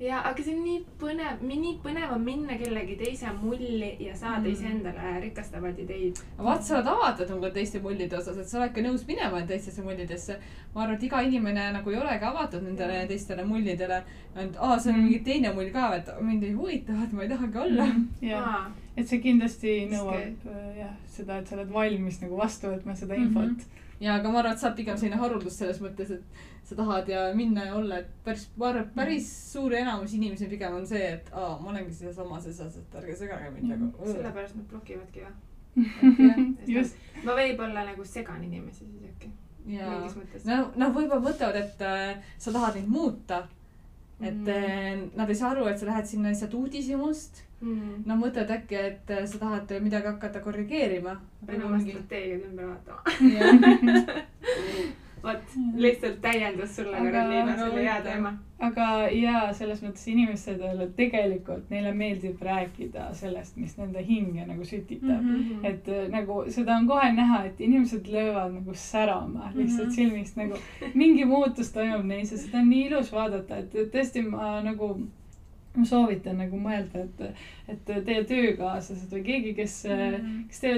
ja, 0.00 0.18
aga 0.28 0.42
see 0.44 0.52
on 0.54 0.64
nii 0.64 0.80
põnev, 1.00 1.38
nii 1.48 1.70
põnev 1.84 2.10
on 2.12 2.20
minna 2.24 2.56
kellegi 2.60 2.96
teise 3.00 3.30
mulli 3.40 3.96
ja 4.04 4.14
saada 4.16 4.40
Mm. 4.40 4.46
mm. 4.46 4.52
iseendale 4.52 5.20
rikastavaid 5.22 5.78
ideid. 5.78 6.18
vaata, 6.38 6.62
sa 6.62 6.74
oled 6.76 6.86
avatud 6.92 7.30
nagu 7.32 7.50
teiste 7.54 7.80
mullide 7.80 8.16
osas, 8.18 8.36
et 8.42 8.48
sa 8.48 8.58
oledki 8.60 8.82
nõus 8.84 9.06
minema 9.08 9.40
teistesse 9.46 9.82
mullidesse. 9.82 10.36
ma 10.74 10.82
arvan, 10.82 10.96
et 10.96 11.02
iga 11.08 11.20
inimene 11.22 11.72
nagu 11.72 11.90
ei 11.90 11.96
olegi 11.96 12.24
avatud 12.24 12.62
nendele 12.62 13.06
teistele 13.08 13.44
mullidele. 13.44 14.02
et 14.36 14.56
aa, 14.60 14.78
see 14.78 14.92
on 14.92 14.98
Mm. 14.98 15.04
mingi 15.04 15.20
teine 15.24 15.52
mull 15.54 15.70
ka, 15.72 15.94
et 15.96 16.08
mind 16.20 16.42
ei 16.44 16.52
huvita, 16.52 16.92
et 17.04 17.12
ma 17.12 17.22
ei 17.22 17.28
tahagi 17.28 17.58
olla. 17.58 17.86
jah, 18.20 18.66
et 18.96 19.08
see 19.08 19.18
kindlasti 19.18 19.88
nõuab 19.90 20.46
äh, 20.46 20.78
jah, 20.78 20.92
seda, 21.06 21.38
et 21.38 21.46
sa 21.48 21.56
oled 21.56 21.72
valmis 21.72 22.20
nagu 22.22 22.36
vastu 22.36 22.66
võtma 22.66 22.94
seda 22.94 23.14
Mhm. 23.14 23.22
infot. 23.26 23.64
ja, 24.00 24.14
aga 24.20 24.28
ma 24.30 24.38
arvan, 24.38 24.52
et 24.52 24.58
sa 24.58 24.66
oled 24.68 24.76
pigem 24.76 24.96
selline 24.96 25.16
haruldus 25.16 25.56
selles 25.58 25.80
mõttes, 25.80 26.10
et 26.10 26.22
sa 26.66 26.74
tahad 26.74 27.06
ja 27.08 27.20
minna 27.34 27.64
ja 27.68 27.74
olla, 27.78 27.98
et 28.02 28.08
päris, 28.26 28.48
ma 28.58 28.66
arvan, 28.72 28.82
et 28.88 28.94
päris 28.96 29.26
suur 29.52 29.72
enamus 29.78 30.12
inimesi 30.18 30.46
pigem 30.50 30.74
on 30.74 30.86
see, 30.86 31.04
et 31.14 31.26
aa, 31.32 31.52
ma 31.62 31.66
olengi 31.70 31.92
sealsamas 31.94 32.46
osas, 32.50 32.76
et 32.80 32.94
ärge 33.00 33.14
segage 33.22 33.50
mind 33.54 33.68
nagu. 33.72 33.86
sellepärast 34.04 34.56
nad 34.58 34.66
blokivadki 34.72 35.20
või? 35.26 35.34
just, 36.76 36.94
ma 37.24 37.32
võib-olla 37.38 37.80
nagu 37.86 38.04
segan 38.08 38.42
inimesi 38.44 38.84
siis 38.84 39.04
äkki, 39.12 39.28
ja 39.76 39.86
mingis 39.92 40.16
mõttes. 40.18 40.42
no, 40.48 40.56
noh, 40.76 40.90
võib-olla 40.96 41.22
mõtlevad, 41.28 41.56
et 41.60 41.80
äh, 41.86 42.16
sa 42.38 42.52
tahad 42.52 42.74
neid 42.80 42.88
muuta. 42.88 43.38
et 44.20 44.34
Mhm. 44.34 44.48
äh, 44.48 44.96
nad 45.16 45.28
ei 45.28 45.34
saa 45.36 45.50
aru, 45.52 45.66
et 45.68 45.78
sa 45.78 45.86
lähed 45.86 46.06
sinna 46.08 46.28
lihtsalt 46.32 46.54
uudishimust. 46.54 47.42
mm. 47.60 48.02
Nad 48.06 48.18
mõtlevad 48.18 48.50
äkki, 48.58 48.74
et 48.80 49.10
äh, 49.10 49.26
sa 49.26 49.38
tahad 49.38 49.70
midagi 49.82 50.06
hakata 50.06 50.40
korrigeerima. 50.40 51.20
pean 51.46 51.62
oma 51.62 51.78
strateegiad 51.80 52.40
ümber 52.50 52.64
vaatama. 52.72 53.00
vot, 55.26 55.54
lihtsalt 55.76 56.20
täiendas 56.22 56.76
sulle 56.76 56.96
Karoliina 56.96 57.52
aga 57.52 57.56
selle 57.64 57.82
hea 57.84 57.96
teema. 58.04 58.32
aga 58.68 58.86
jaa, 59.12 59.52
selles 59.52 59.82
mõttes 59.84 60.06
inimestele 60.08 60.86
tegelikult 60.96 61.70
neile 61.70 61.92
meeldib 61.92 62.40
rääkida 62.42 63.10
sellest, 63.18 63.56
mis 63.60 63.74
nende 63.78 64.00
hinge 64.06 64.46
nagu 64.46 64.64
sütitab 64.64 65.20
mm. 65.20 65.34
Mhm. 65.34 65.50
-hmm. 65.50 65.66
et 65.72 65.88
äh, 65.88 66.08
nagu 66.14 66.38
seda 66.48 66.76
on 66.76 66.86
kohe 66.88 67.12
näha, 67.12 67.42
et 67.50 67.60
inimesed 67.60 68.08
löövad 68.12 68.54
nagu 68.54 68.74
särama 68.74 69.50
lihtsalt 69.54 69.88
Mhm. 69.88 69.94
silmist 69.98 70.36
nagu 70.36 70.54
mingi 70.94 71.24
muutus 71.24 71.72
toimub 71.72 72.04
neis 72.06 72.32
ja 72.32 72.38
seda 72.38 72.58
on 72.58 72.68
nii 72.70 72.86
ilus 72.86 73.12
vaadata, 73.12 73.56
et 73.56 73.72
tõesti 73.92 74.22
ma 74.30 74.60
nagu 74.62 74.96
ma 75.76 75.84
soovitan 75.84 76.38
nagu 76.40 76.56
mõelda, 76.56 77.02
et, 77.04 77.34
et 77.68 78.04
teie 78.04 78.22
töökaaslased 78.24 79.10
või 79.12 79.22
keegi, 79.24 79.54
kes 79.54 79.84
Mhm. 79.84 80.46
kes 80.48 80.60
te 80.60 80.70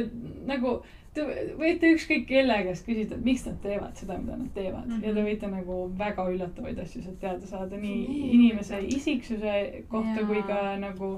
nagu, 0.47 0.83
te 1.19 1.57
võite 1.59 1.91
ükskõik 1.95 2.25
kelle 2.29 2.57
käest 2.69 2.87
küsida, 2.87 3.17
et 3.19 3.25
miks 3.27 3.45
nad 3.47 3.59
teevad 3.65 3.99
seda, 4.01 4.17
mida 4.23 4.37
nad 4.37 4.55
teevad 4.55 4.87
mm 4.87 4.93
Mhm. 4.93 5.01
-hmm. 5.03 5.09
ja 5.09 5.15
te 5.15 5.27
võite 5.31 5.51
nagu 5.51 5.77
väga 5.99 6.29
üllatavaid 6.33 6.79
asju 6.85 7.03
sealt 7.03 7.21
teada 7.21 7.47
saada 7.47 7.77
nii 7.77 7.99
Nii 8.09 8.31
inimese 8.39 8.81
isiksuse 8.97 9.85
kohta 9.89 10.21
Jaa. 10.21 10.27
kui 10.27 10.43
ka 10.43 10.77
nagu 10.87 11.13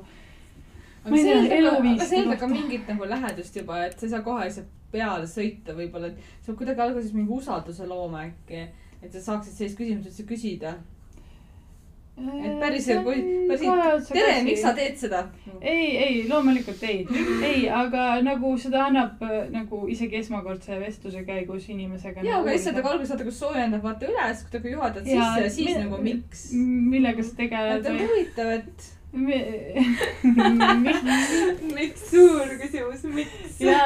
aga 1.05 1.17
see 1.17 1.35
eeldab 1.57 2.01
see 2.05 2.19
eeldab 2.21 2.39
ka 2.39 2.47
mingit 2.47 2.89
nagu 2.89 3.05
lähedust 3.15 3.57
juba, 3.57 3.85
et 3.87 3.99
sa 3.99 4.07
ei 4.07 4.11
saa 4.11 4.23
kohe 4.23 4.45
lihtsalt 4.45 4.67
peale 4.93 5.27
sõita 5.27 5.75
võib-olla, 5.77 6.07
et 6.07 6.17
sa 6.41 6.47
pead 6.53 6.57
kuidagi 6.59 6.81
alguses 6.81 7.13
mingi 7.15 7.33
usalduse 7.33 7.87
looma 7.87 8.25
äkki. 8.27 8.67
et 9.03 9.13
sa 9.13 9.21
saaksid 9.21 9.53
sellist 9.53 9.79
küsimust 9.79 10.09
üldse 10.11 10.25
küsida. 10.29 10.75
Et 12.19 12.57
päriselt, 12.61 13.05
kui, 13.07 13.21
päriselt, 13.49 14.09
tere, 14.13 14.43
miks 14.45 14.61
sa 14.65 14.73
teed 14.77 14.97
seda? 15.01 15.23
ei, 15.61 15.87
ei, 15.97 16.17
loomulikult 16.29 16.83
ei, 16.89 17.07
ei, 17.47 17.63
aga 17.73 18.21
nagu 18.27 18.51
seda 18.61 18.83
annab 18.91 19.23
äh, 19.25 19.47
nagu 19.55 19.83
isegi 19.89 20.19
esmakordse 20.21 20.77
vestluse 20.83 21.23
käigus 21.25 21.69
inimesega. 21.73 22.21
ja, 22.27 22.39
aga 22.43 22.53
lihtsalt 22.53 22.77
nagu 22.81 22.89
alguses 22.93 23.15
vaata, 23.15 23.25
kus 23.31 23.41
soojendab 23.41 23.83
vaata 23.87 24.09
üles, 24.11 24.45
kui 24.51 24.61
ta 24.61 24.69
juhatad 24.77 25.07
Jaa, 25.09 25.35
sisse 25.35 25.45
ja 25.47 25.51
siis 25.57 25.69
mi- 25.71 25.83
nagu 25.85 26.03
miks. 26.05 26.47
millega 26.95 27.23
sa 27.25 27.37
tegeled 27.43 27.85
et 27.87 27.93
on 27.95 28.01
huvitav, 28.07 28.57
et 28.61 28.89
Mi- 29.11 29.35
miks, 31.77 32.05
suur 32.13 32.47
küsimus, 32.61 33.03
miks? 33.11 33.57
ja, 33.65 33.81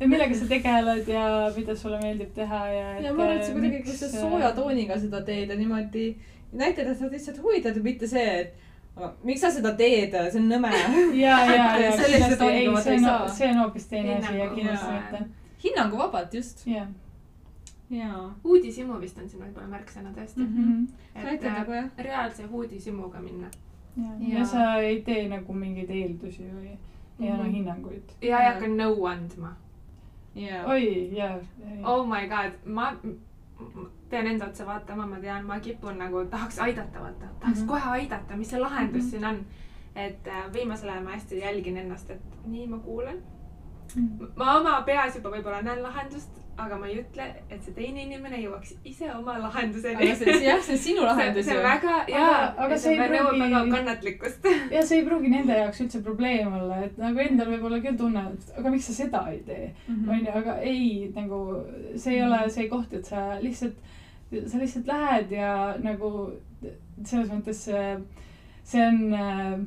ja 0.00 0.08
millega 0.10 0.34
sa 0.36 0.46
tegeled 0.50 1.08
ja 1.08 1.24
mida 1.56 1.76
sulle 1.78 2.00
meeldib 2.02 2.34
teha 2.36 2.60
ja. 2.72 2.88
ja 3.06 3.12
ma 3.16 3.24
arvan, 3.24 3.38
et 3.40 3.46
sa 3.48 3.54
kuidagi, 3.56 3.80
kui 3.86 3.96
sa 3.96 4.10
sooja 4.12 4.50
tooniga 4.56 4.98
seda 5.00 5.22
teed 5.26 5.48
ja 5.54 5.56
niimoodi 5.56 6.06
näitad, 6.54 6.86
et 6.86 6.98
sa 6.98 7.04
oled 7.04 7.12
lihtsalt 7.18 7.40
huvitatud, 7.42 7.82
mitte 7.82 8.06
see, 8.10 8.40
et 8.40 8.54
aga 8.96 9.12
miks 9.26 9.40
sa 9.42 9.50
seda 9.50 9.72
teed, 9.78 10.12
see 10.32 10.40
on 10.40 10.48
nõme. 10.52 10.70
ja, 11.18 11.38
ja, 11.44 11.64
Et 11.76 11.82
ja 11.82 11.90
kindlasti 12.06 12.44
ei, 12.50 12.68
see 12.82 12.98
on 13.10 13.30
see 13.38 13.48
on 13.50 13.58
hoopis 13.64 13.86
teine 13.90 14.14
asi 14.18 14.26
ja 14.26 14.30
Hinnangu, 14.32 14.54
kindlasti 14.54 14.92
mitte. 14.92 15.24
hinnanguvabalt, 15.64 16.34
just. 16.34 16.66
jaa. 16.66 18.34
uudishimu 18.44 19.00
vist 19.00 19.18
on 19.18 19.28
siin 19.28 19.42
võib-olla 19.42 19.66
märksõna 19.68 20.12
tõesti. 20.16 20.40
Mhm. 20.40 20.84
et 21.14 21.24
näitad 21.24 21.46
äh, 21.50 21.58
nagu 21.58 21.90
reaalse 21.98 22.46
uudishimuga 22.50 23.20
minna. 23.20 23.50
ja 23.96 24.38
Jaa. 24.38 24.44
sa 24.44 24.76
ei 24.80 25.02
tee 25.02 25.28
nagu 25.28 25.52
mingeid 25.54 25.90
eeldusi 25.90 26.42
või 26.54 26.72
ei 27.20 27.30
anna 27.30 27.44
Mhm. 27.44 27.52
hinnanguid. 27.52 28.14
ja 28.22 28.40
ei 28.40 28.46
hakka 28.52 28.66
nõu 28.66 29.06
andma. 29.10 29.52
jaa. 30.34 30.64
oi, 30.66 31.10
jaa. 31.16 31.38
oh 31.84 32.06
my 32.06 32.26
god, 32.28 32.52
ma 32.64 32.92
pean 34.10 34.26
enda 34.26 34.46
otsa 34.46 34.66
vaatama, 34.66 35.06
ma 35.06 35.20
tean, 35.20 35.46
ma 35.46 35.60
kipun 35.60 35.98
nagu, 35.98 36.24
tahaks 36.30 36.58
aidata, 36.58 37.00
vaata, 37.00 37.26
tahaks 37.40 37.58
mm 37.58 37.64
-hmm. 37.64 37.68
kohe 37.68 37.90
aidata, 37.98 38.36
mis 38.36 38.50
see 38.50 38.60
lahendus 38.60 39.02
mm 39.02 39.06
-hmm. 39.06 39.10
siin 39.10 39.24
on. 39.24 39.46
et 39.94 40.26
äh, 40.26 40.52
viimasel 40.52 40.88
ajal 40.88 41.04
ma 41.04 41.10
hästi 41.10 41.38
jälgin 41.38 41.76
ennast, 41.76 42.10
et 42.10 42.22
nii 42.46 42.66
ma 42.66 42.78
kuulan. 42.78 43.18
ma 44.36 44.56
oma 44.56 44.82
peas 44.82 45.14
juba 45.16 45.30
võib-olla 45.30 45.62
näen 45.62 45.82
lahendust, 45.82 46.43
aga 46.58 46.76
ma 46.78 46.86
ei 46.86 47.00
ütle, 47.00 47.24
et 47.50 47.62
see 47.64 47.72
teine 47.74 48.02
inimene 48.04 48.38
jõuaks 48.42 48.74
ise 48.86 49.08
oma 49.14 49.34
lahenduseni 49.42 50.06
jah, 50.44 50.60
see 50.62 50.74
on 50.76 50.78
sinu 50.84 51.02
lahendus 51.08 51.46
see 51.48 51.56
on. 51.58 51.62
väga, 51.66 51.94
jaa, 52.12 52.54
aga 52.66 52.78
see 52.78 52.92
ei 52.94 53.08
pruugi- 53.10 53.40
väga 53.42 53.62
kannatlikkust. 53.76 54.46
ja 54.76 54.82
see 54.86 54.98
ei 55.00 55.06
pruugi 55.08 55.32
nende 55.32 55.56
jaoks 55.58 55.80
üldse 55.84 56.02
probleem 56.06 56.52
olla, 56.60 56.78
et 56.86 56.98
nagu 57.02 57.18
endal 57.24 57.50
võib-olla 57.54 57.80
küll 57.84 57.98
tunne, 57.98 58.24
et 58.36 58.58
aga 58.60 58.70
miks 58.76 58.86
sa 58.90 58.96
seda 59.02 59.24
ei 59.32 59.40
tee, 59.48 59.70
Mhm. 59.88 60.08
onju, 60.18 60.34
aga 60.42 60.58
ei, 60.62 61.10
nagu 61.16 61.40
see 61.96 62.14
ei 62.18 62.22
ole 62.28 62.42
see 62.50 62.68
koht, 62.70 62.92
et 63.00 63.04
sa 63.10 63.26
lihtsalt, 63.42 63.74
sa 64.46 64.58
lihtsalt 64.62 64.86
lähed 64.90 65.30
ja 65.34 65.52
nagu 65.82 66.10
selles 67.04 67.28
mõttes 67.34 67.64
see, 67.66 67.96
see 68.64 68.80
on 68.86 69.00
äh, 69.12 69.58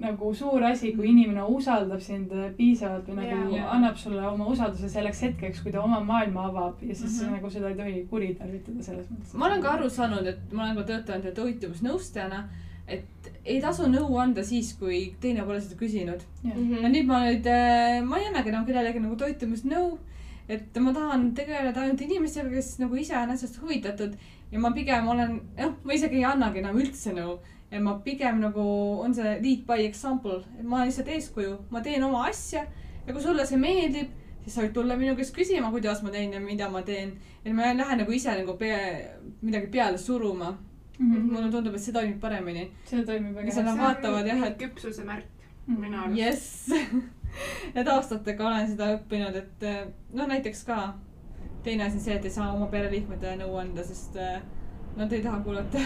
nagu 0.00 0.30
suur 0.34 0.62
asi, 0.64 0.92
kui 0.96 1.10
inimene 1.10 1.42
usaldab 1.56 2.00
sind 2.00 2.32
äh, 2.32 2.48
piisavalt 2.56 3.08
või 3.08 3.16
nagu 3.18 3.36
Jaa. 3.36 3.58
yeah. 3.58 3.74
annab 3.76 3.98
sulle 4.00 4.22
oma 4.28 4.46
usalduse 4.52 4.88
selleks 4.88 5.22
hetkeks, 5.26 5.60
kui 5.64 5.72
ta 5.74 5.82
oma 5.82 6.00
maailma 6.00 6.46
avab 6.48 6.82
ja 6.82 6.94
siis 6.94 7.20
mm. 7.20 7.26
-hmm. 7.26 7.36
nagu 7.36 7.50
seda 7.50 7.68
ei 7.68 7.76
tohi 7.82 8.06
kuritarvitada 8.10 8.82
selles 8.82 9.06
mõttes. 9.10 9.34
ma 9.34 9.46
olen 9.46 9.62
ka 9.62 9.70
aru 9.76 9.90
saanud, 9.90 10.26
et 10.26 10.52
ma 10.52 10.64
olen 10.64 10.76
ka 10.76 10.82
töötanud 10.92 11.24
ju 11.24 11.32
toitumisnõustajana, 11.42 12.44
et 12.88 13.32
ei 13.44 13.60
tasu 13.60 13.86
nõu 13.86 14.18
anda 14.18 14.42
siis, 14.44 14.72
kui 14.78 15.14
teine 15.20 15.44
pole 15.46 15.60
seda 15.60 15.76
küsinud. 15.80 16.20
ja 16.44 16.54
Mhm. 16.54 16.92
nüüd 16.92 17.06
ma 17.06 17.20
nüüd, 17.26 17.46
ma 18.08 18.18
ei 18.18 18.26
annagi 18.26 18.48
enam 18.48 18.66
kellelegi 18.66 19.00
nagu 19.00 19.16
toitumisnõu. 19.16 19.98
et 20.48 20.78
ma 20.82 20.92
tahan 20.92 21.32
tegeleda 21.34 21.80
ainult 21.80 22.00
inimestega, 22.00 22.50
kes 22.50 22.78
nagu 22.78 22.96
ise 22.96 23.14
on 23.16 23.30
asjast 23.30 23.60
huvitatud 23.62 24.16
ja 24.52 24.58
ma 24.58 24.72
pigem 24.74 25.08
olen, 25.08 25.40
noh, 25.58 25.74
ma 25.84 25.92
isegi 25.92 26.16
ei 26.16 26.24
annagi 26.24 26.58
enam 26.58 26.76
üldse 26.76 27.12
nõu. 27.14 27.38
Ja 27.70 27.80
ma 27.80 27.98
pigem 28.04 28.40
nagu, 28.40 28.62
on 29.04 29.14
see 29.14 29.36
lead 29.42 29.66
by 29.66 29.84
example, 29.86 30.40
et 30.58 30.64
ma 30.64 30.76
olen 30.80 30.88
lihtsalt 30.90 31.08
eeskuju, 31.08 31.58
ma 31.70 31.80
teen 31.80 32.02
oma 32.04 32.24
asja 32.28 32.64
ja 33.06 33.12
kui 33.12 33.22
sulle 33.22 33.46
see 33.46 33.58
meeldib, 33.58 34.08
siis 34.44 34.54
sa 34.56 34.62
võid 34.64 34.72
tulla 34.74 34.96
minu 34.96 35.14
käest 35.16 35.34
küsima, 35.36 35.70
kuidas 35.70 36.02
ma 36.02 36.10
teen 36.10 36.32
ja 36.32 36.40
mida 36.40 36.68
ma 36.70 36.82
teen. 36.82 37.12
et 37.44 37.52
ma 37.54 37.70
ei 37.70 37.76
lähe 37.76 37.96
nagu 37.96 38.12
ise 38.12 38.34
nagu 38.36 38.56
pea, 38.58 38.78
midagi 39.42 39.66
peale 39.72 39.98
suruma. 39.98 40.56
Mhm. 41.00 41.30
mulle 41.32 41.48
tundub, 41.50 41.74
et 41.74 41.80
see 41.80 41.92
toimib 41.92 42.18
paremini. 42.20 42.70
see 42.84 43.04
toimib 43.04 43.34
väga 43.34 43.46
hästi. 43.52 43.78
vaatavad 43.78 44.26
jah, 44.26 44.42
et- 44.46 44.58
küpsuse 44.58 45.04
märk 45.04 45.24
Mhm. 45.66 45.80
minu 45.80 45.96
arust. 46.02 46.16
jess, 46.18 46.68
et 47.78 47.88
aastatega 47.88 48.46
olen 48.46 48.68
seda 48.68 48.90
õppinud, 48.98 49.36
et 49.36 49.62
eh, 49.62 49.86
no 50.12 50.26
näiteks 50.26 50.64
ka 50.66 50.94
teine 51.62 51.84
asi 51.84 51.96
on 51.96 52.00
see, 52.02 52.14
et 52.16 52.24
ei 52.24 52.30
saa 52.30 52.52
oma 52.52 52.66
pereliikmetele 52.66 53.36
nõu 53.44 53.56
anda, 53.60 53.84
sest 53.84 54.16
eh, 54.16 54.40
nad 54.96 55.12
ei 55.12 55.22
taha 55.22 55.40
kuulata. 55.40 55.78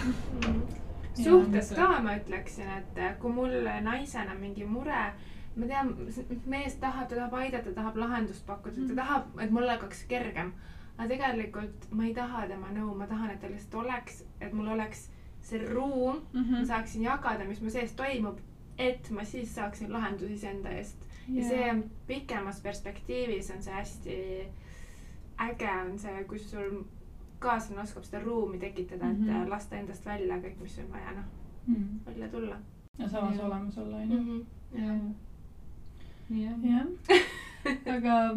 Suhtes 1.22 1.70
ka 1.74 2.00
ma 2.02 2.16
ütleksin, 2.18 2.68
et 2.78 3.18
kui 3.20 3.32
mul 3.32 3.50
naisena 3.82 4.34
mingi 4.34 4.64
mure, 4.66 5.12
ma 5.56 5.66
tean, 5.66 5.94
mees 6.46 6.74
tahab, 6.82 7.08
ta 7.08 7.14
tahab 7.16 7.34
aidata, 7.34 7.72
tahab 7.72 7.96
lahendust 7.96 8.46
pakkuda, 8.46 8.74
ta 8.76 8.80
Mhm. 8.82 8.96
tahab, 8.96 9.40
et 9.40 9.50
mul 9.50 9.68
hakkaks 9.68 10.04
kergem. 10.08 10.52
aga 10.98 11.08
tegelikult 11.08 11.86
ma 11.90 12.04
ei 12.04 12.14
taha 12.14 12.46
tema 12.46 12.68
nõu, 12.70 12.94
ma 12.96 13.06
tahan, 13.06 13.30
et 13.30 13.40
ta 13.40 13.46
lihtsalt 13.48 13.74
oleks, 13.84 14.24
et 14.40 14.52
mul 14.52 14.68
oleks 14.68 15.08
see 15.42 15.58
ruum, 15.58 16.20
Mhm. 16.32 16.52
ma 16.58 16.64
saaksin 16.64 17.02
jagada, 17.02 17.44
mis 17.48 17.60
mu 17.60 17.68
sees 17.70 17.92
toimub, 17.94 18.38
et 18.78 19.10
ma 19.10 19.24
siis 19.24 19.54
saaksin 19.54 19.90
lahendusi 19.92 20.34
iseenda 20.34 20.68
eest. 20.70 20.96
ja 21.28 21.42
see 21.48 21.70
on 21.70 21.90
pikemas 22.06 22.60
perspektiivis 22.60 23.50
on 23.50 23.62
see 23.62 23.72
hästi 23.72 24.46
äge 25.40 25.68
on 25.90 25.98
see, 25.98 26.24
kui 26.28 26.38
sul 26.38 26.84
kaaslane 27.38 27.82
oskab 27.82 28.04
seda 28.04 28.22
ruumi 28.24 28.58
tekitada, 28.58 29.10
et 29.10 29.18
Mhm. 29.18 29.28
mm 29.30 29.34
-hmm. 29.44 29.48
lasta 29.50 29.76
endast 29.76 30.06
välja 30.06 30.36
kõik, 30.36 30.60
mis 30.62 30.78
on 30.78 30.92
vaja, 30.92 31.12
noh, 31.16 31.24
Mhm. 31.66 31.98
välja 32.06 32.28
tulla 32.28 32.56
ja 32.98 33.08
samas 33.08 33.36
Jah. 33.36 33.46
olemas 33.46 33.78
olla, 33.78 33.96
onju. 33.96 34.20
mm. 34.20 34.44
-hmm. 34.74 35.14
jah. 36.30 36.64
jah, 36.64 36.86
aga 37.96 38.36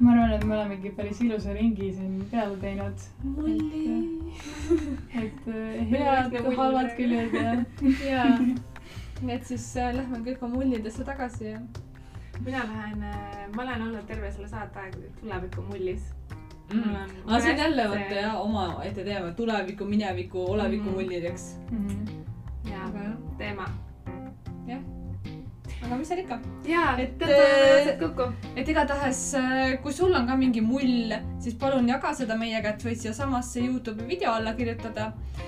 ma 0.00 0.10
arvan, 0.12 0.32
et 0.36 0.44
me 0.44 0.54
olemegi 0.56 0.90
päris 0.96 1.20
ilusa 1.24 1.52
ringi 1.56 1.90
siin 1.94 2.16
peale 2.30 2.56
teinud. 2.60 3.04
et 5.22 5.46
äh, 5.48 5.86
head 5.92 6.32
lihtne 6.32 6.42
mull 6.48 6.56
halvad 6.58 6.90
praegu. 6.90 6.96
küljed 6.98 7.30
ja 7.38 7.52
jaa, 8.10 8.38
et 9.36 9.46
siis 9.48 9.66
äh, 9.80 9.92
lähme 9.96 10.20
kõik 10.26 10.42
oma 10.44 10.58
mullidesse 10.58 11.06
tagasi 11.06 11.44
ja. 11.52 11.60
Mina 12.40 12.58
lähen, 12.64 13.04
ma 13.56 13.62
olen 13.62 13.82
olnud 13.82 14.06
terve 14.06 14.30
selle 14.32 14.48
saate 14.48 14.78
aeg 14.80 14.94
tuleviku 15.20 15.62
mullis. 15.70 16.10
Mm. 16.72 16.94
aga 17.26 17.40
see 17.44 17.52
on 17.52 17.58
jälle 17.60 17.84
vaata 17.90 18.14
jah, 18.14 18.36
omaette 18.40 19.04
teema, 19.04 19.30
tuleviku, 19.36 19.84
mineviku, 19.84 20.44
oleviku 20.52 20.84
Mhm. 20.90 20.94
mullid, 20.94 21.24
eks. 21.24 21.44
Mhm. 21.70 22.06
jaa 22.70 22.86
aga, 22.88 22.98
jah, 22.98 23.16
teema. 23.38 23.66
aga 25.84 25.96
mis 25.96 26.08
seal 26.08 26.18
ikka. 26.22 26.38
Et, 26.98 27.22
et 27.22 27.92
äh, 27.92 27.98
kokku. 28.00 28.32
et 28.56 28.68
igatahes, 28.68 29.34
kui 29.82 29.92
sul 29.92 30.14
on 30.14 30.26
ka 30.26 30.36
mingi 30.36 30.60
mull, 30.64 31.12
siis 31.38 31.54
palun 31.60 31.88
jaga 31.88 32.14
seda 32.14 32.36
meiega, 32.40 32.68
et 32.74 32.82
võid 32.84 32.96
siiasamasse 33.02 33.60
Youtube'i 33.60 34.06
video 34.08 34.32
alla 34.32 34.54
kirjutada 34.54 35.10
äh, 35.12 35.44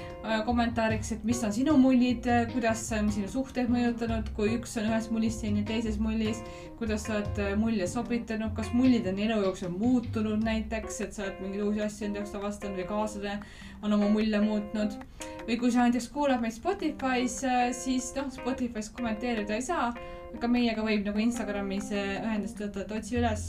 kommentaariks, 0.47 1.13
et 1.15 1.25
mis 1.25 1.41
on 1.47 1.53
sinu 1.55 1.77
mullid, 1.81 2.27
kuidas 2.53 2.81
see 2.89 2.99
on 3.03 3.11
sinu 3.15 3.29
suhteid 3.31 3.69
mõjutanud, 3.73 4.33
kui 4.37 4.57
üks 4.57 4.77
on 4.81 4.89
ühes 4.91 5.11
mullis, 5.13 5.39
teine 5.43 5.63
teises 5.67 5.99
mullis, 6.03 6.41
kuidas 6.79 7.07
sa 7.07 7.17
oled 7.17 7.39
äh, 7.41 7.55
mulje 7.59 7.87
sobitanud, 7.89 8.53
kas 8.57 8.69
mullid 8.77 9.07
on 9.09 9.21
elu 9.27 9.39
jooksul 9.47 9.73
muutunud 9.73 10.43
näiteks, 10.45 11.01
et 11.05 11.17
sa 11.17 11.25
oled 11.25 11.41
mingeid 11.45 11.65
uusi 11.65 11.83
asju 11.87 12.09
enda 12.09 12.21
jaoks 12.21 12.35
avastanud 12.37 12.81
või 12.81 12.89
kaaslane 12.91 13.37
on 13.83 13.97
oma 13.97 14.11
mulje 14.13 14.41
muutnud. 14.43 14.99
või 15.47 15.57
kui 15.61 15.71
sa 15.73 15.87
näiteks 15.87 16.09
kuulad 16.13 16.43
meid 16.43 16.57
Spotify's, 16.57 17.39
siis 17.79 18.11
noh, 18.17 18.29
Spotify's 18.35 18.91
kommenteerida 18.93 19.55
ei 19.55 19.63
saa, 19.63 19.93
aga 20.35 20.51
meiega 20.51 20.85
võib 20.85 21.07
nagu 21.07 21.23
Instagramis 21.23 21.93
äh, 21.95 22.19
ühendust 22.25 22.61
võtta, 22.61 22.85
et 22.85 22.93
otsi 22.99 23.21
üles. 23.23 23.49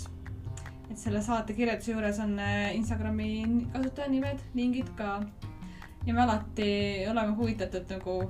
et 0.87 0.97
selle 0.97 1.21
saate 1.21 1.53
kirjelduse 1.53 1.91
juures 1.91 2.19
on 2.23 2.37
äh, 2.39 2.71
Instagrami 2.77 3.67
kasutajanimed, 3.73 4.43
lingid 4.55 4.93
ka. 4.95 5.19
Ja 6.07 6.13
me 6.13 6.21
alati 6.23 6.69
oleme 7.11 7.35
huvitatud 7.35 7.89
nagu 7.91 8.21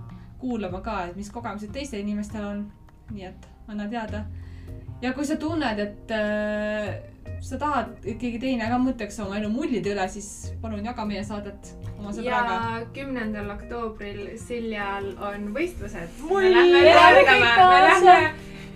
kuulama 0.41 0.82
ka, 0.82 1.03
et 1.05 1.15
mis 1.17 1.30
kogemused 1.34 1.71
teistel 1.73 2.01
inimestel 2.01 2.45
on. 2.45 2.65
nii 3.11 3.23
et 3.23 3.45
anna 3.67 3.88
teada. 3.88 4.25
ja 5.01 5.13
kui 5.13 5.25
sa 5.25 5.38
tunned, 5.39 5.80
et 5.80 6.11
äh, 6.11 6.97
sa 7.39 7.57
tahad, 7.61 7.93
et 8.03 8.17
keegi 8.19 8.39
teine 8.41 8.67
ka 8.69 8.80
mõtleks 8.82 9.19
oma 9.23 9.38
elu 9.39 9.49
mullide 9.53 9.93
üle, 9.93 10.07
siis 10.09 10.51
palun 10.61 10.86
jaga 10.86 11.05
meie 11.05 11.23
saadet 11.23 11.71
oma 11.99 12.11
sõbraga. 12.11 12.57
ja 12.57 12.84
kümnendal 12.97 13.53
oktoobril 13.55 14.36
Siljal 14.41 15.13
on 15.30 15.51
võistlused. 15.55 16.21
Me 16.30 16.53
lähme 16.53 16.86
vaatama, 16.97 17.55
me 17.73 17.82
lähme 17.88 18.19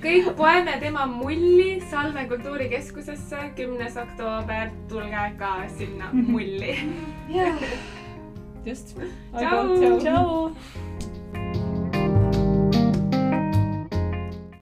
kõik 0.02 0.32
poeme 0.38 0.78
tema 0.82 1.06
mulli 1.10 1.82
Salme 1.91 2.28
kultuurikeskusesse, 2.30 3.52
kümnes 3.58 3.97
oktoober, 4.02 4.72
tulge 4.89 5.26
ka 5.41 5.56
sinna 5.78 6.10
mulli. 6.14 6.78
jah, 7.30 7.66
Just. 8.64 8.95
Ciao. 9.38 9.99
Ciao. 9.99 10.55